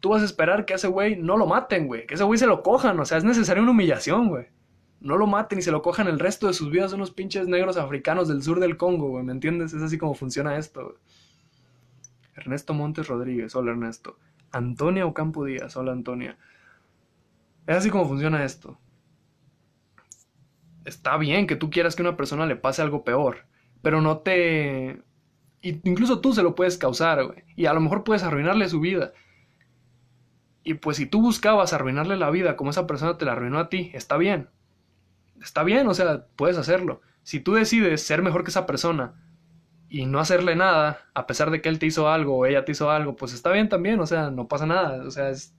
tú 0.00 0.10
vas 0.10 0.22
a 0.22 0.26
esperar 0.26 0.66
que 0.66 0.74
a 0.74 0.76
ese 0.76 0.88
güey 0.88 1.16
no 1.16 1.36
lo 1.38 1.46
maten, 1.46 1.86
güey. 1.86 2.06
Que 2.06 2.14
ese 2.14 2.24
güey 2.24 2.38
se 2.38 2.46
lo 2.46 2.62
cojan, 2.62 3.00
o 3.00 3.04
sea, 3.06 3.18
es 3.18 3.24
necesaria 3.24 3.62
una 3.62 3.72
humillación, 3.72 4.28
güey. 4.28 4.46
No 5.00 5.16
lo 5.16 5.26
maten 5.26 5.58
y 5.58 5.62
se 5.62 5.72
lo 5.72 5.80
cojan 5.80 6.06
el 6.06 6.18
resto 6.18 6.46
de 6.46 6.52
sus 6.52 6.70
vidas 6.70 6.92
unos 6.92 7.10
pinches 7.10 7.48
negros 7.48 7.76
africanos 7.76 8.28
del 8.28 8.42
sur 8.42 8.60
del 8.60 8.76
Congo, 8.76 9.08
güey, 9.08 9.24
¿me 9.24 9.32
entiendes? 9.32 9.72
Es 9.72 9.82
así 9.82 9.98
como 9.98 10.14
funciona 10.14 10.58
esto, 10.58 10.84
güey. 10.84 10.96
Ernesto 12.36 12.74
Montes 12.74 13.08
Rodríguez, 13.08 13.54
hola 13.54 13.72
Ernesto. 13.72 14.18
Antonia 14.50 15.06
Ocampo 15.06 15.44
Díaz, 15.44 15.76
hola 15.76 15.92
Antonia. 15.92 16.36
Es 17.66 17.76
así 17.76 17.90
como 17.90 18.08
funciona 18.08 18.44
esto. 18.44 18.78
Está 20.84 21.16
bien 21.16 21.46
que 21.46 21.56
tú 21.56 21.70
quieras 21.70 21.94
que 21.94 22.02
una 22.02 22.16
persona 22.16 22.46
le 22.46 22.56
pase 22.56 22.82
algo 22.82 23.04
peor, 23.04 23.46
pero 23.82 24.00
no 24.00 24.18
te... 24.18 25.02
Incluso 25.62 26.20
tú 26.20 26.32
se 26.32 26.42
lo 26.42 26.56
puedes 26.56 26.76
causar, 26.76 27.24
güey. 27.24 27.44
Y 27.54 27.66
a 27.66 27.72
lo 27.72 27.80
mejor 27.80 28.02
puedes 28.02 28.24
arruinarle 28.24 28.68
su 28.68 28.80
vida. 28.80 29.12
Y 30.64 30.74
pues 30.74 30.96
si 30.96 31.06
tú 31.06 31.20
buscabas 31.20 31.72
arruinarle 31.72 32.16
la 32.16 32.30
vida 32.30 32.56
como 32.56 32.70
esa 32.70 32.86
persona 32.86 33.16
te 33.16 33.24
la 33.24 33.32
arruinó 33.32 33.58
a 33.58 33.68
ti, 33.68 33.90
está 33.94 34.16
bien. 34.16 34.48
Está 35.40 35.62
bien, 35.64 35.86
o 35.88 35.94
sea, 35.94 36.26
puedes 36.36 36.58
hacerlo. 36.58 37.00
Si 37.22 37.40
tú 37.40 37.54
decides 37.54 38.02
ser 38.02 38.22
mejor 38.22 38.44
que 38.44 38.50
esa 38.50 38.66
persona 38.66 39.14
y 39.88 40.06
no 40.06 40.20
hacerle 40.20 40.56
nada, 40.56 41.00
a 41.14 41.26
pesar 41.26 41.50
de 41.50 41.60
que 41.60 41.68
él 41.68 41.78
te 41.78 41.86
hizo 41.86 42.08
algo 42.08 42.36
o 42.36 42.46
ella 42.46 42.64
te 42.64 42.72
hizo 42.72 42.90
algo, 42.90 43.16
pues 43.16 43.32
está 43.32 43.50
bien 43.52 43.68
también, 43.68 44.00
o 44.00 44.06
sea, 44.06 44.30
no 44.30 44.48
pasa 44.48 44.66
nada. 44.66 45.04
O 45.04 45.10
sea, 45.10 45.30
es, 45.30 45.54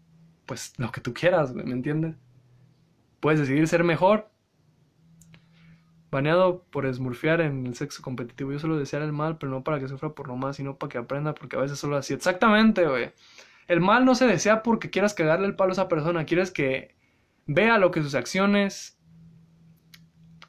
pues 0.45 0.73
lo 0.77 0.91
que 0.91 1.01
tú 1.01 1.13
quieras, 1.13 1.53
¿me 1.53 1.71
entiendes? 1.71 2.15
Puedes 3.19 3.39
decidir 3.39 3.67
ser 3.67 3.83
mejor. 3.83 4.29
Baneado 6.11 6.63
por 6.69 6.85
esmurfiar 6.85 7.41
en 7.41 7.65
el 7.65 7.75
sexo 7.75 8.01
competitivo. 8.03 8.51
Yo 8.51 8.59
solo 8.59 8.77
desear 8.77 9.01
el 9.01 9.13
mal, 9.13 9.37
pero 9.37 9.51
no 9.51 9.63
para 9.63 9.79
que 9.79 9.87
sufra 9.87 10.09
por 10.09 10.27
nomás, 10.27 10.57
sino 10.57 10.77
para 10.77 10.89
que 10.89 10.97
aprenda, 10.99 11.33
porque 11.33 11.55
a 11.55 11.59
veces 11.59 11.79
solo 11.79 11.97
así. 11.97 12.13
Exactamente, 12.13 12.85
güey. 12.85 13.11
El 13.67 13.79
mal 13.81 14.05
no 14.05 14.13
se 14.13 14.27
desea 14.27 14.61
porque 14.61 14.89
quieras 14.89 15.13
cagarle 15.13 15.47
el 15.47 15.55
palo 15.55 15.71
a 15.71 15.73
esa 15.73 15.87
persona. 15.87 16.25
Quieres 16.25 16.51
que 16.51 16.95
vea 17.47 17.77
lo 17.77 17.91
que 17.91 18.03
sus 18.03 18.13
acciones 18.13 18.99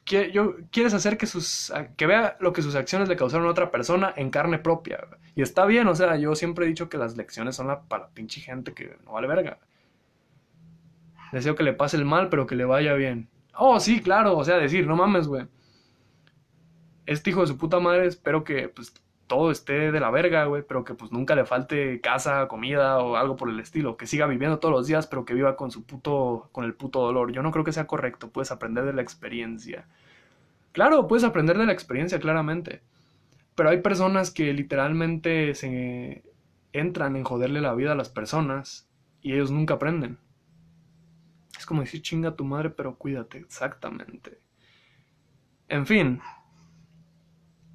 yo, 0.05 0.55
quieres 0.71 0.93
hacer 0.93 1.17
que 1.17 1.25
sus 1.25 1.73
que 1.97 2.05
vea 2.05 2.37
lo 2.39 2.53
que 2.53 2.61
sus 2.61 2.75
acciones 2.75 3.09
le 3.09 3.15
causaron 3.15 3.47
a 3.47 3.49
otra 3.49 3.71
persona 3.71 4.13
en 4.15 4.29
carne 4.29 4.59
propia. 4.59 5.07
Y 5.35 5.41
está 5.41 5.65
bien, 5.65 5.87
o 5.87 5.95
sea, 5.95 6.15
yo 6.15 6.35
siempre 6.35 6.65
he 6.65 6.69
dicho 6.69 6.89
que 6.89 6.97
las 6.97 7.17
lecciones 7.17 7.55
son 7.55 7.67
la, 7.67 7.81
para 7.81 8.09
pinche 8.09 8.39
gente 8.41 8.73
que 8.73 8.97
no 9.03 9.13
vale 9.13 9.27
verga. 9.27 9.59
Deseo 11.35 11.53
que 11.55 11.63
le 11.63 11.73
pase 11.73 11.97
el 11.97 12.05
mal, 12.05 12.29
pero 12.29 12.47
que 12.47 12.55
le 12.55 12.63
vaya 12.63 12.93
bien. 12.93 13.27
Oh, 13.57 13.81
sí, 13.81 14.01
claro, 14.01 14.37
o 14.37 14.45
sea, 14.45 14.55
decir, 14.55 14.87
no 14.87 14.95
mames, 14.95 15.27
güey. 15.27 15.45
Este 17.05 17.29
hijo 17.29 17.41
de 17.41 17.47
su 17.47 17.57
puta 17.57 17.77
madre, 17.81 18.07
espero 18.07 18.45
que 18.45 18.69
pues 18.69 18.93
todo 19.27 19.51
esté 19.51 19.91
de 19.91 19.99
la 19.99 20.11
verga, 20.11 20.45
güey, 20.45 20.63
pero 20.65 20.85
que 20.85 20.93
pues 20.93 21.11
nunca 21.11 21.35
le 21.35 21.43
falte 21.43 21.99
casa, 21.99 22.47
comida 22.47 22.99
o 22.99 23.17
algo 23.17 23.35
por 23.35 23.49
el 23.49 23.59
estilo, 23.59 23.97
que 23.97 24.07
siga 24.07 24.27
viviendo 24.27 24.59
todos 24.59 24.73
los 24.73 24.87
días, 24.87 25.07
pero 25.07 25.25
que 25.25 25.33
viva 25.33 25.57
con 25.57 25.71
su 25.71 25.83
puto, 25.83 26.47
con 26.53 26.63
el 26.63 26.73
puto 26.73 27.01
dolor. 27.01 27.33
Yo 27.33 27.43
no 27.43 27.51
creo 27.51 27.65
que 27.65 27.73
sea 27.73 27.85
correcto, 27.85 28.29
puedes 28.29 28.51
aprender 28.53 28.85
de 28.85 28.93
la 28.93 29.01
experiencia. 29.01 29.89
Claro, 30.71 31.05
puedes 31.05 31.25
aprender 31.25 31.57
de 31.57 31.65
la 31.65 31.73
experiencia, 31.73 32.17
claramente. 32.17 32.81
Pero 33.55 33.71
hay 33.71 33.81
personas 33.81 34.31
que 34.31 34.53
literalmente 34.53 35.53
se 35.53 36.23
entran 36.71 37.17
en 37.17 37.25
joderle 37.25 37.59
la 37.59 37.75
vida 37.75 37.91
a 37.91 37.95
las 37.95 38.07
personas 38.07 38.87
y 39.21 39.33
ellos 39.33 39.51
nunca 39.51 39.73
aprenden. 39.73 40.17
Es 41.65 41.67
como 41.67 41.81
decir 41.81 42.03
chinga 42.03 42.35
tu 42.35 42.45
madre, 42.45 42.69
pero 42.69 42.95
cuídate, 42.95 43.39
exactamente. 43.39 44.37
En 45.67 45.87
fin, 45.87 46.21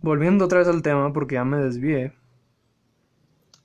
volviendo 0.00 0.44
otra 0.44 0.60
vez 0.60 0.68
al 0.68 0.80
tema, 0.80 1.12
porque 1.12 1.34
ya 1.34 1.44
me 1.44 1.56
desvié. 1.56 2.12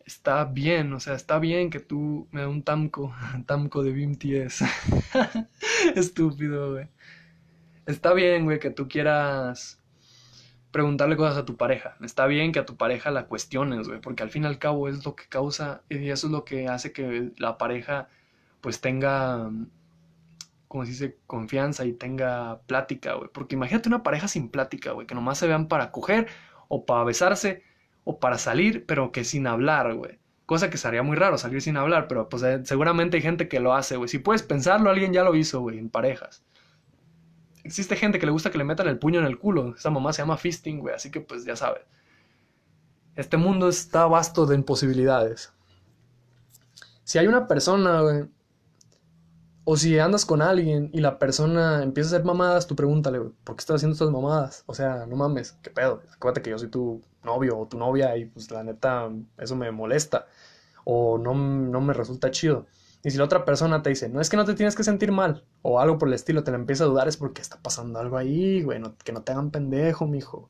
Está 0.03 0.45
bien, 0.45 0.91
o 0.93 0.99
sea, 0.99 1.13
está 1.13 1.37
bien 1.37 1.69
que 1.69 1.79
tú 1.79 2.27
me 2.31 2.41
das 2.41 2.49
un 2.49 2.63
tamco, 2.63 3.13
tamco 3.45 3.83
de 3.83 3.91
BMTS. 3.91 4.63
Estúpido, 5.95 6.71
güey. 6.71 6.87
Está 7.85 8.15
bien, 8.15 8.45
güey, 8.45 8.57
que 8.57 8.71
tú 8.71 8.87
quieras 8.87 9.79
preguntarle 10.71 11.17
cosas 11.17 11.37
a 11.37 11.45
tu 11.45 11.55
pareja. 11.55 11.97
Está 12.01 12.25
bien 12.25 12.51
que 12.51 12.57
a 12.57 12.65
tu 12.65 12.77
pareja 12.77 13.11
la 13.11 13.27
cuestiones, 13.27 13.87
güey, 13.87 14.01
porque 14.01 14.23
al 14.23 14.31
fin 14.31 14.45
y 14.45 14.47
al 14.47 14.57
cabo 14.57 14.89
es 14.89 15.05
lo 15.05 15.15
que 15.15 15.25
causa 15.29 15.83
y 15.87 16.09
eso 16.09 16.25
es 16.25 16.31
lo 16.31 16.45
que 16.45 16.67
hace 16.67 16.91
que 16.93 17.31
la 17.37 17.59
pareja 17.59 18.09
pues 18.61 18.81
tenga 18.81 19.51
como 20.75 20.83
se 20.85 20.91
dice, 20.91 21.17
confianza 21.25 21.85
y 21.85 21.93
tenga 21.93 22.59
plática, 22.67 23.13
güey. 23.13 23.29
Porque 23.33 23.55
imagínate 23.55 23.87
una 23.87 24.03
pareja 24.03 24.27
sin 24.27 24.49
plática, 24.49 24.91
güey, 24.91 25.07
que 25.07 25.15
nomás 25.15 25.37
se 25.37 25.47
vean 25.47 25.69
para 25.69 25.89
coger 25.93 26.27
o 26.67 26.85
para 26.85 27.05
besarse 27.05 27.63
o 28.03 28.19
para 28.19 28.37
salir, 28.37 28.85
pero 28.85 29.13
que 29.13 29.23
sin 29.23 29.47
hablar, 29.47 29.93
güey. 29.95 30.19
Cosa 30.45 30.69
que 30.69 30.77
sería 30.77 31.01
muy 31.01 31.15
raro 31.15 31.37
salir 31.37 31.61
sin 31.61 31.77
hablar, 31.77 32.09
pero 32.09 32.27
pues 32.27 32.43
eh, 32.43 32.59
seguramente 32.65 33.15
hay 33.15 33.23
gente 33.23 33.47
que 33.47 33.61
lo 33.61 33.73
hace, 33.73 33.95
güey. 33.95 34.09
Si 34.09 34.19
puedes 34.19 34.43
pensarlo, 34.43 34.89
alguien 34.89 35.13
ya 35.13 35.23
lo 35.23 35.33
hizo, 35.33 35.61
güey, 35.61 35.77
en 35.79 35.89
parejas. 35.89 36.43
Existe 37.63 37.95
gente 37.95 38.19
que 38.19 38.25
le 38.25 38.33
gusta 38.33 38.51
que 38.51 38.57
le 38.57 38.65
metan 38.65 38.89
el 38.89 38.99
puño 38.99 39.21
en 39.21 39.27
el 39.27 39.39
culo. 39.39 39.75
Esa 39.77 39.89
mamá 39.91 40.11
se 40.11 40.23
llama 40.23 40.35
fisting, 40.35 40.81
güey, 40.81 40.93
así 40.93 41.09
que 41.09 41.21
pues 41.21 41.45
ya 41.45 41.55
sabes. 41.55 41.83
Este 43.15 43.37
mundo 43.37 43.69
está 43.69 44.07
vasto 44.07 44.45
de 44.45 44.55
imposibilidades. 44.55 45.53
Si 47.05 47.17
hay 47.17 47.27
una 47.27 47.47
persona, 47.47 48.01
güey, 48.01 48.25
o 49.67 49.77
si 49.77 49.97
andas 49.97 50.25
con 50.25 50.43
alguien 50.43 50.91
y 50.93 51.01
la 51.01 51.17
persona 51.17 51.81
empieza 51.81 52.09
a 52.09 52.13
hacer 52.15 52.25
mamadas, 52.25 52.67
tú 52.67 52.75
pregúntale, 52.75 53.19
¿por 53.19 53.55
qué 53.55 53.61
estás 53.61 53.77
haciendo 53.77 53.93
estas 53.93 54.11
mamadas? 54.11 54.63
O 54.67 54.75
sea, 54.75 55.07
no 55.07 55.15
mames, 55.15 55.53
¿qué 55.63 55.71
pedo? 55.71 56.03
Acuérdate 56.13 56.43
que 56.43 56.51
yo 56.51 56.59
soy 56.59 56.69
tu 56.69 57.01
novio 57.23 57.57
o 57.57 57.67
tu 57.67 57.77
novia 57.77 58.15
y 58.15 58.25
pues 58.25 58.51
la 58.51 58.63
neta, 58.63 59.09
eso 59.39 59.55
me 59.55 59.71
molesta. 59.71 60.27
O 60.83 61.17
no, 61.17 61.33
no 61.33 61.81
me 61.81 61.93
resulta 61.93 62.29
chido. 62.29 62.67
Y 63.03 63.09
si 63.09 63.17
la 63.17 63.23
otra 63.23 63.43
persona 63.43 63.81
te 63.81 63.89
dice, 63.89 64.07
no 64.07 64.21
es 64.21 64.29
que 64.29 64.37
no 64.37 64.45
te 64.45 64.53
tienes 64.53 64.75
que 64.75 64.83
sentir 64.83 65.11
mal, 65.11 65.43
o 65.63 65.79
algo 65.79 65.97
por 65.97 66.09
el 66.09 66.13
estilo, 66.13 66.43
te 66.43 66.51
la 66.51 66.57
empieza 66.57 66.83
a 66.83 66.87
dudar, 66.87 67.07
es 67.07 67.17
porque 67.17 67.41
está 67.41 67.57
pasando 67.57 67.99
algo 67.99 68.17
ahí, 68.17 68.61
güey, 68.63 68.81
que 69.03 69.13
no 69.13 69.23
te 69.23 69.31
hagan 69.31 69.51
pendejo, 69.51 70.07
mijo. 70.07 70.49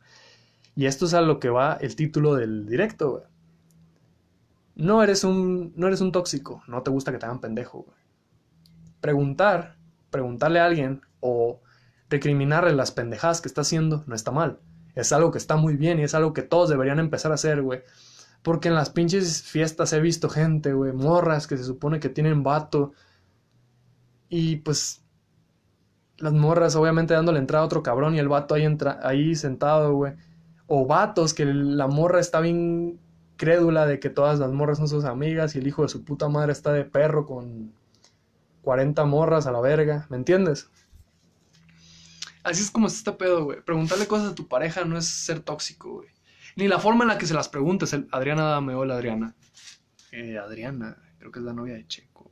Y 0.75 0.87
esto 0.87 1.05
es 1.05 1.13
a 1.13 1.21
lo 1.21 1.39
que 1.39 1.49
va 1.49 1.77
el 1.81 1.95
título 1.95 2.35
del 2.35 2.67
directo, 2.67 3.11
güey. 3.11 3.23
No 4.75 5.01
eres 5.03 5.23
un, 5.23 5.73
no 5.77 5.87
eres 5.87 6.01
un 6.01 6.11
tóxico, 6.11 6.63
no 6.67 6.83
te 6.83 6.91
gusta 6.91 7.11
que 7.13 7.17
te 7.17 7.25
hagan 7.25 7.39
pendejo, 7.39 7.83
güey 7.83 8.04
preguntar, 9.05 9.75
preguntarle 10.09 10.59
a 10.59 10.65
alguien 10.65 11.01
o 11.19 11.61
recriminarle 12.09 12.73
las 12.73 12.91
pendejadas 12.91 13.39
que 13.39 13.47
está 13.47 13.61
haciendo 13.61 14.03
no 14.07 14.15
está 14.15 14.31
mal. 14.31 14.57
Es 14.95 15.13
algo 15.13 15.29
que 15.29 15.37
está 15.37 15.57
muy 15.57 15.75
bien 15.75 15.99
y 15.99 16.03
es 16.03 16.15
algo 16.15 16.33
que 16.33 16.41
todos 16.41 16.71
deberían 16.71 16.97
empezar 16.97 17.31
a 17.31 17.35
hacer, 17.35 17.61
güey. 17.61 17.83
Porque 18.41 18.69
en 18.69 18.73
las 18.73 18.89
pinches 18.89 19.43
fiestas 19.43 19.93
he 19.93 20.01
visto 20.01 20.27
gente, 20.27 20.73
güey, 20.73 20.91
morras 20.91 21.45
que 21.45 21.55
se 21.55 21.63
supone 21.63 21.99
que 21.99 22.09
tienen 22.09 22.41
vato. 22.41 22.93
Y 24.27 24.55
pues 24.55 25.03
las 26.17 26.33
morras 26.33 26.75
obviamente 26.75 27.13
dándole 27.13 27.37
entrada 27.37 27.61
a 27.63 27.67
otro 27.67 27.83
cabrón 27.83 28.15
y 28.15 28.19
el 28.19 28.27
vato 28.27 28.55
ahí, 28.55 28.63
entra, 28.63 28.99
ahí 29.03 29.35
sentado, 29.35 29.93
güey. 29.93 30.13
O 30.65 30.87
vatos 30.87 31.35
que 31.35 31.45
la 31.45 31.85
morra 31.85 32.19
está 32.19 32.39
bien 32.39 32.99
crédula 33.37 33.85
de 33.85 33.99
que 33.99 34.09
todas 34.09 34.39
las 34.39 34.51
morras 34.51 34.79
son 34.79 34.87
sus 34.87 35.05
amigas 35.05 35.55
y 35.55 35.59
el 35.59 35.67
hijo 35.67 35.83
de 35.83 35.89
su 35.89 36.03
puta 36.03 36.27
madre 36.27 36.53
está 36.53 36.73
de 36.73 36.85
perro 36.85 37.27
con 37.27 37.71
40 38.65 39.05
morras 39.05 39.45
a 39.45 39.51
la 39.51 39.61
verga, 39.61 40.07
¿me 40.09 40.17
entiendes? 40.17 40.69
Así 42.43 42.61
es 42.63 42.71
como 42.71 42.87
está 42.87 43.11
este 43.11 43.23
pedo, 43.23 43.45
güey. 43.45 43.61
Preguntarle 43.61 44.07
cosas 44.07 44.31
a 44.31 44.35
tu 44.35 44.47
pareja 44.47 44.83
no 44.85 44.97
es 44.97 45.07
ser 45.07 45.39
tóxico, 45.39 45.93
güey. 45.93 46.09
Ni 46.55 46.67
la 46.67 46.79
forma 46.79 47.03
en 47.03 47.09
la 47.09 47.17
que 47.17 47.27
se 47.27 47.33
las 47.33 47.47
preguntes. 47.47 47.93
El 47.93 48.07
Adriana 48.11 48.59
me 48.61 48.75
hola 48.75 48.95
Adriana. 48.95 49.35
Eh, 50.11 50.37
Adriana, 50.37 50.97
creo 51.19 51.31
que 51.31 51.39
es 51.39 51.45
la 51.45 51.53
novia 51.53 51.75
de 51.75 51.87
Checo. 51.87 52.31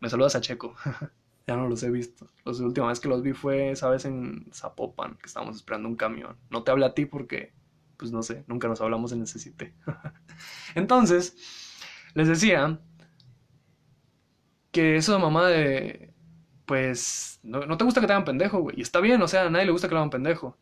Me 0.00 0.08
saludas 0.08 0.36
a 0.36 0.40
Checo. 0.40 0.76
ya 1.46 1.56
no 1.56 1.68
los 1.68 1.82
he 1.82 1.90
visto. 1.90 2.30
La 2.44 2.52
última 2.52 2.88
vez 2.88 3.00
que 3.00 3.08
los 3.08 3.22
vi 3.22 3.32
fue 3.32 3.70
esa 3.70 3.88
vez 3.88 4.04
en 4.04 4.48
Zapopan, 4.52 5.16
que 5.16 5.26
estábamos 5.26 5.56
esperando 5.56 5.88
un 5.88 5.96
camión. 5.96 6.36
No 6.50 6.62
te 6.62 6.70
hablé 6.70 6.86
a 6.86 6.94
ti 6.94 7.06
porque, 7.06 7.54
pues 7.96 8.12
no 8.12 8.22
sé, 8.22 8.44
nunca 8.46 8.68
nos 8.68 8.80
hablamos 8.80 9.12
en 9.12 9.20
necesite. 9.20 9.74
Entonces, 10.74 11.36
les 12.14 12.28
decía 12.28 12.80
que 14.70 14.96
eso 14.96 15.18
mamá 15.18 15.48
de, 15.48 16.12
pues, 16.66 17.40
no, 17.42 17.76
te 17.76 17.84
gusta 17.84 18.00
que 18.00 18.06
te 18.06 18.12
hagan 18.12 18.24
pendejo, 18.24 18.60
güey. 18.60 18.78
Y 18.78 18.82
está 18.82 19.00
bien, 19.00 19.22
o 19.22 19.28
sea, 19.28 19.46
a 19.46 19.50
nadie 19.50 19.66
le 19.66 19.72
gusta 19.72 19.88
que 19.88 19.94
lo 19.94 20.00
hagan 20.00 20.10
pendejo. 20.10 20.56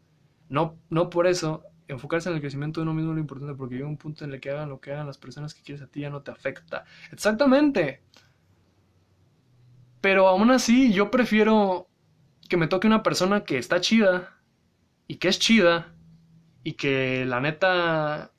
No, 0.49 0.79
no 0.91 1.11
por 1.11 1.27
eso 1.27 1.65
enfocarse 1.89 2.29
en 2.29 2.37
el 2.37 2.41
crecimiento 2.41 2.81
de 2.81 2.83
uno 2.83 2.95
mismo 2.95 3.13
es 3.13 3.17
lo 3.17 3.21
importante, 3.21 3.55
porque 3.55 3.77
llega 3.77 3.89
un 3.89 3.97
punto 3.97 4.25
en 4.25 4.33
el 4.33 4.41
que 4.41 4.51
hagan 4.51 4.69
lo 4.69 4.81
que 4.81 4.93
hagan 4.93 5.07
las 5.07 5.19
personas 5.19 5.55
que 5.55 5.63
quieres 5.63 5.83
a 5.83 5.87
ti 5.87 6.01
ya 6.01 6.11
no 6.11 6.23
te 6.23 6.31
afecta. 6.31 6.85
Exactamente. 7.13 8.03
Pero 10.01 10.29
aún 10.29 10.51
así, 10.51 10.93
yo 10.93 11.11
prefiero 11.11 11.89
que 12.49 12.57
me 12.57 12.69
toque 12.69 12.87
una 12.87 13.03
persona 13.03 13.45
que 13.45 13.59
está 13.59 13.81
chida 13.81 14.41
y 15.09 15.17
que 15.17 15.29
es 15.29 15.39
chida 15.39 15.95
y 16.63 16.75
que 16.75 17.25
la 17.25 17.41
neta 17.41 18.33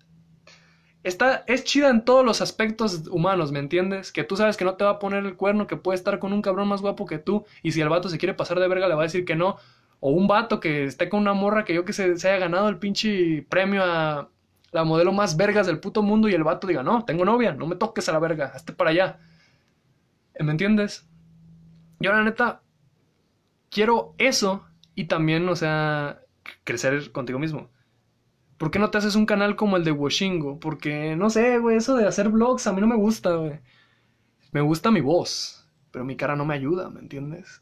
está, 1.03 1.43
es 1.47 1.63
chida 1.63 1.89
en 1.89 2.03
todos 2.03 2.25
los 2.25 2.41
aspectos 2.41 3.07
humanos, 3.07 3.51
¿me 3.51 3.59
entiendes? 3.59 4.11
Que 4.11 4.23
tú 4.23 4.35
sabes 4.37 4.57
que 4.57 4.65
no 4.65 4.75
te 4.75 4.83
va 4.83 4.91
a 4.91 4.99
poner 4.99 5.25
el 5.25 5.35
cuerno, 5.35 5.67
que 5.67 5.77
puede 5.77 5.95
estar 5.97 6.19
con 6.19 6.33
un 6.33 6.41
cabrón 6.41 6.67
más 6.67 6.81
guapo 6.81 7.05
que 7.05 7.19
tú, 7.19 7.45
y 7.63 7.71
si 7.71 7.81
el 7.81 7.89
vato 7.89 8.09
se 8.09 8.17
quiere 8.17 8.33
pasar 8.33 8.59
de 8.59 8.67
verga, 8.67 8.87
le 8.87 8.95
va 8.95 9.01
a 9.01 9.05
decir 9.05 9.25
que 9.25 9.35
no. 9.35 9.57
O 9.99 10.11
un 10.11 10.27
vato 10.27 10.59
que 10.59 10.83
esté 10.83 11.09
con 11.09 11.21
una 11.21 11.33
morra 11.33 11.65
que 11.65 11.73
yo 11.73 11.85
que 11.85 11.93
se, 11.93 12.17
se 12.17 12.29
haya 12.29 12.39
ganado 12.39 12.69
el 12.69 12.77
pinche 12.77 13.43
premio 13.49 13.83
a 13.83 14.29
la 14.71 14.83
modelo 14.83 15.11
más 15.13 15.37
vergas 15.37 15.65
del 15.67 15.79
puto 15.79 16.01
mundo, 16.03 16.29
y 16.29 16.33
el 16.33 16.43
vato 16.43 16.67
diga, 16.67 16.83
no, 16.83 17.05
tengo 17.05 17.25
novia, 17.25 17.53
no 17.53 17.67
me 17.67 17.75
toques 17.75 18.07
a 18.09 18.11
la 18.11 18.19
verga, 18.19 18.51
hazte 18.53 18.73
para 18.73 18.91
allá. 18.91 19.19
¿Me 20.39 20.51
entiendes? 20.51 21.07
Yo 21.99 22.11
la 22.11 22.23
neta 22.23 22.61
quiero 23.69 24.13
eso 24.17 24.65
y 24.95 25.05
también, 25.05 25.47
o 25.49 25.55
sea, 25.55 26.21
crecer 26.63 27.11
contigo 27.11 27.39
mismo. 27.39 27.69
¿Por 28.57 28.71
qué 28.71 28.79
no 28.79 28.89
te 28.89 28.97
haces 28.97 29.15
un 29.15 29.25
canal 29.25 29.55
como 29.55 29.77
el 29.77 29.83
de 29.83 29.91
Washingo? 29.91 30.59
Porque, 30.59 31.15
no 31.15 31.29
sé, 31.29 31.59
güey, 31.59 31.77
eso 31.77 31.95
de 31.95 32.07
hacer 32.07 32.29
vlogs 32.29 32.65
a 32.65 32.73
mí 32.73 32.81
no 32.81 32.87
me 32.87 32.95
gusta, 32.95 33.35
güey. 33.35 33.59
Me 34.51 34.61
gusta 34.61 34.89
mi 34.89 35.01
voz, 35.01 35.67
pero 35.91 36.03
mi 36.03 36.15
cara 36.15 36.35
no 36.35 36.45
me 36.45 36.55
ayuda, 36.55 36.89
¿me 36.89 36.99
entiendes? 36.99 37.61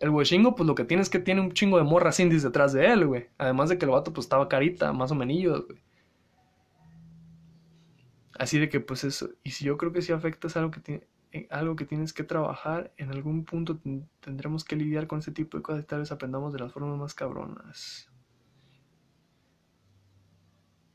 El 0.00 0.10
Washingo, 0.10 0.56
pues 0.56 0.66
lo 0.66 0.74
que 0.74 0.84
tiene 0.84 1.02
es 1.02 1.10
que 1.10 1.20
tiene 1.20 1.40
un 1.40 1.52
chingo 1.52 1.78
de 1.78 1.84
morras 1.84 2.18
indies 2.18 2.42
detrás 2.42 2.72
de 2.72 2.86
él, 2.86 3.06
güey. 3.06 3.28
Además 3.38 3.68
de 3.68 3.78
que 3.78 3.84
el 3.84 3.92
vato, 3.92 4.12
pues 4.12 4.24
estaba 4.24 4.48
carita, 4.48 4.92
más 4.92 5.12
o 5.12 5.14
menos, 5.14 5.64
güey. 5.66 5.80
Así 8.36 8.58
de 8.58 8.68
que, 8.68 8.80
pues 8.80 9.04
eso. 9.04 9.30
Y 9.44 9.50
si 9.52 9.64
yo 9.64 9.76
creo 9.76 9.92
que 9.92 10.02
si 10.02 10.12
afecta 10.12 10.48
es 10.48 10.56
algo 10.56 10.72
que, 10.72 10.80
tiene, 10.80 11.06
eh, 11.30 11.46
algo 11.50 11.76
que 11.76 11.84
tienes 11.84 12.12
que 12.12 12.24
trabajar, 12.24 12.92
en 12.96 13.12
algún 13.12 13.44
punto 13.44 13.78
tendremos 14.20 14.64
que 14.64 14.74
lidiar 14.74 15.06
con 15.06 15.20
ese 15.20 15.30
tipo 15.30 15.56
de 15.56 15.62
cosas 15.62 15.86
tal 15.86 16.00
vez 16.00 16.10
aprendamos 16.10 16.52
de 16.52 16.58
las 16.58 16.72
formas 16.72 16.98
más 16.98 17.14
cabronas 17.14 18.11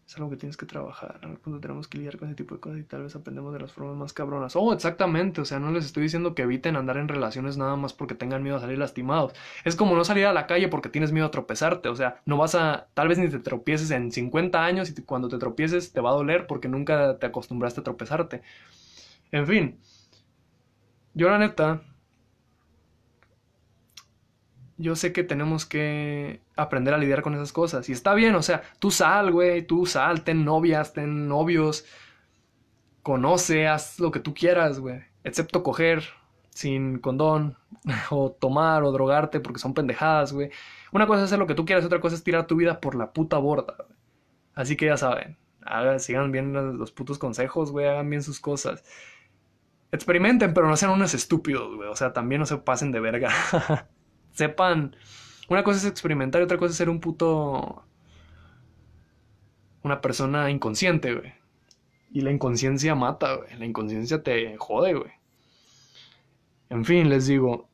es 0.07 0.15
algo 0.15 0.29
que 0.29 0.37
tienes 0.37 0.55
que 0.55 0.65
trabajar. 0.65 1.17
En 1.17 1.25
algún 1.25 1.37
punto 1.41 1.59
tenemos 1.59 1.89
que 1.89 1.97
lidiar 1.97 2.17
con 2.17 2.29
ese 2.29 2.35
tipo 2.35 2.55
de 2.55 2.61
cosas 2.61 2.79
y 2.79 2.83
tal 2.83 3.03
vez 3.03 3.15
aprendemos 3.17 3.51
de 3.53 3.59
las 3.59 3.73
formas 3.73 3.97
más 3.97 4.13
cabronas. 4.13 4.55
Oh, 4.55 4.71
exactamente. 4.71 5.41
O 5.41 5.45
sea, 5.45 5.59
no 5.59 5.69
les 5.71 5.85
estoy 5.85 6.03
diciendo 6.03 6.33
que 6.33 6.43
eviten 6.43 6.77
andar 6.77 6.95
en 6.95 7.09
relaciones 7.09 7.57
nada 7.57 7.75
más 7.75 7.91
porque 7.91 8.15
tengan 8.15 8.41
miedo 8.41 8.55
a 8.55 8.61
salir 8.61 8.77
lastimados. 8.77 9.33
Es 9.65 9.75
como 9.75 9.95
no 9.97 10.05
salir 10.05 10.25
a 10.25 10.31
la 10.31 10.47
calle 10.47 10.69
porque 10.69 10.87
tienes 10.87 11.11
miedo 11.11 11.25
a 11.27 11.31
tropezarte. 11.31 11.89
O 11.89 11.95
sea, 11.97 12.21
no 12.25 12.37
vas 12.37 12.55
a. 12.55 12.87
Tal 12.93 13.09
vez 13.09 13.17
ni 13.17 13.27
te 13.27 13.39
tropieces 13.39 13.91
en 13.91 14.13
50 14.13 14.63
años 14.63 14.89
y 14.89 15.01
cuando 15.03 15.27
te 15.27 15.37
tropieces 15.39 15.91
te 15.91 15.99
va 15.99 16.11
a 16.11 16.13
doler 16.13 16.47
porque 16.47 16.69
nunca 16.69 17.17
te 17.19 17.25
acostumbraste 17.25 17.81
a 17.81 17.83
tropezarte. 17.83 18.41
En 19.31 19.45
fin. 19.45 19.77
Yo, 21.13 21.29
la 21.29 21.37
neta. 21.37 21.81
Yo 24.77 24.95
sé 24.95 25.11
que 25.11 25.23
tenemos 25.23 25.65
que 25.65 26.41
aprender 26.55 26.93
a 26.93 26.97
lidiar 26.97 27.21
con 27.21 27.33
esas 27.33 27.51
cosas. 27.51 27.89
Y 27.89 27.91
está 27.91 28.13
bien, 28.13 28.35
o 28.35 28.43
sea, 28.43 28.61
tú 28.79 28.91
sal, 28.91 29.31
güey, 29.31 29.63
tú 29.63 29.85
sal, 29.85 30.23
ten 30.23 30.45
novias, 30.45 30.93
ten 30.93 31.27
novios, 31.27 31.85
conoce, 33.03 33.67
haz 33.67 33.99
lo 33.99 34.11
que 34.11 34.19
tú 34.19 34.33
quieras, 34.33 34.79
güey. 34.79 35.01
Excepto 35.23 35.63
coger 35.63 36.03
sin 36.49 36.99
condón, 36.99 37.57
o 38.09 38.31
tomar, 38.31 38.83
o 38.83 38.91
drogarte, 38.91 39.39
porque 39.39 39.59
son 39.59 39.73
pendejadas, 39.73 40.33
güey. 40.33 40.51
Una 40.91 41.07
cosa 41.07 41.21
es 41.21 41.25
hacer 41.25 41.39
lo 41.39 41.47
que 41.47 41.55
tú 41.55 41.65
quieras, 41.65 41.85
otra 41.85 41.99
cosa 41.99 42.15
es 42.15 42.23
tirar 42.23 42.47
tu 42.47 42.55
vida 42.55 42.79
por 42.79 42.95
la 42.95 43.13
puta 43.13 43.37
borda, 43.37 43.75
güey. 43.77 43.97
Así 44.53 44.75
que 44.75 44.87
ya 44.87 44.97
saben, 44.97 45.37
hagan, 45.61 45.99
sigan 45.99 46.31
bien 46.31 46.53
los 46.53 46.91
putos 46.91 47.19
consejos, 47.19 47.71
güey, 47.71 47.87
hagan 47.87 48.09
bien 48.09 48.23
sus 48.23 48.39
cosas. 48.39 48.83
Experimenten, 49.91 50.53
pero 50.53 50.67
no 50.67 50.75
sean 50.75 50.91
unos 50.91 51.13
estúpidos, 51.13 51.75
güey. 51.75 51.89
O 51.89 51.95
sea, 51.95 52.11
también 52.13 52.39
no 52.39 52.45
se 52.45 52.57
pasen 52.57 52.91
de 52.91 52.99
verga. 52.99 53.29
Sepan. 54.37 54.95
Una 55.49 55.63
cosa 55.63 55.79
es 55.79 55.85
experimentar 55.85 56.41
y 56.41 56.45
otra 56.45 56.57
cosa 56.57 56.71
es 56.71 56.77
ser 56.77 56.89
un 56.89 56.99
puto. 56.99 57.83
Una 59.83 59.99
persona 60.01 60.51
inconsciente, 60.51 61.13
güey. 61.13 61.33
Y 62.11 62.21
la 62.21 62.31
inconsciencia 62.31 62.93
mata, 62.95 63.35
güey. 63.35 63.57
La 63.57 63.65
inconsciencia 63.65 64.21
te 64.21 64.55
jode, 64.57 64.93
güey. 64.93 65.11
En 66.69 66.85
fin, 66.85 67.09
les 67.09 67.27
digo. 67.27 67.67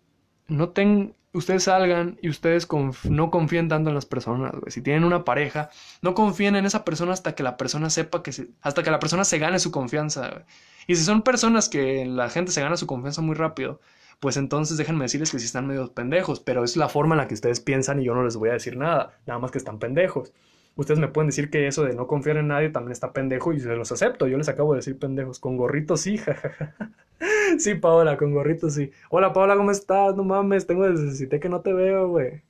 No 0.48 0.70
ten 0.70 1.16
ustedes 1.34 1.64
salgan 1.64 2.18
y 2.22 2.30
ustedes 2.30 2.68
no 3.04 3.32
confíen 3.32 3.68
tanto 3.68 3.90
en 3.90 3.96
las 3.96 4.06
personas, 4.06 4.52
güey. 4.54 4.72
Si 4.72 4.82
tienen 4.82 5.04
una 5.04 5.26
pareja, 5.26 5.70
no 6.02 6.14
confíen 6.14 6.56
en 6.56 6.66
esa 6.66 6.86
persona 6.86 7.14
hasta 7.14 7.36
que 7.36 7.44
la 7.44 7.58
persona 7.58 7.90
sepa 7.90 8.24
que 8.24 8.32
se, 8.32 8.50
hasta 8.62 8.84
que 8.84 8.92
la 8.92 9.00
persona 9.00 9.26
se 9.26 9.40
gane 9.40 9.60
su 9.60 9.72
confianza, 9.72 10.30
güey. 10.30 10.44
Y 10.88 10.96
si 10.96 11.04
son 11.04 11.24
personas 11.24 11.70
que 11.70 12.06
la 12.06 12.30
gente 12.30 12.52
se 12.52 12.62
gana 12.62 12.78
su 12.78 12.88
confianza 12.88 13.22
muy 13.22 13.36
rápido, 13.36 13.82
pues 14.20 14.38
entonces 14.38 14.78
déjenme 14.78 15.06
decirles 15.06 15.32
que 15.32 15.40
sí 15.40 15.46
están 15.46 15.68
medio 15.68 15.94
pendejos, 15.94 16.40
pero 16.40 16.64
es 16.64 16.78
la 16.78 16.90
forma 16.90 17.16
en 17.16 17.20
la 17.20 17.28
que 17.28 17.34
ustedes 17.34 17.60
piensan 17.60 18.00
y 18.02 18.06
yo 18.06 18.16
no 18.16 18.24
les 18.24 18.36
voy 18.38 18.50
a 18.50 18.54
decir 18.54 18.78
nada, 18.78 19.20
nada 19.26 19.40
más 19.40 19.52
que 19.52 19.58
están 19.58 19.80
pendejos. 19.80 20.34
Ustedes 20.76 21.00
me 21.00 21.08
pueden 21.08 21.28
decir 21.28 21.50
que 21.52 21.68
eso 21.68 21.84
de 21.84 21.94
no 21.94 22.08
confiar 22.08 22.38
en 22.38 22.48
nadie 22.48 22.70
también 22.70 22.94
está 22.94 23.14
pendejo 23.14 23.54
y 23.54 23.60
se 23.60 23.76
los 23.76 23.92
acepto. 23.92 24.28
Yo 24.28 24.38
les 24.38 24.50
acabo 24.50 24.74
de 24.74 24.78
decir 24.80 24.98
pendejos. 24.98 25.40
Con 25.40 25.56
gorritos 25.56 26.02
sí, 26.02 26.20
sí, 27.60 27.76
Paola, 27.76 28.18
con 28.18 28.34
gorritos 28.34 28.74
sí. 28.74 28.92
Hola, 29.10 29.34
Paola, 29.34 29.56
¿cómo 29.56 29.72
estás? 29.72 30.16
No 30.16 30.24
mames, 30.24 30.66
tengo 30.66 30.88
necesité 30.88 31.40
que 31.40 31.50
no 31.50 31.62
te 31.62 31.74
veo, 31.74 32.08
güey. 32.10 32.42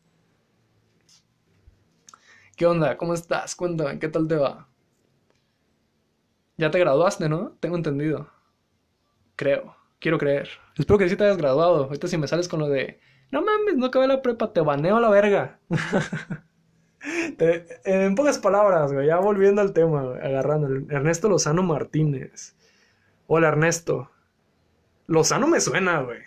¿Qué 2.55 2.65
onda? 2.65 2.97
¿Cómo 2.97 3.13
estás? 3.13 3.55
Cuéntame, 3.55 3.99
¿qué 3.99 4.07
tal 4.07 4.27
te 4.27 4.35
va? 4.35 4.67
Ya 6.57 6.71
te 6.71 6.79
graduaste, 6.79 7.29
¿no? 7.29 7.51
Tengo 7.59 7.75
entendido. 7.75 8.27
Creo. 9.35 9.75
Quiero 10.03 10.17
creer. 10.17 10.49
Espero 10.77 10.99
que 10.99 11.07
sí 11.07 11.15
te 11.15 11.23
hayas 11.23 11.37
graduado. 11.37 11.85
Ahorita 11.85 12.09
si 12.09 12.17
me 12.17 12.27
sales 12.27 12.49
con 12.49 12.59
lo 12.59 12.67
de... 12.67 12.99
No 13.31 13.41
mames, 13.41 13.77
no 13.77 13.85
acabé 13.85 14.05
la 14.05 14.21
prepa, 14.21 14.51
te 14.51 14.59
baneo 14.59 14.97
a 14.97 14.99
la 14.99 15.09
verga. 15.09 15.61
en 17.85 18.13
pocas 18.13 18.37
palabras, 18.37 18.91
güey, 18.91 19.07
ya 19.07 19.15
volviendo 19.19 19.61
al 19.61 19.71
tema, 19.71 20.01
agarrando. 20.21 20.67
Ernesto 20.93 21.29
Lozano 21.29 21.63
Martínez. 21.63 22.53
Hola, 23.27 23.47
Ernesto. 23.47 24.11
Lozano 25.07 25.47
me 25.47 25.61
suena, 25.61 26.01
güey. 26.01 26.19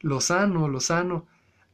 Lozano, 0.00 0.66
Lozano. 0.66 1.28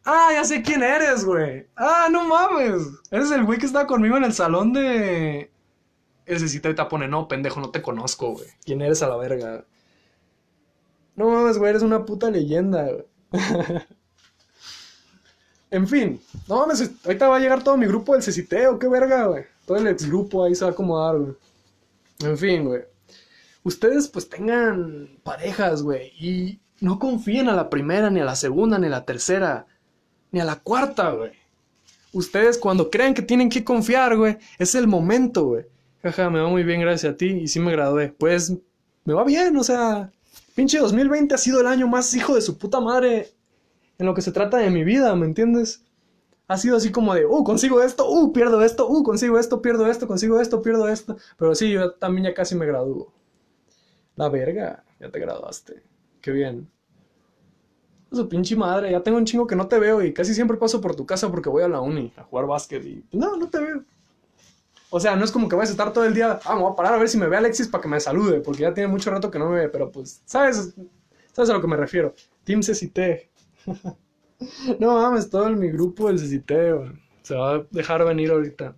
Ah, 0.05 0.29
ya 0.35 0.45
sé 0.45 0.61
quién 0.61 0.83
eres, 0.83 1.25
güey. 1.25 1.69
Ah, 1.75 2.09
no 2.13 2.29
mames. 2.29 2.83
Eres 3.11 3.31
el 3.31 3.47
güey 3.47 3.59
que 3.59 3.65
estaba 3.65 3.87
conmigo 3.87 4.19
en 4.19 4.25
el 4.25 4.35
salón 4.35 4.75
de. 4.75 5.51
Ese 6.27 6.49
sí 6.49 6.61
te 6.61 6.75
pone, 6.75 7.09
no, 7.09 7.29
pendejo, 7.29 7.61
no 7.61 7.71
te 7.71 7.81
conozco, 7.81 8.33
güey. 8.33 8.49
¿Quién 8.63 8.83
eres 8.83 9.03
a 9.03 9.09
la 9.09 9.17
verga? 9.17 9.65
No 11.17 11.31
mames, 11.31 11.59
güey, 11.59 11.71
eres 11.71 11.83
una 11.83 12.05
puta 12.05 12.31
leyenda, 12.31 12.85
güey. 12.85 13.05
En 15.69 15.89
fin, 15.89 16.21
no 16.49 16.61
mames, 16.61 16.93
ahorita 17.05 17.29
va 17.29 17.37
a 17.37 17.41
llegar 17.41 17.65
todo 17.65 17.77
mi 17.77 17.87
grupo 17.87 18.13
del 18.13 18.23
Ceciteo, 18.23 18.79
qué 18.79 18.89
verga, 18.89 19.27
güey. 19.27 19.45
Todo 19.67 19.79
el 19.79 19.89
ex 19.89 20.07
grupo 20.07 20.45
ahí 20.45 20.55
se 20.55 20.65
va 20.65 20.71
a 20.71 20.73
acomodar, 20.73 21.19
güey. 21.19 21.35
En 22.21 22.39
fin, 22.39 22.65
güey. 22.65 22.83
Ustedes 23.65 24.09
pues 24.09 24.29
tengan 24.29 25.19
parejas, 25.25 25.83
güey, 25.83 26.13
y 26.21 26.61
no 26.81 26.99
confíen 27.01 27.49
a 27.49 27.57
la 27.57 27.69
primera, 27.69 28.11
ni 28.11 28.21
a 28.21 28.25
la 28.25 28.37
segunda, 28.37 28.79
ni 28.79 28.87
a 28.87 28.91
la 28.91 29.05
tercera, 29.05 29.67
ni 30.31 30.39
a 30.39 30.45
la 30.45 30.61
cuarta, 30.61 31.11
güey. 31.11 31.33
Ustedes 32.13 32.59
cuando 32.59 32.89
crean 32.89 33.13
que 33.13 33.23
tienen 33.23 33.49
que 33.49 33.65
confiar, 33.65 34.17
güey, 34.17 34.39
es 34.59 34.75
el 34.77 34.87
momento, 34.87 35.47
güey. 35.47 35.65
Jaja, 36.03 36.31
me 36.31 36.41
va 36.41 36.49
muy 36.49 36.63
bien 36.63 36.81
gracias 36.81 37.13
a 37.13 37.17
ti 37.17 37.27
y 37.27 37.49
sí 37.49 37.59
me 37.59 37.73
gradué. 37.73 38.15
Pues 38.17 38.55
me 39.05 39.15
va 39.15 39.25
bien, 39.25 39.57
o 39.57 39.65
sea, 39.65 40.13
pinche 40.57 40.79
2020 40.79 41.35
ha 41.35 41.39
sido 41.39 41.61
el 41.61 41.67
año 41.69 41.87
más 41.87 42.13
hijo 42.15 42.35
de 42.35 42.41
su 42.41 42.59
puta 42.59 42.81
madre 42.81 43.29
en 43.99 44.07
lo 44.07 44.15
que 44.15 44.23
se 44.23 44.33
trata 44.33 44.57
de 44.57 44.71
mi 44.71 44.83
vida, 44.83 45.15
¿me 45.15 45.27
entiendes? 45.27 45.85
Ha 46.49 46.57
sido 46.57 46.77
así 46.77 46.91
como 46.91 47.15
de, 47.15 47.27
uh, 47.27 47.45
consigo 47.45 47.83
esto, 47.83 48.09
uh, 48.09 48.33
pierdo 48.33 48.63
esto, 48.63 48.89
uh, 48.89 49.03
consigo 49.03 49.39
esto, 49.39 49.61
pierdo 49.61 49.87
esto, 49.89 50.07
consigo 50.09 50.41
esto, 50.41 50.63
pierdo 50.63 50.89
esto. 50.89 51.17
Pero 51.37 51.55
sí, 51.55 51.71
yo 51.73 51.93
también 51.93 52.25
ya 52.25 52.35
casi 52.35 52.55
me 52.55 52.67
gradúo. 52.67 53.13
La 54.17 54.29
verga, 54.29 54.85
ya 54.99 55.11
te 55.11 55.21
graduaste. 55.21 55.83
Qué 56.21 56.31
bien. 56.31 56.71
Su 58.13 58.29
pinche 58.29 58.57
madre, 58.57 58.93
ya 58.93 59.03
tengo 59.03 59.19
un 59.19 59.25
chingo 59.27 59.47
que 59.47 59.57
no 59.57 59.67
te 59.67 59.79
veo 59.79 60.03
y 60.03 60.15
casi 60.15 60.35
siempre 60.35 60.57
paso 60.57 60.81
por 60.81 60.95
tu 60.97 61.05
casa 61.05 61.31
porque 61.31 61.49
voy 61.49 61.65
a 61.65 61.69
la 61.69 61.81
uni 61.81 62.13
a 62.17 62.23
jugar 62.23 62.47
básquet 62.47 62.85
y 62.85 63.05
no, 63.13 63.37
no 63.37 63.51
te 63.51 63.59
veo. 63.59 63.85
O 64.91 65.01
sea, 65.01 65.17
no 65.17 65.25
es 65.25 65.33
como 65.33 65.49
que 65.49 65.57
vayas 65.57 65.71
a 65.71 65.73
estar 65.73 65.93
todo 65.93 66.05
el 66.05 66.15
día, 66.15 66.39
ah, 66.45 66.55
voy 66.55 66.73
a 66.73 66.77
parar 66.77 66.95
a 66.95 66.99
ver 66.99 67.09
si 67.09 67.19
me 67.19 67.27
ve 67.27 67.37
Alexis 67.37 67.69
para 67.69 67.83
que 67.83 67.89
me 67.89 68.01
salude, 68.01 68.41
porque 68.41 68.63
ya 68.63 68.75
tiene 68.75 68.89
mucho 68.89 69.11
rato 69.11 69.31
que 69.31 69.39
no 69.39 69.51
me 69.51 69.61
ve, 69.61 69.69
pero 69.69 69.91
pues, 69.91 70.23
¿sabes? 70.25 70.75
¿Sabes 71.33 71.51
a 71.51 71.55
lo 71.55 71.61
que 71.61 71.67
me 71.67 71.77
refiero? 71.77 72.15
Team 72.45 72.63
Cecité. 72.63 73.31
no 74.79 74.95
mames, 74.95 75.29
todo 75.29 75.49
en 75.49 75.59
mi 75.59 75.69
grupo 75.69 76.09
del 76.09 76.19
Ceciteo. 76.19 76.93
Se 77.23 77.35
va 77.35 77.57
a 77.57 77.67
dejar 77.71 78.05
venir 78.05 78.31
ahorita. 78.31 78.77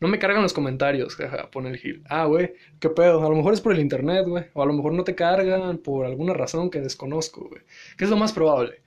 No 0.00 0.08
me 0.08 0.18
cargan 0.18 0.42
los 0.42 0.52
comentarios, 0.52 1.14
jaja, 1.14 1.48
pone 1.48 1.70
el 1.70 1.76
Gil. 1.78 2.02
Ah, 2.08 2.26
güey, 2.26 2.54
qué 2.80 2.90
pedo. 2.90 3.24
A 3.24 3.28
lo 3.28 3.36
mejor 3.36 3.54
es 3.54 3.60
por 3.60 3.72
el 3.72 3.78
internet, 3.78 4.26
güey. 4.26 4.46
O 4.52 4.62
a 4.62 4.66
lo 4.66 4.72
mejor 4.72 4.92
no 4.94 5.04
te 5.04 5.14
cargan 5.14 5.78
por 5.78 6.04
alguna 6.04 6.34
razón 6.34 6.70
que 6.70 6.80
desconozco, 6.80 7.48
güey. 7.48 7.62
Que 7.96 8.04
es 8.04 8.10
lo 8.10 8.16
más 8.16 8.32
probable. 8.32 8.82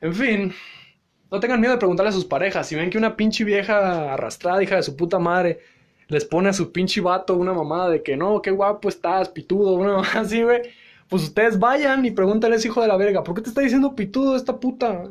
En 0.00 0.14
fin, 0.14 0.54
no 1.30 1.40
tengan 1.40 1.60
miedo 1.60 1.72
de 1.72 1.78
preguntarle 1.78 2.10
a 2.10 2.12
sus 2.12 2.24
parejas. 2.24 2.66
Si 2.66 2.74
ven 2.74 2.90
que 2.90 2.98
una 2.98 3.16
pinche 3.16 3.44
vieja 3.44 4.12
arrastrada, 4.12 4.62
hija 4.62 4.76
de 4.76 4.82
su 4.82 4.96
puta 4.96 5.18
madre, 5.18 5.60
les 6.08 6.24
pone 6.24 6.48
a 6.48 6.52
su 6.52 6.72
pinche 6.72 7.00
vato 7.00 7.36
una 7.36 7.52
mamada 7.52 7.90
de 7.90 8.02
que 8.02 8.16
no, 8.16 8.42
qué 8.42 8.50
guapo 8.50 8.88
estás, 8.88 9.28
pitudo, 9.28 9.74
una 9.74 9.92
mamada 9.96 10.20
así, 10.20 10.42
güey 10.42 10.62
pues 11.10 11.24
ustedes 11.24 11.58
vayan 11.58 12.04
y 12.06 12.12
pregúntales, 12.12 12.64
hijo 12.64 12.80
de 12.80 12.86
la 12.86 12.96
verga, 12.96 13.24
¿por 13.24 13.34
qué 13.34 13.42
te 13.42 13.48
está 13.48 13.60
diciendo 13.60 13.96
pitudo 13.96 14.36
esta 14.36 14.60
puta? 14.60 15.10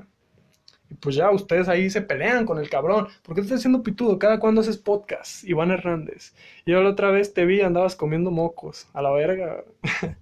Y 0.89 0.95
pues 0.95 1.15
ya, 1.15 1.29
ustedes 1.29 1.67
ahí 1.67 1.89
se 1.89 2.01
pelean 2.01 2.45
con 2.45 2.57
el 2.57 2.69
cabrón. 2.69 3.09
¿Por 3.21 3.35
qué 3.35 3.41
te 3.41 3.47
está 3.47 3.55
diciendo 3.55 3.83
pitudo? 3.83 4.17
Cada 4.17 4.39
cuando 4.39 4.61
haces 4.61 4.77
podcast, 4.77 5.43
Iván 5.43 5.71
Hernández. 5.71 6.33
Yo 6.65 6.81
la 6.81 6.91
otra 6.91 7.11
vez 7.11 7.33
te 7.33 7.45
vi, 7.45 7.61
andabas 7.61 7.97
comiendo 7.97 8.31
mocos. 8.31 8.87
A 8.93 9.01
la 9.01 9.11
verga. 9.11 9.65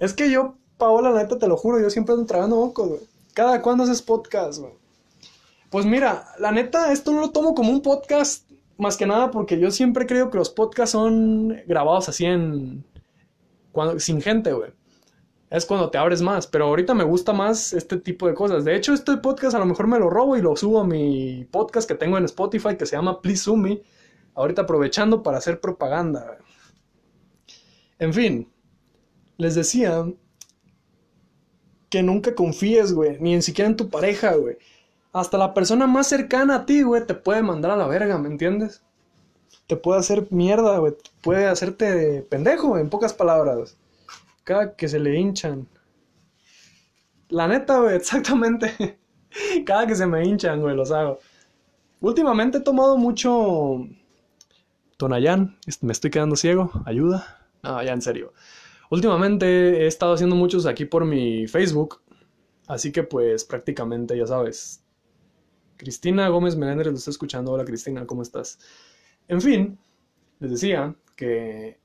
es 0.00 0.12
que 0.12 0.30
yo, 0.30 0.56
Paola, 0.78 1.10
la 1.10 1.22
neta, 1.22 1.38
te 1.38 1.46
lo 1.46 1.56
juro, 1.56 1.80
yo 1.80 1.88
siempre 1.88 2.14
ando 2.14 2.26
tragando 2.26 2.56
mocos, 2.56 2.88
güey. 2.88 3.00
Cada 3.34 3.62
cuando 3.62 3.84
haces 3.84 4.02
podcast, 4.02 4.58
güey. 4.58 4.72
Pues 5.72 5.86
mira, 5.86 6.26
la 6.38 6.52
neta, 6.52 6.92
esto 6.92 7.12
no 7.12 7.20
lo 7.22 7.30
tomo 7.30 7.54
como 7.54 7.72
un 7.72 7.80
podcast, 7.80 8.46
más 8.76 8.98
que 8.98 9.06
nada 9.06 9.30
porque 9.30 9.58
yo 9.58 9.70
siempre 9.70 10.04
creo 10.04 10.28
que 10.28 10.36
los 10.36 10.50
podcasts 10.50 10.92
son 10.92 11.62
grabados 11.66 12.10
así 12.10 12.26
en 12.26 12.84
cuando, 13.72 13.98
sin 13.98 14.20
gente, 14.20 14.52
güey. 14.52 14.70
Es 15.48 15.64
cuando 15.64 15.88
te 15.88 15.96
abres 15.96 16.20
más. 16.20 16.46
Pero 16.46 16.66
ahorita 16.66 16.92
me 16.92 17.04
gusta 17.04 17.32
más 17.32 17.72
este 17.72 17.96
tipo 17.96 18.28
de 18.28 18.34
cosas. 18.34 18.66
De 18.66 18.76
hecho, 18.76 18.92
este 18.92 19.16
podcast 19.16 19.56
a 19.56 19.60
lo 19.60 19.64
mejor 19.64 19.86
me 19.86 19.98
lo 19.98 20.10
robo 20.10 20.36
y 20.36 20.42
lo 20.42 20.54
subo 20.56 20.80
a 20.80 20.86
mi 20.86 21.48
podcast 21.50 21.88
que 21.88 21.94
tengo 21.94 22.18
en 22.18 22.26
Spotify 22.26 22.76
que 22.76 22.84
se 22.84 22.96
llama 22.96 23.22
Please 23.22 23.44
Sue. 23.44 23.82
Ahorita 24.34 24.62
aprovechando 24.62 25.22
para 25.22 25.38
hacer 25.38 25.58
propaganda. 25.58 26.36
En 27.98 28.12
fin, 28.12 28.52
les 29.38 29.54
decía 29.54 30.04
que 31.88 32.02
nunca 32.02 32.34
confíes, 32.34 32.92
güey. 32.92 33.18
Ni 33.20 33.32
en 33.32 33.40
siquiera 33.40 33.70
en 33.70 33.76
tu 33.76 33.88
pareja, 33.88 34.34
güey. 34.34 34.58
Hasta 35.12 35.38
la 35.38 35.54
persona 35.54 35.86
más 35.86 36.06
cercana 36.08 36.56
a 36.56 36.66
ti, 36.66 36.82
güey, 36.82 37.06
te 37.06 37.14
puede 37.14 37.42
mandar 37.42 37.72
a 37.72 37.76
la 37.76 37.86
verga, 37.86 38.18
¿me 38.18 38.28
entiendes? 38.28 38.82
te 39.66 39.76
puede 39.76 40.00
hacer 40.00 40.26
mierda, 40.30 40.78
güey. 40.78 40.94
Puede 41.22 41.46
hacerte 41.46 42.22
pendejo, 42.28 42.78
en 42.78 42.90
pocas 42.90 43.12
palabras. 43.12 43.78
Cada 44.44 44.76
que 44.76 44.88
se 44.88 44.98
le 44.98 45.18
hinchan. 45.18 45.68
La 47.28 47.48
neta, 47.48 47.78
güey, 47.80 47.96
exactamente. 48.02 48.98
Cada 49.64 49.86
que 49.86 49.94
se 49.94 50.06
me 50.06 50.24
hinchan, 50.24 50.60
güey, 50.60 50.76
los 50.76 50.90
hago. 50.90 51.20
Últimamente 52.00 52.58
he 52.58 52.60
tomado 52.60 52.98
mucho 52.98 53.86
Tonayán. 54.98 55.56
Me 55.80 55.92
estoy 55.92 56.10
quedando 56.10 56.36
ciego. 56.36 56.70
Ayuda. 56.84 57.48
No, 57.62 57.82
ya 57.82 57.92
en 57.92 58.02
serio. 58.02 58.32
Últimamente 58.90 59.84
he 59.84 59.86
estado 59.86 60.12
haciendo 60.12 60.36
muchos 60.36 60.66
aquí 60.66 60.84
por 60.84 61.06
mi 61.06 61.46
Facebook. 61.46 62.02
Así 62.66 62.92
que 62.92 63.04
pues 63.04 63.44
prácticamente 63.44 64.18
ya 64.18 64.26
sabes. 64.26 64.81
Cristina 65.82 66.28
Gómez 66.28 66.54
Meléndez 66.54 66.86
lo 66.86 66.94
está 66.94 67.10
escuchando. 67.10 67.50
Hola 67.50 67.64
Cristina, 67.64 68.06
¿cómo 68.06 68.22
estás? 68.22 68.60
En 69.26 69.40
fin, 69.40 69.76
les 70.38 70.52
decía 70.52 70.94
que 71.16 71.76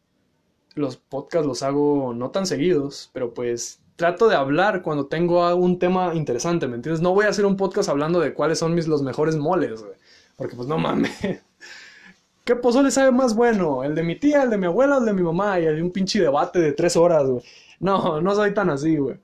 los 0.75 0.97
podcasts 0.97 1.47
los 1.47 1.63
hago 1.63 2.13
no 2.13 2.29
tan 2.29 2.45
seguidos, 2.45 3.09
pero 3.11 3.33
pues 3.33 3.81
trato 3.95 4.27
de 4.27 4.35
hablar 4.35 4.83
cuando 4.83 5.07
tengo 5.07 5.55
un 5.55 5.79
tema 5.79 6.13
interesante, 6.13 6.67
¿me 6.67 6.75
entiendes? 6.75 7.01
No 7.01 7.15
voy 7.15 7.25
a 7.25 7.29
hacer 7.29 7.47
un 7.47 7.57
podcast 7.57 7.89
hablando 7.89 8.19
de 8.19 8.35
cuáles 8.35 8.59
son 8.59 8.75
mis, 8.75 8.87
los 8.87 9.01
mejores 9.01 9.35
moles, 9.35 9.81
güey. 9.81 9.95
Porque 10.35 10.55
pues 10.55 10.67
no 10.67 10.77
mames. 10.77 11.17
¿Qué 12.45 12.55
pozole 12.55 12.91
sabe 12.91 13.11
más 13.11 13.35
bueno? 13.35 13.83
¿El 13.83 13.95
de 13.95 14.03
mi 14.03 14.15
tía, 14.15 14.43
el 14.43 14.51
de 14.51 14.59
mi 14.59 14.67
abuela 14.67 14.97
el 14.99 15.05
de 15.05 15.13
mi 15.13 15.23
mamá? 15.23 15.59
Y 15.59 15.65
hay 15.65 15.81
un 15.81 15.89
pinche 15.89 16.21
debate 16.21 16.59
de 16.59 16.71
tres 16.73 16.95
horas, 16.95 17.27
güey. 17.27 17.43
No, 17.79 18.21
no 18.21 18.35
soy 18.35 18.53
tan 18.53 18.69
así, 18.69 18.97
güey. 18.97 19.17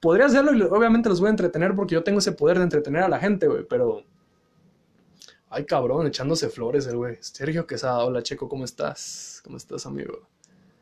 Podría 0.00 0.24
hacerlo 0.24 0.54
y 0.54 0.62
obviamente 0.62 1.10
los 1.10 1.20
voy 1.20 1.26
a 1.26 1.30
entretener 1.30 1.74
porque 1.74 1.94
yo 1.94 2.02
tengo 2.02 2.20
ese 2.20 2.32
poder 2.32 2.56
de 2.56 2.64
entretener 2.64 3.02
a 3.02 3.08
la 3.10 3.18
gente, 3.18 3.48
güey. 3.48 3.66
Pero... 3.68 4.02
Ay, 5.56 5.66
cabrón, 5.66 6.04
echándose 6.08 6.48
flores 6.48 6.84
el 6.88 6.96
güey. 6.96 7.16
Sergio 7.20 7.64
Quesada, 7.64 8.04
hola 8.04 8.24
Checo, 8.24 8.48
¿cómo 8.48 8.64
estás? 8.64 9.40
¿Cómo 9.44 9.56
estás, 9.56 9.86
amigo? 9.86 10.26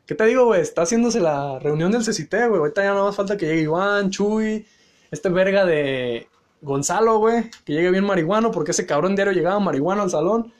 ¿Qué 0.07 0.15
te 0.15 0.25
digo, 0.25 0.45
güey? 0.45 0.61
Está 0.61 0.81
haciéndose 0.81 1.19
la 1.19 1.59
reunión 1.59 1.91
del 1.91 2.01
CCT, 2.01 2.33
güey. 2.49 2.57
Ahorita 2.57 2.81
ya 2.81 2.95
no 2.95 3.05
más 3.05 3.15
falta 3.15 3.37
que 3.37 3.45
llegue 3.45 3.61
Iván, 3.61 4.09
Chuy, 4.09 4.65
este 5.11 5.29
verga 5.29 5.63
de 5.63 6.27
Gonzalo, 6.59 7.19
güey. 7.19 7.51
Que 7.65 7.73
llegue 7.73 7.91
bien 7.91 8.03
marihuano, 8.03 8.49
porque 8.49 8.71
ese 8.71 8.87
cabrón 8.87 9.15
diario 9.15 9.31
llegaba 9.31 9.59
marihuano 9.59 10.01
al 10.01 10.09
salón. 10.09 10.51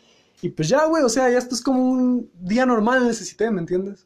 Y 0.44 0.50
pues 0.50 0.70
ya, 0.70 0.86
güey, 0.86 1.02
o 1.02 1.10
sea, 1.10 1.32
ya 1.32 1.40
esto 1.40 1.56
es 1.56 1.64
como 1.64 1.84
un 1.84 2.30
día 2.36 2.68
normal 2.68 3.02
en 3.02 3.10
el 3.10 3.16
CCT, 3.16 3.50
¿me 3.50 3.62
entiendes? 3.62 4.06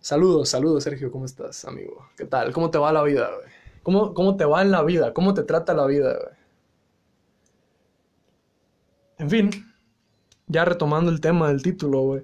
Saludos, 0.00 0.48
saludos, 0.48 0.84
Sergio, 0.84 1.12
¿cómo 1.12 1.26
estás, 1.26 1.66
amigo? 1.66 2.08
¿Qué 2.16 2.24
tal? 2.24 2.50
¿Cómo 2.54 2.70
te 2.70 2.78
va 2.78 2.94
la 2.94 3.02
vida, 3.02 3.28
güey? 3.28 3.52
¿Cómo, 3.82 4.14
¿Cómo 4.14 4.38
te 4.38 4.46
va 4.46 4.62
en 4.62 4.70
la 4.70 4.82
vida? 4.82 5.12
¿Cómo 5.12 5.34
te 5.34 5.42
trata 5.42 5.74
la 5.74 5.84
vida, 5.84 6.14
güey? 6.14 6.39
En 9.20 9.28
fin, 9.28 9.50
ya 10.46 10.64
retomando 10.64 11.10
el 11.10 11.20
tema 11.20 11.48
del 11.48 11.62
título, 11.62 12.00
güey. 12.00 12.22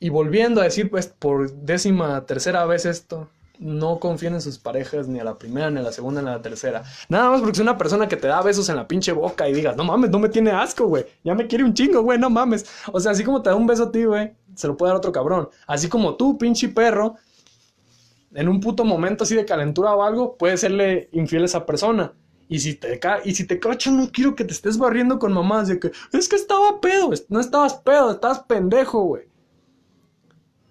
Y 0.00 0.08
volviendo 0.08 0.60
a 0.60 0.64
decir, 0.64 0.90
pues, 0.90 1.06
por 1.06 1.52
décima 1.52 2.26
tercera 2.26 2.64
vez 2.66 2.84
esto, 2.84 3.28
no 3.60 4.00
confíen 4.00 4.34
en 4.34 4.40
sus 4.40 4.58
parejas 4.58 5.06
ni 5.06 5.20
a 5.20 5.24
la 5.24 5.38
primera, 5.38 5.70
ni 5.70 5.78
a 5.78 5.82
la 5.82 5.92
segunda, 5.92 6.20
ni 6.20 6.28
a 6.28 6.32
la 6.32 6.42
tercera. 6.42 6.82
Nada 7.08 7.30
más 7.30 7.40
porque 7.40 7.54
es 7.54 7.60
una 7.60 7.78
persona 7.78 8.08
que 8.08 8.16
te 8.16 8.26
da 8.26 8.42
besos 8.42 8.68
en 8.68 8.76
la 8.76 8.88
pinche 8.88 9.12
boca 9.12 9.48
y 9.48 9.52
digas, 9.52 9.76
no 9.76 9.84
mames, 9.84 10.10
no 10.10 10.18
me 10.18 10.28
tiene 10.28 10.50
asco, 10.50 10.88
güey. 10.88 11.06
Ya 11.22 11.36
me 11.36 11.46
quiere 11.46 11.62
un 11.62 11.74
chingo, 11.74 12.02
güey, 12.02 12.18
no 12.18 12.28
mames. 12.28 12.66
O 12.92 12.98
sea, 12.98 13.12
así 13.12 13.22
como 13.22 13.40
te 13.40 13.50
da 13.50 13.56
un 13.56 13.68
beso 13.68 13.84
a 13.84 13.92
ti, 13.92 14.04
güey, 14.04 14.32
se 14.56 14.66
lo 14.66 14.76
puede 14.76 14.90
dar 14.90 14.96
otro 14.96 15.12
cabrón. 15.12 15.48
Así 15.68 15.88
como 15.88 16.16
tú, 16.16 16.38
pinche 16.38 16.68
perro, 16.68 17.14
en 18.34 18.48
un 18.48 18.60
puto 18.60 18.84
momento 18.84 19.22
así 19.22 19.36
de 19.36 19.44
calentura 19.44 19.94
o 19.94 20.02
algo, 20.02 20.36
puedes 20.36 20.60
serle 20.60 21.08
infiel 21.12 21.42
a 21.42 21.46
esa 21.46 21.66
persona. 21.66 22.12
Y 22.48 22.60
si 22.60 22.74
te 22.74 22.98
y 23.24 23.34
si 23.34 23.46
te 23.46 23.60
cacho, 23.60 23.90
no 23.90 24.10
quiero 24.10 24.34
que 24.34 24.44
te 24.44 24.52
estés 24.52 24.78
barriendo 24.78 25.18
con 25.18 25.32
mamás 25.32 25.68
de 25.68 25.78
que 25.78 25.92
es 26.12 26.28
que 26.28 26.36
estaba 26.36 26.80
pedo, 26.80 27.10
no 27.28 27.40
estabas 27.40 27.74
pedo, 27.74 28.10
estabas 28.10 28.40
pendejo, 28.40 29.02
güey. 29.02 29.28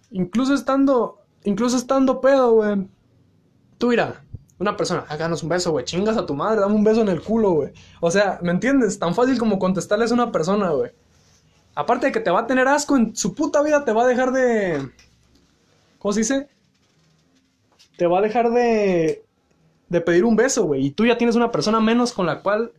Incluso 0.09 0.53
estando, 0.53 1.21
incluso 1.43 1.77
estando 1.77 2.19
pedo, 2.19 2.53
güey. 2.53 2.87
Tú 3.77 3.89
mira, 3.89 4.23
una 4.59 4.75
persona, 4.75 5.05
háganos 5.07 5.43
un 5.43 5.49
beso, 5.49 5.71
güey. 5.71 5.85
Chingas 5.85 6.17
a 6.17 6.25
tu 6.25 6.33
madre, 6.33 6.61
dame 6.61 6.73
un 6.73 6.83
beso 6.83 7.01
en 7.01 7.09
el 7.09 7.21
culo, 7.21 7.51
güey. 7.51 7.73
O 7.99 8.09
sea, 8.09 8.39
¿me 8.41 8.51
entiendes? 8.51 8.97
Tan 8.97 9.13
fácil 9.13 9.37
como 9.37 9.59
contestarles 9.59 10.11
a 10.11 10.15
una 10.15 10.31
persona, 10.31 10.71
güey. 10.71 10.91
Aparte 11.75 12.07
de 12.07 12.11
que 12.11 12.19
te 12.19 12.31
va 12.31 12.39
a 12.39 12.47
tener 12.47 12.67
asco 12.67 12.97
en 12.97 13.15
su 13.15 13.35
puta 13.35 13.61
vida, 13.61 13.85
te 13.85 13.91
va 13.91 14.03
a 14.03 14.07
dejar 14.07 14.31
de. 14.31 14.89
¿Cómo 15.99 16.11
se 16.11 16.21
dice? 16.21 16.49
Te 17.97 18.07
va 18.07 18.17
a 18.17 18.21
dejar 18.21 18.49
de. 18.49 19.26
De 19.89 20.01
pedir 20.01 20.25
un 20.25 20.35
beso, 20.35 20.65
güey. 20.65 20.85
Y 20.87 20.91
tú 20.91 21.05
ya 21.05 21.17
tienes 21.17 21.35
una 21.35 21.51
persona 21.51 21.79
menos 21.79 22.13
con 22.13 22.25
la 22.25 22.41
cual 22.41 22.71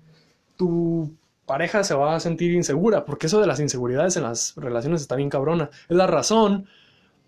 tu 0.56 1.14
pareja 1.46 1.84
se 1.84 1.94
va 1.94 2.14
a 2.14 2.20
sentir 2.20 2.52
insegura. 2.52 3.04
Porque 3.04 3.26
eso 3.26 3.40
de 3.40 3.46
las 3.46 3.60
inseguridades 3.60 4.16
en 4.16 4.24
las 4.24 4.54
relaciones 4.56 5.00
está 5.00 5.16
bien 5.16 5.30
cabrona. 5.30 5.70
Es 5.88 5.96
la 5.96 6.06
razón 6.06 6.66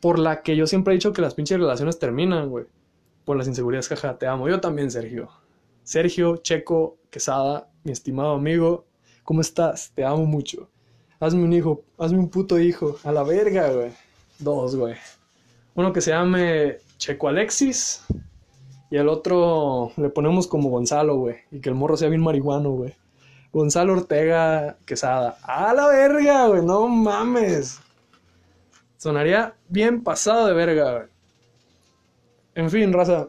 por 0.01 0.19
la 0.19 0.43
que 0.43 0.57
yo 0.57 0.67
siempre 0.67 0.93
he 0.93 0.97
dicho 0.97 1.13
que 1.13 1.23
las 1.23 1.35
pinches 1.35 1.59
relaciones 1.59 1.99
terminan, 1.99 2.49
güey. 2.49 2.67
Por 3.25 3.37
las 3.37 3.49
inseguridades, 3.49 3.89
jaja, 3.89 4.19
te 4.19 4.27
amo. 4.27 4.49
Yo 4.49 4.61
también, 4.61 4.91
Sergio. 4.91 5.29
Sergio 5.83 6.37
Checo 6.37 6.99
Quesada, 7.11 7.69
mi 7.83 7.93
estimado 7.93 8.35
amigo, 8.35 8.87
¿cómo 9.25 9.41
estás? 9.41 9.93
Te 9.95 10.05
amo 10.05 10.25
mucho. 10.27 10.69
Hazme 11.19 11.43
un 11.43 11.53
hijo, 11.53 11.83
hazme 11.99 12.19
un 12.19 12.31
puto 12.31 12.59
hijo. 12.59 12.99
A 13.05 13.13
la 13.13 13.23
verga, 13.23 13.71
güey. 13.73 13.91
Dos, 14.39 14.77
güey. 14.77 14.95
Uno 15.75 15.93
que 15.93 16.01
se 16.01 16.13
llame 16.13 16.79
Checo 16.97 17.29
Alexis. 17.29 18.05
Y 18.91 18.97
el 18.97 19.09
otro 19.09 19.93
le 19.97 20.09
ponemos 20.11 20.47
como 20.49 20.69
Gonzalo, 20.69 21.17
güey. 21.17 21.37
Y 21.51 21.61
que 21.61 21.69
el 21.69 21.77
morro 21.77 21.97
sea 21.97 22.09
bien 22.09 22.23
marihuano, 22.23 22.71
güey. 22.71 22.95
Gonzalo 23.53 23.93
Ortega 23.93 24.77
Quesada. 24.85 25.39
A 25.43 25.73
la 25.73 25.87
verga, 25.87 26.49
güey. 26.49 26.65
No 26.65 26.89
mames. 26.89 27.81
Sonaría 28.97 29.55
bien 29.69 30.03
pasado 30.03 30.47
de 30.47 30.55
verga, 30.55 30.93
güey. 30.93 31.07
En 32.55 32.69
fin, 32.69 32.93
raza. 32.93 33.29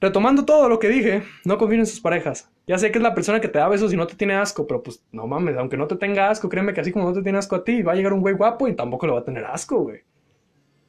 Retomando 0.00 0.44
todo 0.44 0.68
lo 0.68 0.78
que 0.78 0.88
dije, 0.88 1.22
no 1.44 1.58
confíen 1.58 1.80
en 1.80 1.86
sus 1.86 2.00
parejas. 2.00 2.50
Ya 2.66 2.78
sé 2.78 2.90
que 2.90 2.98
es 2.98 3.02
la 3.02 3.14
persona 3.14 3.40
que 3.40 3.48
te 3.48 3.58
da 3.58 3.68
besos 3.68 3.92
y 3.92 3.96
no 3.96 4.06
te 4.06 4.14
tiene 4.14 4.34
asco, 4.34 4.66
pero 4.66 4.82
pues 4.82 5.02
no 5.12 5.26
mames, 5.26 5.56
aunque 5.56 5.76
no 5.76 5.86
te 5.86 5.96
tenga 5.96 6.30
asco, 6.30 6.48
créeme 6.48 6.72
que 6.72 6.80
así 6.80 6.92
como 6.92 7.06
no 7.06 7.12
te 7.12 7.22
tiene 7.22 7.38
asco 7.38 7.56
a 7.56 7.64
ti, 7.64 7.82
va 7.82 7.92
a 7.92 7.94
llegar 7.96 8.12
un 8.12 8.20
güey 8.20 8.34
guapo 8.34 8.68
y 8.68 8.76
tampoco 8.76 9.06
le 9.06 9.12
va 9.12 9.20
a 9.20 9.24
tener 9.24 9.44
asco, 9.44 9.80
güey. 9.82 10.02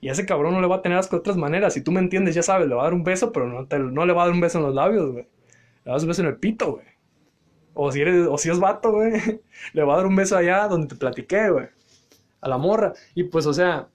Y 0.01 0.09
ese 0.09 0.25
cabrón 0.25 0.53
no 0.53 0.61
le 0.61 0.67
va 0.67 0.77
a 0.77 0.81
tener 0.81 0.97
asco 0.97 1.15
de 1.15 1.21
otras 1.21 1.37
maneras. 1.37 1.73
Si 1.73 1.81
tú 1.81 1.91
me 1.91 1.99
entiendes, 1.99 2.35
ya 2.35 2.43
sabes, 2.43 2.67
le 2.67 2.75
va 2.75 2.81
a 2.81 2.85
dar 2.85 2.93
un 2.93 3.03
beso, 3.03 3.31
pero 3.31 3.47
no, 3.47 3.67
no 3.91 4.05
le 4.05 4.13
va 4.13 4.23
a 4.23 4.25
dar 4.25 4.33
un 4.33 4.41
beso 4.41 4.57
en 4.57 4.65
los 4.65 4.75
labios, 4.75 5.11
güey. 5.11 5.27
Le 5.85 5.91
va 5.91 5.93
a 5.93 5.97
dar 5.97 6.01
un 6.01 6.07
beso 6.07 6.21
en 6.21 6.27
el 6.27 6.37
pito, 6.37 6.73
güey. 6.73 6.85
O 7.73 7.91
si 7.91 8.01
eres, 8.01 8.27
o 8.27 8.37
si 8.37 8.49
es 8.49 8.59
vato, 8.59 8.91
güey, 8.91 9.13
le 9.73 9.83
va 9.83 9.93
a 9.93 9.97
dar 9.97 10.07
un 10.07 10.15
beso 10.15 10.35
allá 10.35 10.67
donde 10.67 10.87
te 10.87 10.95
platiqué, 10.95 11.49
güey 11.49 11.67
a 12.41 12.49
la 12.49 12.57
morra. 12.57 12.93
Y 13.15 13.23
pues, 13.23 13.45
o 13.45 13.53
sea, 13.53 13.87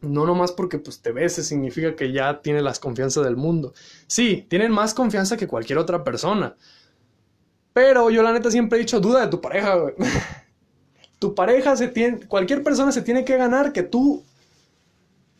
no 0.00 0.24
nomás 0.24 0.52
porque 0.52 0.78
pues 0.78 1.02
te 1.02 1.12
beses 1.12 1.46
significa 1.46 1.94
que 1.94 2.12
ya 2.12 2.40
tiene 2.40 2.62
las 2.62 2.78
confianzas 2.78 3.24
del 3.24 3.36
mundo. 3.36 3.74
Sí, 4.06 4.46
tienen 4.48 4.72
más 4.72 4.94
confianza 4.94 5.36
que 5.36 5.48
cualquier 5.48 5.78
otra 5.78 6.02
persona. 6.02 6.56
Pero 7.72 8.10
yo 8.10 8.22
la 8.22 8.32
neta 8.32 8.50
siempre 8.50 8.78
he 8.78 8.80
dicho, 8.80 9.00
duda 9.00 9.20
de 9.20 9.28
tu 9.28 9.40
pareja, 9.40 9.74
güey. 9.76 9.94
tu 11.18 11.34
pareja 11.34 11.76
se 11.76 11.88
tiene, 11.88 12.26
cualquier 12.26 12.62
persona 12.62 12.92
se 12.92 13.02
tiene 13.02 13.24
que 13.24 13.36
ganar 13.36 13.72
que 13.72 13.82
tú 13.82 14.24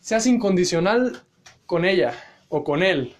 seas 0.03 0.27
incondicional 0.27 1.23
con 1.65 1.85
ella 1.85 2.13
o 2.49 2.65
con 2.65 2.83
él. 2.83 3.15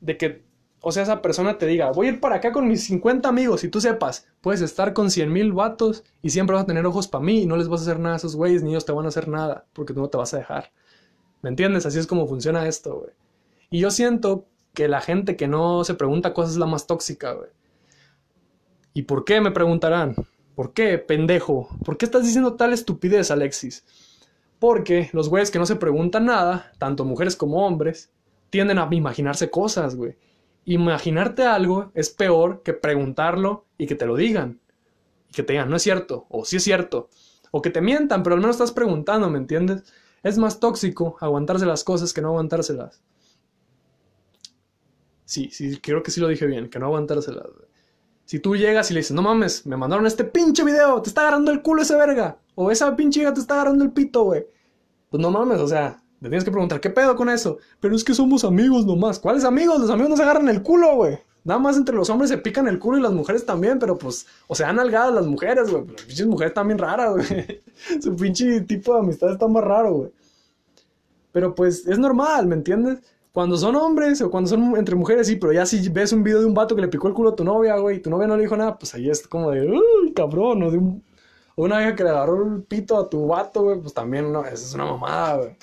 De 0.00 0.18
que 0.18 0.42
o 0.80 0.92
sea, 0.92 1.04
esa 1.04 1.22
persona 1.22 1.56
te 1.56 1.64
diga, 1.64 1.92
voy 1.92 2.08
a 2.08 2.10
ir 2.10 2.20
para 2.20 2.36
acá 2.36 2.52
con 2.52 2.68
mis 2.68 2.84
50 2.84 3.26
amigos 3.26 3.64
y 3.64 3.68
tú 3.68 3.80
sepas, 3.80 4.26
puedes 4.42 4.60
estar 4.60 4.92
con 4.92 5.10
100 5.10 5.32
mil 5.32 5.52
vatos 5.54 6.04
y 6.20 6.28
siempre 6.28 6.54
vas 6.54 6.64
a 6.64 6.66
tener 6.66 6.84
ojos 6.84 7.08
para 7.08 7.24
mí 7.24 7.40
y 7.40 7.46
no 7.46 7.56
les 7.56 7.68
vas 7.68 7.80
a 7.80 7.84
hacer 7.84 7.98
nada 7.98 8.16
a 8.16 8.18
esos 8.18 8.36
güeyes 8.36 8.62
ni 8.62 8.70
ellos 8.70 8.84
te 8.84 8.92
van 8.92 9.06
a 9.06 9.08
hacer 9.08 9.28
nada 9.28 9.64
porque 9.72 9.94
tú 9.94 10.00
no 10.00 10.08
te 10.08 10.18
vas 10.18 10.34
a 10.34 10.38
dejar. 10.38 10.72
¿Me 11.40 11.48
entiendes? 11.48 11.86
Así 11.86 11.98
es 11.98 12.06
como 12.06 12.26
funciona 12.26 12.68
esto, 12.68 12.98
güey. 12.98 13.12
Y 13.70 13.78
yo 13.78 13.90
siento 13.90 14.44
que 14.74 14.88
la 14.88 15.00
gente 15.00 15.36
que 15.36 15.48
no 15.48 15.84
se 15.84 15.94
pregunta 15.94 16.34
cosas 16.34 16.52
es 16.52 16.58
la 16.58 16.66
más 16.66 16.86
tóxica, 16.86 17.32
güey. 17.32 17.48
¿Y 18.92 19.04
por 19.04 19.24
qué? 19.24 19.40
Me 19.40 19.52
preguntarán. 19.52 20.16
¿Por 20.54 20.74
qué, 20.74 20.98
pendejo? 20.98 21.70
¿Por 21.82 21.96
qué 21.96 22.04
estás 22.04 22.24
diciendo 22.24 22.56
tal 22.56 22.74
estupidez, 22.74 23.30
Alexis? 23.30 23.86
Porque 24.64 25.10
los 25.12 25.28
güeyes 25.28 25.50
que 25.50 25.58
no 25.58 25.66
se 25.66 25.76
preguntan 25.76 26.26
nada, 26.26 26.72
tanto 26.78 27.04
mujeres 27.04 27.36
como 27.36 27.66
hombres, 27.66 28.10
tienden 28.50 28.78
a 28.78 28.88
imaginarse 28.90 29.50
cosas, 29.50 29.94
güey 29.94 30.16
imaginarte 30.64 31.44
algo 31.44 31.90
es 31.94 32.10
peor 32.10 32.62
que 32.62 32.72
preguntarlo 32.72 33.66
y 33.78 33.86
que 33.86 33.94
te 33.94 34.06
lo 34.06 34.16
digan. 34.16 34.60
Y 35.30 35.34
que 35.34 35.42
te 35.42 35.52
digan, 35.52 35.70
no 35.70 35.76
es 35.76 35.82
cierto, 35.82 36.26
o 36.28 36.44
sí 36.44 36.56
es 36.56 36.64
cierto. 36.64 37.10
O 37.50 37.62
que 37.62 37.70
te 37.70 37.80
mientan, 37.80 38.22
pero 38.22 38.34
al 38.34 38.40
menos 38.40 38.56
estás 38.56 38.72
preguntando, 38.72 39.30
¿me 39.30 39.38
entiendes? 39.38 39.84
Es 40.22 40.38
más 40.38 40.58
tóxico 40.60 41.16
aguantarse 41.20 41.66
las 41.66 41.84
cosas 41.84 42.12
que 42.12 42.22
no 42.22 42.28
aguantárselas. 42.28 43.02
Sí, 45.24 45.50
sí, 45.52 45.78
creo 45.78 46.02
que 46.02 46.10
sí 46.10 46.20
lo 46.20 46.28
dije 46.28 46.46
bien, 46.46 46.68
que 46.68 46.78
no 46.78 46.86
aguantárselas. 46.86 47.46
Si 48.24 48.38
tú 48.38 48.56
llegas 48.56 48.90
y 48.90 48.94
le 48.94 49.00
dices, 49.00 49.14
no 49.14 49.22
mames, 49.22 49.66
me 49.66 49.76
mandaron 49.76 50.06
este 50.06 50.24
pinche 50.24 50.64
video, 50.64 51.02
te 51.02 51.10
está 51.10 51.22
agarrando 51.22 51.52
el 51.52 51.62
culo 51.62 51.82
ese 51.82 51.94
verga. 51.96 52.38
O 52.54 52.70
esa 52.70 52.94
pinche 52.96 53.20
hija 53.20 53.34
te 53.34 53.40
está 53.40 53.54
agarrando 53.54 53.84
el 53.84 53.92
pito, 53.92 54.24
güey. 54.24 54.46
Pues 55.14 55.22
no 55.22 55.30
mames, 55.30 55.60
o 55.60 55.68
sea, 55.68 56.02
te 56.20 56.28
tienes 56.28 56.42
que 56.42 56.50
preguntar, 56.50 56.80
¿qué 56.80 56.90
pedo 56.90 57.14
con 57.14 57.28
eso? 57.28 57.58
Pero 57.78 57.94
es 57.94 58.02
que 58.02 58.14
somos 58.14 58.42
amigos 58.42 58.84
nomás. 58.84 59.20
¿Cuáles 59.20 59.44
amigos? 59.44 59.78
Los 59.78 59.90
amigos 59.90 60.10
no 60.10 60.16
se 60.16 60.24
agarran 60.24 60.48
el 60.48 60.60
culo, 60.60 60.96
güey. 60.96 61.20
Nada 61.44 61.60
más 61.60 61.76
entre 61.76 61.94
los 61.94 62.10
hombres 62.10 62.30
se 62.30 62.38
pican 62.38 62.66
el 62.66 62.80
culo 62.80 62.98
y 62.98 63.00
las 63.00 63.12
mujeres 63.12 63.46
también, 63.46 63.78
pero 63.78 63.96
pues, 63.96 64.26
o 64.48 64.56
sea, 64.56 64.70
han 64.70 64.80
algadas 64.80 65.14
las 65.14 65.26
mujeres, 65.26 65.70
güey. 65.70 65.86
Las 65.86 66.02
pinches 66.02 66.26
mujeres 66.26 66.52
bien 66.66 66.78
raras, 66.78 67.12
güey. 67.12 67.62
Su 68.02 68.16
pinche 68.16 68.62
tipo 68.62 68.92
de 68.92 68.98
amistad 69.02 69.30
está 69.30 69.46
más 69.46 69.62
raro, 69.62 69.92
güey. 69.92 70.10
Pero 71.30 71.54
pues 71.54 71.86
es 71.86 71.96
normal, 72.00 72.48
¿me 72.48 72.56
entiendes? 72.56 72.98
Cuando 73.30 73.56
son 73.56 73.76
hombres 73.76 74.20
o 74.20 74.32
cuando 74.32 74.50
son 74.50 74.76
entre 74.76 74.96
mujeres, 74.96 75.28
sí, 75.28 75.36
pero 75.36 75.52
ya 75.52 75.64
si 75.64 75.88
ves 75.90 76.12
un 76.12 76.24
video 76.24 76.40
de 76.40 76.46
un 76.46 76.54
vato 76.54 76.74
que 76.74 76.82
le 76.82 76.88
picó 76.88 77.06
el 77.06 77.14
culo 77.14 77.30
a 77.30 77.36
tu 77.36 77.44
novia, 77.44 77.76
güey, 77.76 77.98
y 77.98 78.00
tu 78.00 78.10
novia 78.10 78.26
no 78.26 78.36
le 78.36 78.42
dijo 78.42 78.56
nada, 78.56 78.76
pues 78.76 78.92
ahí 78.96 79.08
es 79.08 79.28
como 79.28 79.52
de, 79.52 79.64
uy, 79.70 80.12
cabrón, 80.12 80.64
o 80.64 80.72
de 80.72 80.78
un, 80.78 81.04
una 81.56 81.78
vieja 81.78 81.96
que 81.96 82.04
le 82.04 82.10
agarró 82.10 82.46
el 82.46 82.62
pito 82.62 82.98
a 82.98 83.08
tu 83.08 83.26
vato, 83.26 83.62
güey, 83.62 83.80
pues 83.80 83.94
también, 83.94 84.32
no, 84.32 84.44
eso 84.44 84.54
es 84.54 84.74
una 84.74 84.86
mamada, 84.86 85.36
güey 85.36 85.56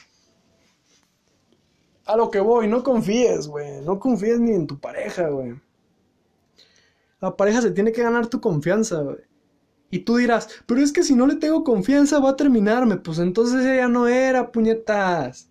a 2.11 2.17
lo 2.17 2.29
que 2.29 2.39
voy, 2.39 2.67
no 2.67 2.83
confíes, 2.83 3.47
güey. 3.47 3.81
No 3.81 3.99
confíes 3.99 4.39
ni 4.39 4.51
en 4.51 4.67
tu 4.67 4.79
pareja, 4.79 5.29
güey. 5.29 5.55
La 7.19 7.35
pareja 7.35 7.61
se 7.61 7.71
tiene 7.71 7.91
que 7.91 8.03
ganar 8.03 8.27
tu 8.27 8.41
confianza, 8.41 9.01
güey. 9.01 9.19
Y 9.89 9.99
tú 9.99 10.17
dirás, 10.17 10.49
pero 10.65 10.81
es 10.81 10.91
que 10.91 11.03
si 11.03 11.15
no 11.15 11.27
le 11.27 11.35
tengo 11.35 11.63
confianza 11.63 12.19
va 12.19 12.31
a 12.31 12.35
terminarme. 12.35 12.97
Pues 12.97 13.19
entonces 13.19 13.65
ella 13.65 13.87
no 13.87 14.07
era, 14.07 14.51
puñetas. 14.51 15.49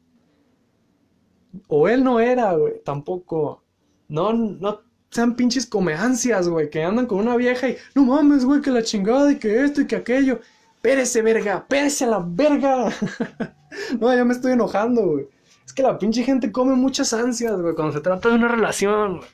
O 1.68 1.88
él 1.88 2.04
no 2.04 2.20
era, 2.20 2.52
güey, 2.54 2.82
tampoco. 2.84 3.62
No, 4.08 4.32
no 4.32 4.80
sean 5.10 5.34
pinches 5.34 5.66
comeancias, 5.66 6.48
güey, 6.48 6.70
que 6.70 6.82
andan 6.82 7.06
con 7.06 7.18
una 7.18 7.36
vieja 7.36 7.68
y 7.68 7.76
no 7.94 8.04
mames, 8.04 8.44
güey, 8.44 8.60
que 8.60 8.70
la 8.70 8.82
chingada 8.82 9.32
y 9.32 9.36
que 9.36 9.64
esto 9.64 9.80
y 9.80 9.86
que 9.86 9.96
aquello. 9.96 10.40
Pérese, 10.80 11.20
verga, 11.20 11.66
pérese 11.68 12.04
a 12.04 12.08
la 12.08 12.24
verga. 12.26 12.90
no, 14.00 14.14
ya 14.14 14.24
me 14.24 14.32
estoy 14.32 14.52
enojando, 14.52 15.06
güey. 15.06 15.26
Es 15.66 15.72
que 15.72 15.82
la 15.82 15.98
pinche 15.98 16.22
gente 16.22 16.50
come 16.50 16.74
muchas 16.74 17.12
ansias, 17.12 17.60
güey, 17.60 17.74
cuando 17.74 17.92
se 17.92 18.00
trata 18.00 18.28
de 18.28 18.36
una 18.36 18.48
relación, 18.48 19.18
güey. 19.18 19.28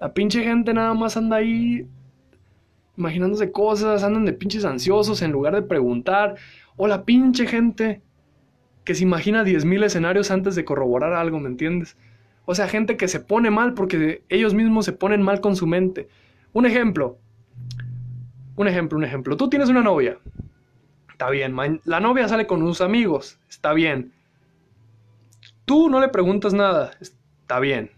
La 0.00 0.12
pinche 0.12 0.42
gente 0.42 0.72
nada 0.74 0.94
más 0.94 1.16
anda 1.16 1.36
ahí 1.36 1.86
imaginándose 2.96 3.52
cosas, 3.52 4.02
andan 4.02 4.24
de 4.24 4.32
pinches 4.32 4.64
ansiosos 4.64 5.22
en 5.22 5.32
lugar 5.32 5.54
de 5.54 5.62
preguntar. 5.62 6.36
O 6.76 6.86
la 6.86 7.04
pinche 7.04 7.46
gente 7.46 8.00
que 8.84 8.94
se 8.94 9.04
imagina 9.04 9.44
10.000 9.44 9.84
escenarios 9.84 10.30
antes 10.30 10.54
de 10.54 10.64
corroborar 10.64 11.12
algo, 11.12 11.38
¿me 11.38 11.48
entiendes? 11.48 11.96
O 12.44 12.54
sea, 12.54 12.68
gente 12.68 12.96
que 12.96 13.08
se 13.08 13.20
pone 13.20 13.50
mal 13.50 13.74
porque 13.74 14.24
ellos 14.28 14.54
mismos 14.54 14.84
se 14.84 14.92
ponen 14.92 15.22
mal 15.22 15.40
con 15.40 15.56
su 15.56 15.66
mente. 15.66 16.08
Un 16.52 16.66
ejemplo. 16.66 17.18
Un 18.56 18.68
ejemplo, 18.68 18.98
un 18.98 19.04
ejemplo. 19.04 19.36
Tú 19.36 19.48
tienes 19.48 19.68
una 19.68 19.82
novia. 19.82 20.18
Está 21.10 21.30
bien. 21.30 21.56
La 21.84 22.00
novia 22.00 22.28
sale 22.28 22.46
con 22.46 22.60
sus 22.60 22.80
amigos. 22.80 23.38
Está 23.48 23.72
bien. 23.72 24.12
Tú 25.64 25.88
no 25.88 26.00
le 26.00 26.08
preguntas 26.08 26.52
nada. 26.52 26.90
Está 27.00 27.60
bien. 27.60 27.90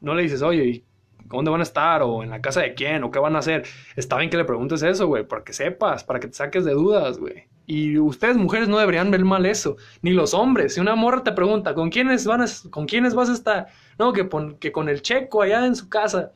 No 0.00 0.14
le 0.14 0.22
dices, 0.22 0.42
oye, 0.42 0.64
¿y 0.64 0.84
dónde 1.26 1.50
van 1.50 1.60
a 1.60 1.62
estar? 1.62 2.02
¿O 2.02 2.24
en 2.24 2.30
la 2.30 2.40
casa 2.40 2.60
de 2.60 2.74
quién? 2.74 3.04
¿O 3.04 3.10
qué 3.10 3.20
van 3.20 3.36
a 3.36 3.38
hacer? 3.38 3.64
Está 3.94 4.18
bien 4.18 4.30
que 4.30 4.36
le 4.36 4.44
preguntes 4.44 4.82
eso, 4.82 5.06
güey. 5.06 5.24
Para 5.24 5.44
que 5.44 5.52
sepas, 5.52 6.02
para 6.02 6.18
que 6.18 6.26
te 6.26 6.34
saques 6.34 6.64
de 6.64 6.72
dudas, 6.72 7.18
güey. 7.18 7.44
Y 7.66 7.96
ustedes, 7.98 8.36
mujeres, 8.36 8.68
no 8.68 8.78
deberían 8.78 9.10
ver 9.12 9.24
mal 9.24 9.46
eso. 9.46 9.76
Ni 10.02 10.10
los 10.10 10.34
hombres. 10.34 10.74
Si 10.74 10.80
una 10.80 10.96
morra 10.96 11.22
te 11.22 11.32
pregunta, 11.32 11.74
¿con 11.74 11.90
quiénes, 11.90 12.26
van 12.26 12.42
a, 12.42 12.46
¿con 12.70 12.86
quiénes 12.86 13.14
vas 13.14 13.30
a 13.30 13.34
estar? 13.34 13.68
No, 13.98 14.12
que, 14.12 14.28
que 14.58 14.72
con 14.72 14.88
el 14.88 15.02
checo 15.02 15.42
allá 15.42 15.66
en 15.66 15.76
su 15.76 15.88
casa. 15.88 16.32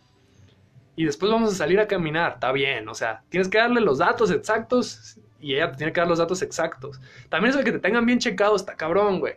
Y 0.96 1.04
después 1.04 1.30
vamos 1.30 1.52
a 1.52 1.56
salir 1.56 1.78
a 1.78 1.86
caminar. 1.86 2.34
Está 2.34 2.52
bien, 2.52 2.88
o 2.88 2.94
sea, 2.94 3.22
tienes 3.28 3.48
que 3.48 3.58
darle 3.58 3.80
los 3.80 3.98
datos 3.98 4.30
exactos 4.30 5.18
y 5.40 5.54
ella 5.54 5.70
te 5.70 5.78
tiene 5.78 5.92
que 5.92 6.00
dar 6.00 6.08
los 6.08 6.18
datos 6.18 6.42
exactos. 6.42 7.00
También 7.28 7.50
eso 7.50 7.58
de 7.58 7.64
que 7.64 7.72
te 7.72 7.78
tengan 7.78 8.06
bien 8.06 8.18
checado 8.18 8.56
está 8.56 8.74
cabrón, 8.74 9.20
güey. 9.20 9.34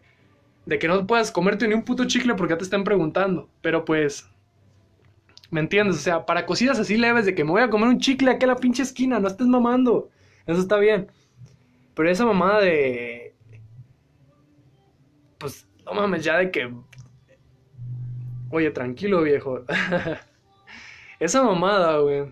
De 0.65 0.79
que 0.79 0.87
no 0.87 1.05
puedas 1.05 1.31
comerte 1.31 1.67
ni 1.67 1.73
un 1.73 1.83
puto 1.83 2.05
chicle 2.05 2.35
porque 2.35 2.53
ya 2.53 2.57
te 2.57 2.63
están 2.63 2.83
preguntando. 2.83 3.49
Pero 3.61 3.83
pues, 3.85 4.29
¿me 5.51 5.59
entiendes? 5.59 5.97
O 5.97 5.99
sea, 5.99 6.25
para 6.25 6.45
cositas 6.45 6.79
así 6.79 6.97
leves 6.97 7.25
de 7.25 7.35
que 7.35 7.43
me 7.43 7.51
voy 7.51 7.61
a 7.61 7.69
comer 7.69 7.89
un 7.89 7.99
chicle 7.99 8.31
aquí 8.31 8.45
a 8.45 8.47
la 8.47 8.55
pinche 8.55 8.83
esquina, 8.83 9.19
no 9.19 9.27
estés 9.27 9.47
mamando. 9.47 10.09
Eso 10.45 10.61
está 10.61 10.77
bien. 10.77 11.11
Pero 11.93 12.09
esa 12.09 12.25
mamada 12.25 12.61
de... 12.61 13.35
Pues, 15.37 15.67
no 15.85 15.93
mames, 15.93 16.23
ya 16.23 16.37
de 16.37 16.51
que 16.51 16.73
Oye, 18.51 18.71
tranquilo, 18.71 19.21
viejo. 19.21 19.63
Esa 21.19 21.43
mamada, 21.43 21.97
güey. 21.99 22.31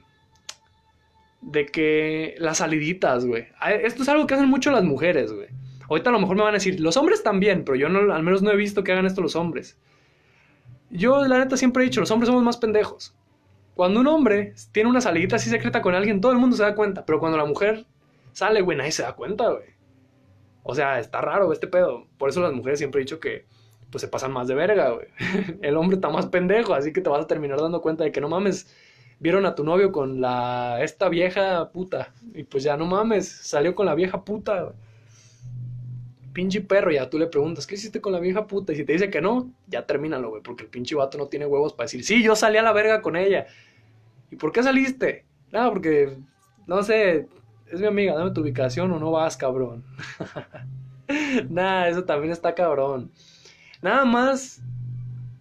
De 1.41 1.65
que 1.65 2.35
las 2.39 2.57
saliditas, 2.57 3.25
güey. 3.25 3.47
Esto 3.83 4.03
es 4.03 4.09
algo 4.09 4.25
que 4.25 4.33
hacen 4.33 4.49
mucho 4.49 4.71
las 4.71 4.83
mujeres, 4.83 5.31
güey. 5.31 5.47
Ahorita 5.89 6.09
a 6.09 6.13
lo 6.13 6.19
mejor 6.19 6.35
me 6.35 6.43
van 6.43 6.51
a 6.51 6.53
decir, 6.53 6.79
los 6.79 6.97
hombres 6.97 7.23
también, 7.23 7.63
pero 7.63 7.75
yo 7.75 7.87
no, 7.87 8.13
al 8.13 8.23
menos 8.23 8.41
no 8.41 8.51
he 8.51 8.55
visto 8.55 8.83
que 8.83 8.91
hagan 8.91 9.05
esto 9.05 9.21
los 9.21 9.35
hombres. 9.35 9.77
Yo, 10.89 11.25
la 11.25 11.39
neta, 11.39 11.55
siempre 11.55 11.83
he 11.83 11.85
dicho, 11.85 11.99
los 11.99 12.11
hombres 12.11 12.27
somos 12.27 12.43
más 12.43 12.57
pendejos. 12.57 13.15
Cuando 13.75 13.99
un 13.99 14.07
hombre 14.07 14.53
tiene 14.71 14.89
una 14.89 15.01
salidita 15.01 15.35
así 15.35 15.49
secreta 15.49 15.81
con 15.81 15.93
alguien, 15.93 16.19
todo 16.19 16.31
el 16.31 16.39
mundo 16.39 16.57
se 16.57 16.63
da 16.63 16.75
cuenta. 16.75 17.05
Pero 17.05 17.19
cuando 17.19 17.37
la 17.37 17.45
mujer 17.45 17.85
sale, 18.31 18.61
güey, 18.61 18.77
nadie 18.77 18.91
se 18.91 19.03
da 19.03 19.13
cuenta, 19.13 19.49
güey. 19.49 19.77
O 20.63 20.73
sea, 20.75 20.99
está 20.99 21.21
raro 21.21 21.53
este 21.53 21.67
pedo. 21.67 22.07
Por 22.17 22.29
eso 22.29 22.41
las 22.41 22.53
mujeres 22.53 22.79
siempre 22.79 22.99
he 22.99 23.03
dicho 23.03 23.19
que 23.19 23.45
pues 23.91 24.01
se 24.01 24.07
pasan 24.07 24.31
más 24.31 24.47
de 24.47 24.55
verga, 24.55 24.91
güey. 24.91 25.07
El 25.61 25.77
hombre 25.77 25.95
está 25.95 26.09
más 26.09 26.27
pendejo, 26.27 26.73
así 26.73 26.93
que 26.93 27.01
te 27.01 27.09
vas 27.09 27.23
a 27.23 27.27
terminar 27.27 27.59
dando 27.59 27.81
cuenta 27.81 28.03
de 28.03 28.11
que 28.11 28.21
no 28.21 28.29
mames, 28.29 28.73
vieron 29.19 29.45
a 29.45 29.55
tu 29.55 29.63
novio 29.63 29.91
con 29.91 30.21
la 30.21 30.83
esta 30.83 31.09
vieja 31.09 31.71
puta 31.71 32.13
y 32.33 32.43
pues 32.43 32.63
ya 32.63 32.77
no 32.77 32.85
mames, 32.85 33.27
salió 33.27 33.75
con 33.75 33.85
la 33.85 33.95
vieja 33.95 34.23
puta. 34.23 34.63
Güey. 34.63 34.75
Pinche 36.33 36.61
perro, 36.61 36.91
ya 36.91 37.09
tú 37.09 37.17
le 37.17 37.27
preguntas, 37.27 37.65
¿qué 37.65 37.75
hiciste 37.75 37.99
con 37.99 38.13
la 38.13 38.19
vieja 38.19 38.45
puta? 38.45 38.71
Y 38.71 38.75
si 38.75 38.85
te 38.85 38.93
dice 38.93 39.09
que 39.09 39.21
no, 39.21 39.51
ya 39.67 39.87
termínalo, 39.87 40.29
güey, 40.29 40.43
porque 40.43 40.63
el 40.63 40.69
pinche 40.69 40.95
vato 40.95 41.17
no 41.17 41.27
tiene 41.27 41.47
huevos 41.47 41.73
para 41.73 41.85
decir, 41.85 42.03
sí, 42.03 42.21
yo 42.21 42.35
salí 42.35 42.57
a 42.57 42.61
la 42.61 42.73
verga 42.73 43.01
con 43.01 43.15
ella. 43.15 43.47
¿Y 44.29 44.35
por 44.35 44.51
qué 44.51 44.61
saliste? 44.61 45.25
Nada, 45.51 45.69
porque, 45.71 46.15
no 46.67 46.83
sé, 46.83 47.27
es 47.71 47.79
mi 47.79 47.87
amiga, 47.87 48.13
dame 48.13 48.31
tu 48.31 48.41
ubicación 48.41 48.91
o 48.91 48.99
no 48.99 49.11
vas, 49.11 49.35
cabrón. 49.35 49.83
Nada, 51.49 51.89
eso 51.89 52.03
también 52.03 52.31
está 52.31 52.53
cabrón. 52.53 53.11
Nada 53.87 54.03
más 54.03 54.61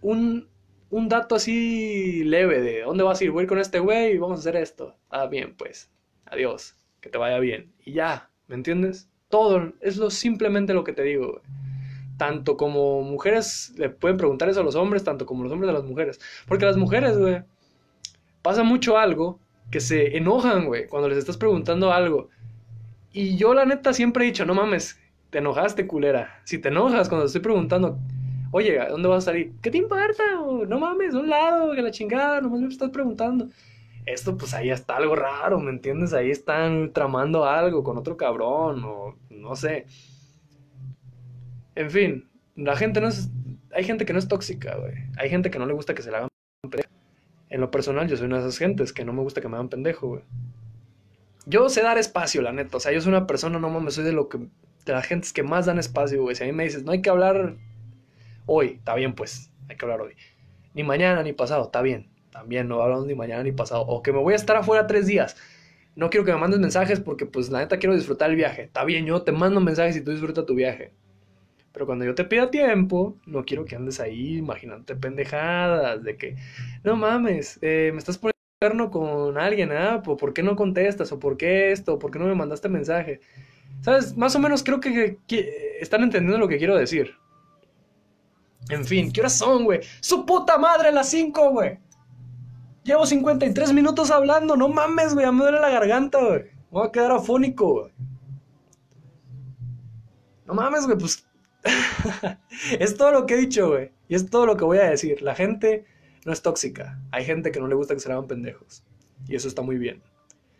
un, 0.01 0.47
un 0.89 1.09
dato 1.09 1.35
así 1.35 2.23
leve 2.23 2.61
de 2.61 2.83
dónde 2.83 3.03
vas 3.03 3.19
a 3.19 3.25
ir. 3.25 3.31
Voy 3.31 3.45
con 3.45 3.59
este 3.59 3.79
güey 3.79 4.13
y 4.13 4.17
vamos 4.19 4.39
a 4.39 4.39
hacer 4.39 4.55
esto. 4.55 4.95
Ah, 5.09 5.25
bien, 5.25 5.53
pues. 5.57 5.91
Adiós. 6.27 6.77
Que 7.01 7.09
te 7.09 7.17
vaya 7.17 7.39
bien. 7.39 7.73
Y 7.83 7.91
ya, 7.91 8.29
¿me 8.47 8.55
entiendes? 8.55 9.09
Todo 9.27 9.73
es 9.81 9.97
lo 9.97 10.09
simplemente 10.09 10.73
lo 10.73 10.85
que 10.85 10.93
te 10.93 11.03
digo, 11.03 11.27
güey. 11.27 11.41
Tanto 12.15 12.55
como 12.55 13.01
mujeres 13.01 13.73
le 13.75 13.89
pueden 13.89 14.15
preguntar 14.15 14.47
eso 14.47 14.61
a 14.61 14.63
los 14.63 14.75
hombres, 14.75 15.03
tanto 15.03 15.25
como 15.25 15.43
los 15.43 15.51
hombres 15.51 15.69
a 15.69 15.73
las 15.73 15.83
mujeres. 15.83 16.17
Porque 16.47 16.63
las 16.63 16.77
mujeres, 16.77 17.17
güey, 17.17 17.43
pasa 18.43 18.63
mucho 18.63 18.97
algo 18.97 19.41
que 19.71 19.81
se 19.81 20.15
enojan, 20.15 20.67
güey, 20.67 20.87
cuando 20.87 21.09
les 21.09 21.17
estás 21.17 21.35
preguntando 21.35 21.91
algo. 21.91 22.29
Y 23.11 23.35
yo 23.35 23.53
la 23.53 23.65
neta 23.65 23.91
siempre 23.91 24.23
he 24.23 24.27
dicho, 24.27 24.45
no 24.45 24.55
mames, 24.55 24.97
te 25.31 25.39
enojaste, 25.39 25.85
culera. 25.85 26.39
Si 26.45 26.59
te 26.59 26.69
enojas 26.69 27.09
cuando 27.09 27.25
te 27.25 27.27
estoy 27.27 27.41
preguntando, 27.41 27.99
Oye, 28.51 28.79
¿a 28.79 28.89
dónde 28.89 29.07
vas 29.07 29.23
a 29.23 29.31
salir? 29.31 29.53
¿Qué 29.61 29.71
te 29.71 29.77
importa? 29.77 30.23
No 30.67 30.79
mames, 30.79 31.13
de 31.13 31.19
un 31.19 31.29
lado, 31.29 31.73
que 31.73 31.81
la 31.81 31.91
chingada, 31.91 32.41
nomás 32.41 32.61
me 32.61 32.67
estás 32.67 32.89
preguntando. 32.89 33.49
Esto, 34.05 34.37
pues 34.37 34.53
ahí 34.53 34.69
está 34.69 34.95
algo 34.95 35.15
raro, 35.15 35.59
¿me 35.59 35.69
entiendes? 35.69 36.13
Ahí 36.13 36.31
están 36.31 36.93
tramando 36.93 37.45
algo 37.45 37.83
con 37.83 37.97
otro 37.97 38.15
cabrón, 38.15 38.81
o 38.85 39.17
no 39.29 39.55
sé. 39.55 39.85
En 41.75 41.91
fin, 41.91 42.29
la 42.55 42.77
gente 42.77 43.01
no 43.01 43.09
es. 43.09 43.29
Hay 43.73 43.83
gente 43.83 44.05
que 44.05 44.13
no 44.13 44.19
es 44.19 44.27
tóxica, 44.27 44.77
güey. 44.77 44.93
Hay 45.17 45.29
gente 45.29 45.51
que 45.51 45.59
no 45.59 45.65
le 45.65 45.73
gusta 45.73 45.93
que 45.93 46.01
se 46.01 46.09
le 46.09 46.17
hagan 46.17 46.29
pendejo. 46.61 46.89
En 47.49 47.61
lo 47.61 47.69
personal, 47.69 48.07
yo 48.07 48.15
soy 48.15 48.27
una 48.27 48.37
de 48.37 48.43
esas 48.43 48.57
gentes 48.57 48.93
que 48.93 49.03
no 49.03 49.11
me 49.11 49.21
gusta 49.21 49.41
que 49.41 49.49
me 49.49 49.55
hagan 49.55 49.69
pendejo, 49.69 50.07
güey. 50.07 50.21
Yo 51.45 51.67
sé 51.69 51.81
dar 51.81 51.97
espacio, 51.97 52.41
la 52.41 52.53
neta. 52.53 52.77
O 52.77 52.79
sea, 52.79 52.93
yo 52.93 53.01
soy 53.01 53.09
una 53.09 53.27
persona, 53.27 53.59
no 53.59 53.69
mames, 53.69 53.95
soy 53.95 54.05
de 54.05 54.13
lo 54.13 54.29
que. 54.29 54.37
De 54.85 54.93
las 54.93 55.05
gentes 55.05 55.33
que 55.33 55.43
más 55.43 55.65
dan 55.65 55.79
espacio, 55.79 56.21
güey. 56.21 56.35
Si 56.35 56.43
a 56.43 56.47
mí 56.47 56.53
me 56.53 56.63
dices, 56.63 56.83
no 56.83 56.93
hay 56.93 57.01
que 57.01 57.09
hablar 57.09 57.57
hoy, 58.47 58.77
está 58.79 58.95
bien 58.95 59.13
pues, 59.13 59.51
hay 59.69 59.77
que 59.77 59.85
hablar 59.85 60.01
hoy. 60.01 60.15
Ni 60.73 60.83
mañana 60.83 61.21
ni 61.21 61.33
pasado, 61.33 61.65
está 61.65 61.81
bien. 61.81 62.09
También 62.31 62.67
no 62.67 62.81
hablamos 62.81 63.05
ni 63.05 63.15
mañana 63.15 63.43
ni 63.43 63.51
pasado. 63.51 63.81
O 63.81 64.01
que 64.01 64.11
me 64.11 64.19
voy 64.19 64.33
a 64.33 64.35
estar 64.35 64.55
afuera 64.55 64.87
tres 64.87 65.07
días. 65.07 65.35
No 65.95 66.09
quiero 66.09 66.25
que 66.25 66.31
me 66.31 66.37
mandes 66.37 66.59
mensajes 66.59 66.99
porque 66.99 67.25
pues 67.25 67.49
la 67.49 67.59
neta 67.59 67.79
quiero 67.79 67.95
disfrutar 67.95 68.29
el 68.29 68.35
viaje. 68.35 68.63
Está 68.63 68.83
bien, 68.83 69.05
yo 69.05 69.23
te 69.23 69.31
mando 69.31 69.59
mensajes 69.59 69.97
y 69.97 70.01
tú 70.01 70.11
disfrutas 70.11 70.45
tu 70.45 70.53
viaje. 70.53 70.93
Pero 71.71 71.85
cuando 71.85 72.05
yo 72.05 72.15
te 72.15 72.25
pida 72.25 72.51
tiempo, 72.51 73.17
no 73.25 73.43
quiero 73.45 73.65
que 73.65 73.75
andes 73.75 73.99
ahí 73.99 74.37
imaginándote 74.37 74.95
pendejadas 74.95 76.03
de 76.03 76.17
que, 76.17 76.35
no 76.83 76.95
mames, 76.95 77.59
eh, 77.61 77.91
me 77.93 77.99
estás 77.99 78.19
poniendo 78.19 78.91
con 78.91 79.37
alguien, 79.37 79.71
¿ah? 79.71 80.01
¿Por 80.03 80.33
qué 80.33 80.43
no 80.43 80.55
contestas? 80.55 81.11
¿O 81.11 81.19
por 81.19 81.37
qué 81.37 81.71
esto? 81.71 81.95
¿O 81.95 81.99
por 81.99 82.11
qué 82.11 82.19
no 82.19 82.25
me 82.25 82.35
mandaste 82.35 82.69
mensaje? 82.69 83.19
¿Sabes? 83.81 84.15
Más 84.17 84.35
o 84.35 84.39
menos 84.39 84.63
creo 84.63 84.79
que 84.79 85.17
están 85.79 86.03
entendiendo 86.03 86.37
lo 86.37 86.47
que 86.47 86.57
quiero 86.57 86.75
decir. 86.75 87.15
En 88.69 88.85
fin, 88.85 89.11
¿qué 89.11 89.21
horas 89.21 89.37
son, 89.37 89.63
güey? 89.63 89.81
¡Su 90.01 90.25
puta 90.25 90.57
madre, 90.57 90.91
las 90.91 91.09
5, 91.09 91.51
güey! 91.51 91.79
Llevo 92.83 93.05
53 93.05 93.73
minutos 93.73 94.11
hablando, 94.11 94.55
no 94.55 94.69
mames, 94.69 95.13
güey, 95.13 95.29
me 95.31 95.43
duele 95.43 95.59
la 95.59 95.69
garganta, 95.69 96.19
güey. 96.23 96.45
Voy 96.71 96.87
a 96.87 96.91
quedar 96.91 97.11
afónico, 97.11 97.81
güey. 97.81 97.93
No 100.45 100.53
mames, 100.53 100.85
güey, 100.85 100.97
pues. 100.97 101.25
es 102.79 102.95
todo 102.95 103.11
lo 103.11 103.25
que 103.25 103.33
he 103.33 103.37
dicho, 103.37 103.69
güey. 103.69 103.91
Y 104.07 104.15
es 104.15 104.29
todo 104.29 104.45
lo 104.45 104.55
que 104.55 104.63
voy 104.63 104.77
a 104.77 104.89
decir. 104.89 105.21
La 105.21 105.35
gente 105.35 105.85
no 106.25 106.31
es 106.31 106.41
tóxica. 106.41 106.99
Hay 107.11 107.25
gente 107.25 107.51
que 107.51 107.59
no 107.59 107.67
le 107.67 107.75
gusta 107.75 107.93
que 107.93 107.99
se 107.99 108.07
le 108.07 108.13
hagan 108.13 108.27
pendejos. 108.27 108.83
Y 109.27 109.35
eso 109.35 109.47
está 109.47 109.61
muy 109.61 109.77
bien. 109.77 110.01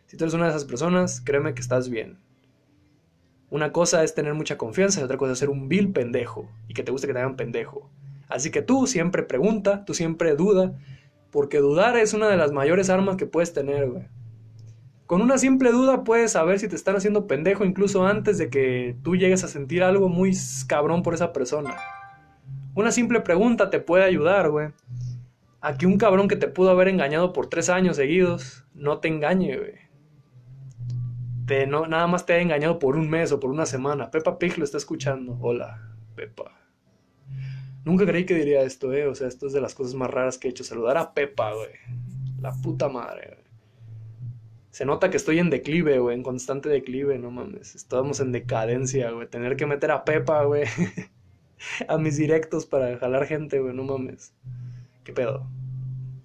Si 0.06 0.16
tú 0.16 0.24
eres 0.24 0.34
una 0.34 0.44
de 0.44 0.50
esas 0.50 0.64
personas, 0.64 1.20
créeme 1.20 1.54
que 1.54 1.60
estás 1.60 1.88
bien. 1.88 2.18
Una 3.50 3.72
cosa 3.72 4.04
es 4.04 4.14
tener 4.14 4.34
mucha 4.34 4.58
confianza 4.58 5.00
y 5.00 5.04
otra 5.04 5.16
cosa 5.16 5.32
es 5.32 5.38
ser 5.38 5.48
un 5.48 5.68
vil 5.68 5.92
pendejo 5.92 6.50
y 6.68 6.74
que 6.74 6.82
te 6.82 6.92
guste 6.92 7.06
que 7.06 7.14
te 7.14 7.18
hagan 7.20 7.36
pendejo. 7.36 7.90
Así 8.28 8.50
que 8.50 8.62
tú 8.62 8.86
siempre 8.86 9.22
pregunta, 9.22 9.84
tú 9.84 9.94
siempre 9.94 10.34
duda, 10.34 10.74
porque 11.30 11.58
dudar 11.58 11.96
es 11.96 12.14
una 12.14 12.28
de 12.28 12.36
las 12.36 12.52
mayores 12.52 12.90
armas 12.90 13.16
que 13.16 13.26
puedes 13.26 13.52
tener, 13.52 13.88
güey. 13.88 14.06
Con 15.06 15.22
una 15.22 15.38
simple 15.38 15.72
duda 15.72 16.04
puedes 16.04 16.32
saber 16.32 16.58
si 16.58 16.68
te 16.68 16.76
están 16.76 16.96
haciendo 16.96 17.26
pendejo 17.26 17.64
incluso 17.64 18.06
antes 18.06 18.36
de 18.36 18.50
que 18.50 18.94
tú 19.02 19.16
llegues 19.16 19.42
a 19.42 19.48
sentir 19.48 19.82
algo 19.82 20.10
muy 20.10 20.36
cabrón 20.66 21.02
por 21.02 21.14
esa 21.14 21.32
persona. 21.32 21.76
Una 22.74 22.92
simple 22.92 23.20
pregunta 23.20 23.70
te 23.70 23.80
puede 23.80 24.04
ayudar, 24.04 24.50
güey. 24.50 24.68
A 25.60 25.76
que 25.78 25.86
un 25.86 25.96
cabrón 25.96 26.28
que 26.28 26.36
te 26.36 26.48
pudo 26.48 26.70
haber 26.70 26.88
engañado 26.88 27.32
por 27.32 27.48
tres 27.48 27.70
años 27.70 27.96
seguidos 27.96 28.64
no 28.74 28.98
te 28.98 29.08
engañe, 29.08 29.56
güey 29.56 29.88
no, 31.66 31.86
nada 31.86 32.06
más 32.06 32.26
te 32.26 32.34
ha 32.34 32.40
engañado 32.40 32.78
por 32.78 32.96
un 32.96 33.08
mes 33.08 33.32
o 33.32 33.40
por 33.40 33.50
una 33.50 33.66
semana. 33.66 34.10
Peppa 34.10 34.38
Pig 34.38 34.58
lo 34.58 34.64
está 34.64 34.76
escuchando. 34.76 35.38
Hola, 35.40 35.94
Peppa. 36.14 36.57
Nunca 37.88 38.04
creí 38.04 38.26
que 38.26 38.34
diría 38.34 38.60
esto, 38.64 38.92
eh. 38.92 39.06
O 39.06 39.14
sea, 39.14 39.28
esto 39.28 39.46
es 39.46 39.54
de 39.54 39.62
las 39.62 39.74
cosas 39.74 39.94
más 39.94 40.10
raras 40.10 40.36
que 40.36 40.46
he 40.46 40.50
hecho. 40.50 40.62
Saludar 40.62 40.98
a 40.98 41.14
Pepa, 41.14 41.54
güey. 41.54 41.70
La 42.38 42.52
puta 42.52 42.90
madre, 42.90 43.28
güey. 43.28 43.48
Se 44.70 44.84
nota 44.84 45.08
que 45.08 45.16
estoy 45.16 45.38
en 45.38 45.48
declive, 45.48 45.98
güey, 45.98 46.14
en 46.14 46.22
constante 46.22 46.68
declive, 46.68 47.18
no 47.18 47.30
mames. 47.30 47.74
Estamos 47.74 48.20
en 48.20 48.30
decadencia, 48.30 49.10
güey. 49.12 49.26
Tener 49.26 49.56
que 49.56 49.64
meter 49.64 49.90
a 49.90 50.04
Pepa, 50.04 50.44
güey, 50.44 50.64
a 51.88 51.96
mis 51.96 52.18
directos 52.18 52.66
para 52.66 52.98
jalar 52.98 53.24
gente, 53.24 53.58
güey, 53.58 53.74
no 53.74 53.84
mames. 53.84 54.34
¿Qué 55.02 55.14
pedo? 55.14 55.46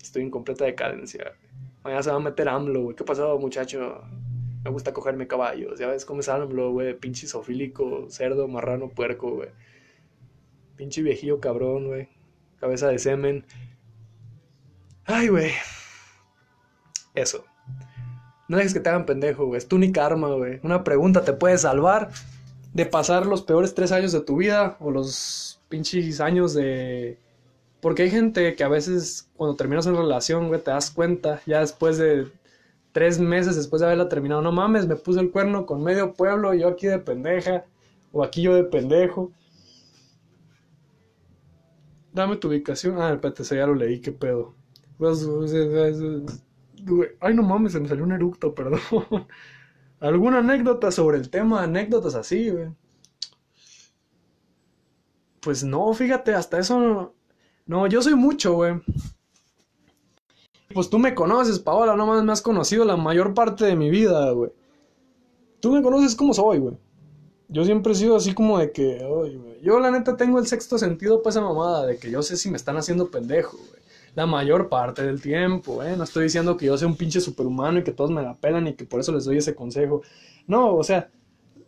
Estoy 0.01 0.23
en 0.23 0.31
completa 0.31 0.65
decadencia. 0.65 1.31
Mañana 1.81 2.03
se 2.03 2.09
va 2.09 2.17
a 2.17 2.19
meter 2.19 2.49
AMLO, 2.49 2.81
güey. 2.81 2.95
¿Qué 2.97 3.05
pasó, 3.05 3.39
muchacho? 3.39 4.03
Me 4.65 4.69
gusta 4.69 4.91
cogerme 4.91 5.27
caballos. 5.27 5.79
Ya 5.79 5.87
ves 5.87 6.03
cómo 6.03 6.19
es 6.19 6.27
AMLO, 6.27 6.73
güey. 6.73 6.93
Pinche 6.93 7.25
sofílico, 7.25 8.07
cerdo, 8.09 8.49
marrano, 8.49 8.89
puerco, 8.89 9.31
güey. 9.31 9.49
Pinche 10.75 11.01
viejillo 11.01 11.39
cabrón, 11.39 11.87
güey. 11.87 12.09
Cabeza 12.59 12.87
de 12.87 12.99
semen. 12.99 13.45
Ay, 15.05 15.27
güey. 15.27 15.51
Eso. 17.13 17.45
No 18.47 18.57
dejes 18.57 18.73
que 18.73 18.79
te 18.79 18.89
hagan 18.89 19.05
pendejo, 19.05 19.45
güey. 19.45 19.57
Es 19.57 19.67
tu 19.67 19.75
única 19.75 20.05
arma, 20.05 20.29
güey. 20.29 20.59
Una 20.63 20.83
pregunta 20.83 21.23
te 21.23 21.33
puede 21.33 21.57
salvar 21.57 22.09
de 22.73 22.85
pasar 22.85 23.25
los 23.25 23.41
peores 23.41 23.75
tres 23.75 23.91
años 23.91 24.11
de 24.11 24.21
tu 24.21 24.37
vida 24.37 24.77
o 24.79 24.91
los 24.91 25.61
pinches 25.69 26.19
años 26.19 26.53
de... 26.53 27.17
Porque 27.81 28.03
hay 28.03 28.09
gente 28.09 28.55
que 28.55 28.63
a 28.63 28.69
veces 28.69 29.29
cuando 29.35 29.55
terminas 29.55 29.85
una 29.85 29.99
relación, 29.99 30.47
güey, 30.47 30.61
te 30.61 30.71
das 30.71 30.89
cuenta, 30.89 31.41
ya 31.45 31.59
después 31.59 31.97
de 31.97 32.27
tres 32.93 33.19
meses 33.19 33.55
después 33.55 33.81
de 33.81 33.87
haberla 33.87 34.07
terminado, 34.07 34.41
no 34.41 34.51
mames, 34.51 34.87
me 34.87 34.95
puse 34.95 35.19
el 35.19 35.31
cuerno 35.31 35.65
con 35.65 35.83
medio 35.83 36.13
pueblo, 36.13 36.53
yo 36.53 36.69
aquí 36.69 36.87
de 36.87 36.99
pendeja, 36.99 37.65
o 38.13 38.23
aquí 38.23 38.43
yo 38.43 38.55
de 38.55 38.63
pendejo. 38.63 39.31
Dame 42.13 42.37
tu 42.37 42.47
ubicación. 42.47 43.01
Ah, 43.01 43.13
espérate, 43.13 43.43
ya 43.43 43.67
lo 43.67 43.75
leí, 43.75 43.99
qué 43.99 44.11
pedo. 44.11 44.53
Pues, 44.97 45.27
Ay, 47.19 47.33
no 47.33 47.43
mames, 47.43 47.73
se 47.73 47.79
me 47.79 47.87
salió 47.87 48.03
un 48.03 48.11
eructo, 48.11 48.53
perdón. 48.55 48.79
¿Alguna 49.99 50.39
anécdota 50.39 50.91
sobre 50.91 51.17
el 51.17 51.29
tema? 51.29 51.63
Anécdotas 51.63 52.15
así, 52.15 52.49
güey. 52.49 52.69
Pues 55.41 55.63
no, 55.63 55.93
fíjate, 55.93 56.33
hasta 56.33 56.59
eso. 56.59 57.13
No, 57.65 57.87
yo 57.87 58.01
soy 58.01 58.15
mucho, 58.15 58.53
güey. 58.53 58.81
Pues 60.73 60.89
tú 60.89 60.99
me 60.99 61.13
conoces, 61.15 61.59
Paola, 61.59 61.95
no 61.95 62.05
mames, 62.05 62.23
me 62.23 62.31
has 62.31 62.41
conocido 62.41 62.83
la 62.85 62.97
mayor 62.97 63.33
parte 63.33 63.65
de 63.65 63.75
mi 63.75 63.89
vida, 63.89 64.31
güey. 64.31 64.51
Tú 65.59 65.71
me 65.71 65.81
conoces 65.81 66.15
como 66.15 66.33
soy, 66.33 66.59
güey. 66.59 66.77
Yo 67.53 67.63
siempre 67.63 67.93
he 67.93 67.95
sido 67.95 68.17
así 68.17 68.33
como 68.33 68.57
de 68.59 68.71
que. 68.71 69.05
Yo 69.61 69.79
la 69.79 69.91
neta 69.91 70.17
tengo 70.17 70.39
el 70.39 70.47
sexto 70.47 70.77
sentido 70.77 71.21
pues 71.21 71.35
esa 71.35 71.45
mamada, 71.45 71.85
de 71.85 71.97
que 71.97 72.11
yo 72.11 72.21
sé 72.21 72.35
si 72.35 72.49
me 72.49 72.57
están 72.57 72.75
haciendo 72.75 73.09
pendejo, 73.09 73.57
güey 73.57 73.83
la 74.15 74.25
mayor 74.25 74.69
parte 74.69 75.03
del 75.03 75.21
tiempo, 75.21 75.83
¿eh? 75.83 75.97
No 75.97 76.03
estoy 76.03 76.23
diciendo 76.23 76.55
que 76.55 76.67
yo 76.67 76.77
sea 76.77 76.87
un 76.87 76.95
pinche 76.95 77.19
superhumano 77.19 77.79
y 77.79 77.83
que 77.83 77.91
todos 77.91 78.11
me 78.11 78.21
la 78.21 78.35
pelan 78.35 78.67
y 78.67 78.73
que 78.73 78.85
por 78.85 78.99
eso 78.99 79.11
les 79.11 79.25
doy 79.25 79.37
ese 79.37 79.55
consejo. 79.55 80.01
No, 80.45 80.75
o 80.75 80.83
sea, 80.83 81.09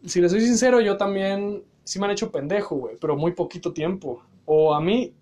si 0.06 0.22
les 0.22 0.32
soy 0.32 0.42
sincero, 0.42 0.80
yo 0.82 0.98
también 0.98 1.64
sí 1.84 2.00
me 2.00 2.06
han 2.06 2.12
hecho 2.12 2.32
pendejo, 2.32 2.76
güey, 2.76 2.98
pero 3.00 3.16
muy 3.16 3.32
poquito 3.32 3.74
tiempo. 3.74 4.22
O 4.46 4.76
a 4.76 4.82
mí 4.82 5.14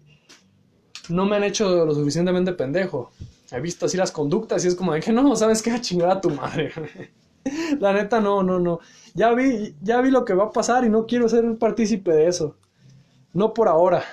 no 1.10 1.26
me 1.26 1.38
han 1.38 1.44
hecho 1.44 1.86
lo 1.86 1.94
suficientemente 1.94 2.52
pendejo. 2.54 3.12
He 3.52 3.62
visto 3.62 3.86
así 3.86 3.96
las 3.96 4.12
conductas 4.12 4.66
y 4.66 4.68
es 4.68 4.76
como 4.76 4.94
de 4.94 5.00
que 5.00 5.14
no, 5.14 5.36
¿sabes 5.36 5.62
qué? 5.62 5.80
Chingada 5.80 6.20
tu 6.20 6.30
madre. 6.30 6.72
La 7.80 7.94
neta, 7.94 8.20
no, 8.20 8.44
no, 8.44 8.60
no. 8.60 8.80
Ya 9.14 9.32
vi, 9.34 9.76
ya 9.82 10.02
vi 10.02 10.10
lo 10.10 10.26
que 10.26 10.34
va 10.34 10.46
a 10.46 10.52
pasar 10.52 10.86
y 10.86 10.90
no 10.90 11.06
quiero 11.06 11.30
ser 11.30 11.46
un 11.46 11.58
partícipe 11.58 12.12
de 12.12 12.28
eso. 12.28 12.58
No 13.34 13.54
por 13.54 13.68
ahora. 13.68 14.04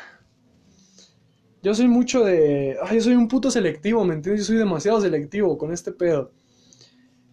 Yo 1.62 1.74
soy 1.74 1.88
mucho 1.88 2.24
de. 2.24 2.76
Ay, 2.82 2.96
yo 2.96 3.02
soy 3.02 3.14
un 3.14 3.28
puto 3.28 3.50
selectivo, 3.50 4.04
¿me 4.04 4.14
entiendes? 4.14 4.46
Yo 4.46 4.46
soy 4.48 4.58
demasiado 4.58 5.00
selectivo 5.00 5.58
con 5.58 5.72
este 5.72 5.92
pedo. 5.92 6.32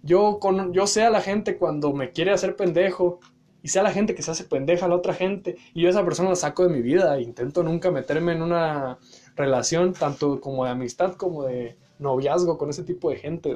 Yo, 0.04 0.40
con, 0.40 0.74
yo 0.74 0.88
sé 0.88 1.04
a 1.04 1.10
la 1.10 1.22
gente 1.22 1.58
cuando 1.58 1.94
me 1.94 2.12
quiere 2.12 2.32
hacer 2.32 2.56
pendejo. 2.56 3.20
Y 3.64 3.70
sé 3.70 3.80
a 3.80 3.84
la 3.84 3.92
gente 3.92 4.16
que 4.16 4.22
se 4.22 4.32
hace 4.32 4.46
pendeja 4.46 4.86
a 4.86 4.90
la 4.90 4.96
otra 4.96 5.14
gente. 5.14 5.58
Y 5.74 5.82
yo 5.82 5.90
esa 5.90 6.06
persona 6.06 6.30
la 6.30 6.36
saco 6.36 6.64
de 6.64 6.70
mi 6.70 6.82
vida. 6.82 7.18
E 7.18 7.22
intento 7.22 7.64
nunca 7.64 7.92
meterme 7.92 8.34
en 8.34 8.42
una 8.42 8.98
relación, 9.36 9.94
tanto 9.94 10.40
como 10.40 10.64
de 10.66 10.72
amistad 10.72 11.14
como 11.16 11.44
de 11.44 11.78
noviazgo 12.00 12.58
con 12.58 12.70
ese 12.70 12.84
tipo 12.84 13.10
de 13.10 13.18
gente. 13.18 13.56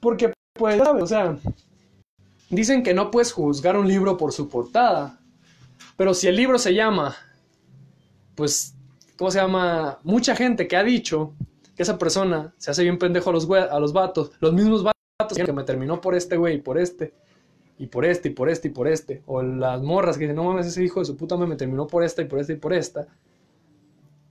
Porque, 0.00 0.32
pues, 0.54 0.78
¿sabes? 0.78 1.02
O 1.02 1.06
sea, 1.06 1.38
dicen 2.50 2.82
que 2.82 2.94
no 2.94 3.10
puedes 3.10 3.32
juzgar 3.32 3.76
un 3.76 3.88
libro 3.88 4.16
por 4.16 4.32
su 4.32 4.48
portada. 4.48 5.18
Pero 5.96 6.14
si 6.14 6.26
el 6.26 6.36
libro 6.36 6.58
se 6.58 6.74
llama, 6.74 7.16
pues 8.34 8.74
¿cómo 9.16 9.30
se 9.30 9.38
llama? 9.38 9.98
Mucha 10.02 10.34
gente 10.34 10.66
que 10.66 10.76
ha 10.76 10.82
dicho 10.82 11.34
que 11.76 11.82
esa 11.82 11.98
persona 11.98 12.54
se 12.58 12.70
hace 12.70 12.82
bien 12.82 12.98
pendejo 12.98 13.30
a 13.30 13.32
los, 13.32 13.50
a 13.50 13.78
los 13.78 13.92
vatos, 13.92 14.32
los 14.40 14.52
mismos 14.52 14.82
vatos 14.82 15.36
que 15.36 15.52
me 15.52 15.64
terminó 15.64 16.00
por 16.00 16.14
este 16.14 16.36
güey 16.36 16.60
por 16.60 16.78
este, 16.78 17.14
y 17.78 17.86
por 17.86 18.04
este, 18.04 18.28
y 18.28 18.32
por 18.32 18.50
este, 18.50 18.68
y 18.68 18.70
por 18.70 18.88
este, 18.88 19.22
o 19.26 19.42
las 19.42 19.80
morras 19.82 20.16
que 20.16 20.24
dicen, 20.24 20.36
no 20.36 20.44
mames, 20.44 20.66
ese 20.66 20.84
hijo 20.84 21.00
de 21.00 21.06
su 21.06 21.16
puta 21.16 21.36
me 21.36 21.56
terminó 21.56 21.86
por 21.86 22.04
esta, 22.04 22.22
y 22.22 22.26
por 22.26 22.38
esta, 22.38 22.52
y 22.52 22.56
por 22.56 22.72
esta, 22.74 23.06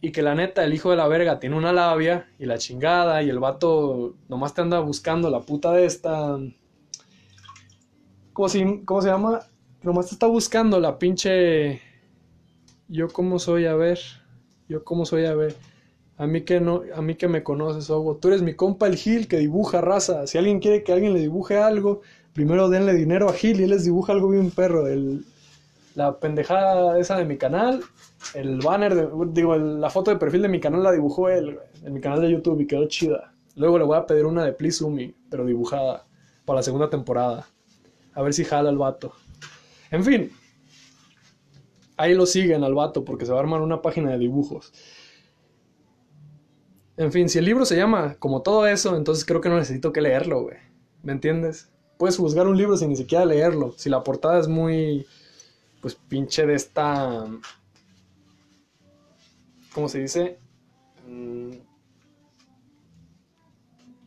y 0.01 0.11
que 0.11 0.21
la 0.21 0.35
neta, 0.35 0.63
el 0.63 0.73
hijo 0.73 0.91
de 0.91 0.97
la 0.97 1.07
verga 1.07 1.39
tiene 1.39 1.55
una 1.55 1.73
labia, 1.73 2.27
y 2.37 2.45
la 2.45 2.57
chingada, 2.57 3.23
y 3.23 3.29
el 3.29 3.39
vato 3.39 4.15
nomás 4.27 4.53
te 4.53 4.61
anda 4.61 4.79
buscando 4.79 5.29
la 5.29 5.41
puta 5.41 5.71
de 5.71 5.85
esta, 5.85 6.37
¿cómo 8.39 8.47
se, 8.47 8.81
cómo 8.85 9.01
se 9.01 9.09
llama? 9.09 9.41
Nomás 9.83 10.07
te 10.07 10.13
está 10.13 10.25
buscando 10.25 10.79
la 10.79 10.97
pinche... 10.97 11.81
Yo 12.87 13.09
cómo 13.09 13.37
soy, 13.37 13.65
a 13.65 13.75
ver... 13.75 13.99
Yo 14.69 14.85
cómo 14.85 15.05
soy, 15.05 15.25
a 15.25 15.35
ver. 15.35 15.57
A 16.15 16.25
mí 16.25 16.43
que 16.43 16.61
no, 16.61 16.83
a 16.95 17.01
mí 17.01 17.15
que 17.15 17.27
me 17.27 17.43
conoces, 17.43 17.89
Hugo. 17.89 18.15
Tú 18.15 18.29
eres 18.29 18.41
mi 18.41 18.53
compa 18.53 18.87
el 18.87 18.95
Gil 18.95 19.27
que 19.27 19.39
dibuja 19.39 19.81
raza. 19.81 20.25
Si 20.25 20.37
alguien 20.37 20.61
quiere 20.61 20.85
que 20.85 20.93
alguien 20.93 21.11
le 21.11 21.19
dibuje 21.19 21.57
algo, 21.57 21.99
primero 22.31 22.69
denle 22.69 22.93
dinero 22.93 23.27
a 23.27 23.33
Gil 23.33 23.59
y 23.59 23.63
él 23.63 23.71
les 23.71 23.83
dibuja 23.83 24.13
algo 24.13 24.29
bien 24.29 24.51
perro. 24.51 24.87
El, 24.87 25.25
la 25.95 26.17
pendejada 26.17 26.97
esa 26.97 27.17
de 27.17 27.25
mi 27.25 27.37
canal, 27.37 27.81
el 28.35 28.59
banner, 28.59 28.95
de, 28.95 29.09
digo, 29.33 29.57
la 29.57 29.89
foto 29.89 30.11
de 30.11 30.17
perfil 30.17 30.43
de 30.43 30.47
mi 30.47 30.61
canal 30.61 30.81
la 30.81 30.93
dibujó 30.93 31.27
él, 31.27 31.59
en 31.83 31.93
mi 31.93 31.99
canal 31.99 32.21
de 32.21 32.31
YouTube 32.31 32.61
y 32.61 32.67
quedó 32.67 32.87
chida. 32.87 33.33
Luego 33.57 33.77
le 33.77 33.83
voy 33.83 33.97
a 33.97 34.05
pedir 34.05 34.25
una 34.25 34.45
de 34.45 34.53
Please 34.53 34.85
pero 35.29 35.45
dibujada, 35.45 36.05
para 36.45 36.59
la 36.59 36.63
segunda 36.63 36.89
temporada. 36.89 37.45
A 38.19 38.21
ver 38.21 38.33
si 38.33 38.43
jala 38.43 38.69
el 38.69 38.77
vato. 38.77 39.13
En 39.91 40.03
fin, 40.03 40.29
ahí 41.95 42.13
lo 42.13 42.25
siguen 42.25 42.65
al 42.65 42.73
vato 42.73 43.05
porque 43.05 43.25
se 43.25 43.31
va 43.31 43.37
a 43.37 43.41
armar 43.41 43.61
una 43.61 43.81
página 43.81 44.11
de 44.11 44.17
dibujos. 44.17 44.73
En 46.97 47.13
fin, 47.13 47.29
si 47.29 47.39
el 47.39 47.45
libro 47.45 47.63
se 47.63 47.77
llama 47.77 48.17
como 48.19 48.41
todo 48.41 48.67
eso, 48.67 48.97
entonces 48.97 49.23
creo 49.23 49.39
que 49.39 49.47
no 49.47 49.55
necesito 49.55 49.93
que 49.93 50.01
leerlo, 50.01 50.41
güey. 50.41 50.57
¿Me 51.01 51.13
entiendes? 51.13 51.71
Puedes 51.97 52.17
juzgar 52.17 52.45
un 52.45 52.57
libro 52.57 52.75
sin 52.75 52.89
ni 52.89 52.97
siquiera 52.97 53.23
leerlo. 53.23 53.73
Si 53.77 53.89
la 53.89 54.03
portada 54.03 54.37
es 54.37 54.49
muy, 54.49 55.07
pues 55.79 55.95
pinche 55.95 56.45
de 56.45 56.55
esta... 56.55 57.25
¿Cómo 59.73 59.87
se 59.87 59.99
dice? 59.99 60.39
Mm, 61.07 61.51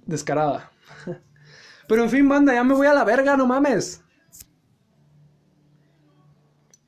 descarada. 0.04 0.70
Pero 1.88 2.04
en 2.04 2.10
fin, 2.10 2.28
banda, 2.28 2.52
ya 2.52 2.62
me 2.62 2.74
voy 2.74 2.88
a 2.88 2.92
la 2.92 3.04
verga, 3.04 3.38
no 3.38 3.46
mames. 3.46 4.01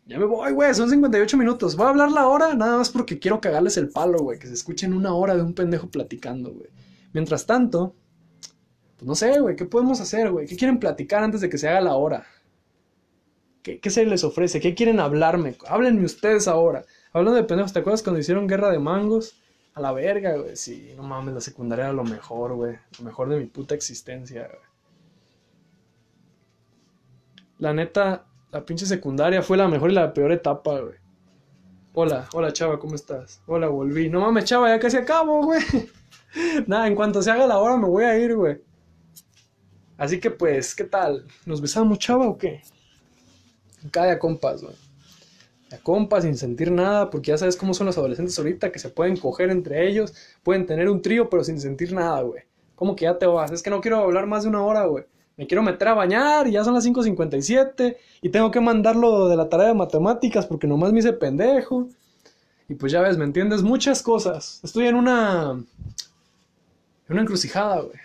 Ya 0.07 0.19
me 0.19 0.27
voy, 0.27 0.53
güey, 0.53 0.75
son 0.75 0.91
58 0.91 1.37
minutos. 1.39 1.77
Voy 1.77 1.87
a 1.87 1.91
hablar 1.91 2.11
la 2.11 2.29
hora 2.29 2.55
nada 2.55 2.77
más 2.77 2.91
porque 2.91 3.19
quiero 3.19 3.41
cagarles 3.41 3.77
el 3.79 3.89
palo, 3.89 4.19
güey. 4.19 4.39
Que 4.39 4.47
se 4.47 4.55
escuchen 4.55 4.93
una 4.93 5.15
hora 5.15 5.35
de 5.35 5.43
un 5.43 5.55
pendejo 5.55 5.89
platicando, 5.89 6.53
güey. 6.53 6.69
Mientras 7.15 7.47
tanto, 7.47 7.95
pues 8.97 9.07
no 9.07 9.15
sé, 9.15 9.41
güey, 9.41 9.57
¿qué 9.57 9.65
podemos 9.65 10.01
hacer, 10.01 10.31
güey? 10.31 10.47
¿Qué 10.47 10.57
quieren 10.57 10.79
platicar 10.79 11.23
antes 11.23 11.41
de 11.41 11.49
que 11.49 11.57
se 11.57 11.69
haga 11.69 11.81
la 11.81 11.95
hora? 11.95 12.27
¿Qué, 13.63 13.89
se 13.89 14.05
les 14.05 14.25
ofrece? 14.25 14.61
¿Qué 14.61 14.75
quieren 14.75 15.01
hablarme? 15.01 15.57
Háblenme 15.67 16.05
ustedes 16.05 16.49
ahora. 16.49 16.85
Hablando 17.15 17.41
de 17.41 17.45
pendejos, 17.45 17.73
¿te 17.73 17.79
acuerdas 17.79 18.03
cuando 18.03 18.21
hicieron 18.21 18.47
Guerra 18.47 18.71
de 18.71 18.79
Mangos? 18.79 19.41
A 19.73 19.81
la 19.81 19.91
verga, 19.93 20.37
güey. 20.37 20.55
Sí, 20.55 20.93
no 20.99 21.03
mames, 21.03 21.35
la 21.35 21.41
secundaria 21.41 21.87
era 21.87 21.95
lo 21.95 22.05
mejor, 22.05 22.55
güey. 22.55 22.77
Lo 22.99 23.05
mejor 23.07 23.31
de 23.31 23.39
mi 23.39 23.47
puta 23.47 23.75
existencia, 23.75 24.43
güey. 24.49 24.61
La 27.57 27.73
neta, 27.73 28.27
la 28.55 28.65
pinche 28.65 28.87
secundaria 28.87 29.43
fue 29.43 29.57
la 29.57 29.67
mejor 29.67 29.91
y 29.91 29.95
la 29.95 30.15
peor 30.15 30.31
etapa, 30.31 30.79
güey. 30.79 30.95
Hola, 31.93 32.29
hola 32.35 32.53
chava, 32.53 32.79
¿cómo 32.79 32.95
estás? 32.95 33.43
Hola, 33.47 33.67
volví. 33.67 34.09
No 34.09 34.21
mames, 34.21 34.45
chava, 34.45 34.69
ya 34.69 34.79
casi 34.79 34.97
acabo, 34.97 35.43
güey. 35.43 35.61
Nada, 36.69 36.87
en 36.87 36.95
cuanto 36.95 37.21
se 37.21 37.33
haga 37.33 37.49
la 37.49 37.59
hora 37.59 37.77
me 37.77 37.89
voy 37.89 38.05
a 38.05 38.17
ir, 38.17 38.37
güey. 38.37 38.63
Así 39.99 40.21
que 40.21 40.31
pues, 40.31 40.73
¿qué 40.77 40.85
tal? 40.85 41.27
¿Nos 41.45 41.61
besamos, 41.61 41.99
chava, 41.99 42.29
o 42.29 42.39
qué? 42.39 42.63
Cada 43.91 44.21
compas, 44.21 44.63
güey. 44.63 44.77
A 45.73 45.79
compas 45.79 46.23
sin 46.23 46.37
sentir 46.37 46.71
nada, 46.71 47.11
porque 47.11 47.33
ya 47.33 47.39
sabes 47.39 47.57
cómo 47.57 47.75
son 47.75 47.89
los 47.89 47.99
adolescentes 47.99 48.39
ahorita, 48.39 48.71
que 48.71 48.79
se 48.79 48.89
pueden 48.89 49.17
coger 49.17 49.51
entre 49.51 49.89
ellos, 49.89 50.15
pueden 50.45 50.65
tener 50.65 50.89
un 50.89 51.03
trío, 51.03 51.29
pero 51.29 51.43
sin 51.43 51.61
sentir 51.61 51.93
nada, 51.93 52.21
güey. 52.21 52.45
¿Cómo 52.77 52.95
que 52.95 53.07
ya 53.07 53.19
te 53.19 53.27
vas? 53.27 53.51
Es 53.51 53.65
que 53.65 53.71
no 53.71 53.81
quiero 53.81 53.99
hablar 53.99 54.29
más 54.29 54.45
de 54.45 54.51
una 54.51 54.63
hora, 54.63 54.85
güey 54.85 55.07
me 55.37 55.47
quiero 55.47 55.63
meter 55.63 55.89
a 55.89 55.95
bañar 55.95 56.47
y 56.47 56.53
ya 56.53 56.65
son 56.65 56.75
las 56.75 56.87
5.57 56.87 57.97
y 58.23 58.29
tengo 58.29 58.51
que 58.51 58.61
mandarlo 58.61 59.29
de 59.29 59.37
la 59.37 59.49
tarea 59.49 59.69
de 59.69 59.75
matemáticas 59.75 60.47
porque 60.47 60.67
nomás 60.67 60.93
me 60.93 61.01
hice 61.01 61.13
pendejo. 61.13 61.89
Y 62.69 62.75
pues 62.75 62.93
ya 62.93 63.03
ves, 63.03 63.19
¿me 63.19 63.25
entiendes? 63.25 63.63
Muchas 63.63 64.03
cosas. 64.03 64.61
Estoy 64.63 64.87
en 64.87 64.95
una... 64.95 65.51
En 65.51 67.13
una 67.13 67.23
encrucijada, 67.23 67.81
güey. 67.81 67.99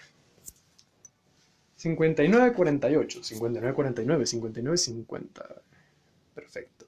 59-48, 1.79 3.21
59-49, 3.23 5.05
59-50. 5.05 5.27
Perfecto. 6.35 6.85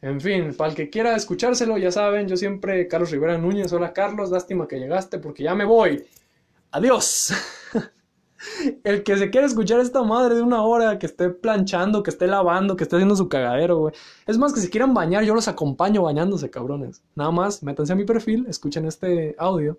En 0.00 0.20
fin, 0.20 0.54
para 0.54 0.70
el 0.70 0.76
que 0.76 0.88
quiera 0.88 1.16
escuchárselo, 1.16 1.76
ya 1.76 1.90
saben, 1.90 2.28
yo 2.28 2.36
siempre, 2.36 2.86
Carlos 2.88 3.10
Rivera 3.10 3.36
Núñez, 3.36 3.72
hola 3.72 3.92
Carlos, 3.92 4.30
lástima 4.30 4.68
que 4.68 4.78
llegaste 4.78 5.18
porque 5.18 5.42
ya 5.42 5.54
me 5.54 5.64
voy. 5.64 6.06
Adiós. 6.70 7.32
el 8.84 9.02
que 9.02 9.16
se 9.16 9.30
quiera 9.30 9.46
escuchar 9.46 9.80
esta 9.80 10.02
madre 10.02 10.34
de 10.34 10.42
una 10.42 10.62
hora, 10.62 10.98
que 10.98 11.06
esté 11.06 11.30
planchando, 11.30 12.02
que 12.02 12.10
esté 12.10 12.26
lavando, 12.26 12.76
que 12.76 12.84
esté 12.84 12.96
haciendo 12.96 13.16
su 13.16 13.28
cagadero, 13.28 13.78
güey. 13.78 13.94
Es 14.26 14.38
más, 14.38 14.52
que 14.52 14.60
si 14.60 14.68
quieran 14.70 14.94
bañar, 14.94 15.24
yo 15.24 15.34
los 15.34 15.48
acompaño 15.48 16.02
bañándose, 16.02 16.50
cabrones. 16.50 17.02
Nada 17.14 17.30
más, 17.30 17.62
métanse 17.62 17.92
a 17.92 17.96
mi 17.96 18.04
perfil, 18.04 18.46
escuchen 18.48 18.86
este 18.86 19.34
audio. 19.38 19.78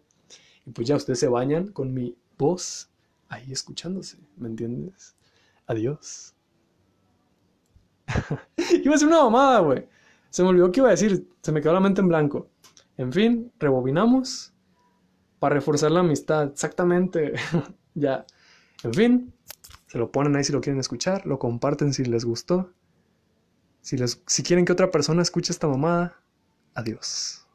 Y 0.65 0.71
pues 0.71 0.87
ya 0.87 0.95
ustedes 0.95 1.19
se 1.19 1.27
bañan 1.27 1.67
con 1.67 1.93
mi 1.93 2.15
voz 2.37 2.89
ahí 3.29 3.51
escuchándose, 3.51 4.17
¿me 4.37 4.47
entiendes? 4.47 5.15
Adiós. 5.67 6.33
iba 8.83 8.95
a 8.95 8.97
ser 8.97 9.07
una 9.07 9.23
mamada, 9.23 9.59
güey. 9.59 9.87
Se 10.29 10.43
me 10.43 10.49
olvidó 10.49 10.71
qué 10.71 10.79
iba 10.79 10.89
a 10.89 10.91
decir, 10.91 11.27
se 11.41 11.51
me 11.51 11.61
quedó 11.61 11.73
la 11.73 11.79
mente 11.79 12.01
en 12.01 12.07
blanco. 12.07 12.49
En 12.97 13.13
fin, 13.13 13.51
rebobinamos 13.59 14.53
para 15.39 15.55
reforzar 15.55 15.91
la 15.91 16.01
amistad, 16.01 16.47
exactamente. 16.51 17.33
ya. 17.93 18.25
En 18.83 18.93
fin, 18.93 19.33
se 19.87 19.97
lo 19.97 20.11
ponen 20.11 20.35
ahí 20.35 20.43
si 20.43 20.53
lo 20.53 20.61
quieren 20.61 20.79
escuchar, 20.79 21.25
lo 21.25 21.39
comparten 21.39 21.93
si 21.93 22.05
les 22.05 22.25
gustó. 22.25 22.71
Si, 23.81 23.97
les, 23.97 24.21
si 24.27 24.43
quieren 24.43 24.65
que 24.65 24.71
otra 24.71 24.91
persona 24.91 25.21
escuche 25.21 25.51
esta 25.51 25.67
mamada, 25.67 26.21
adiós. 26.73 27.47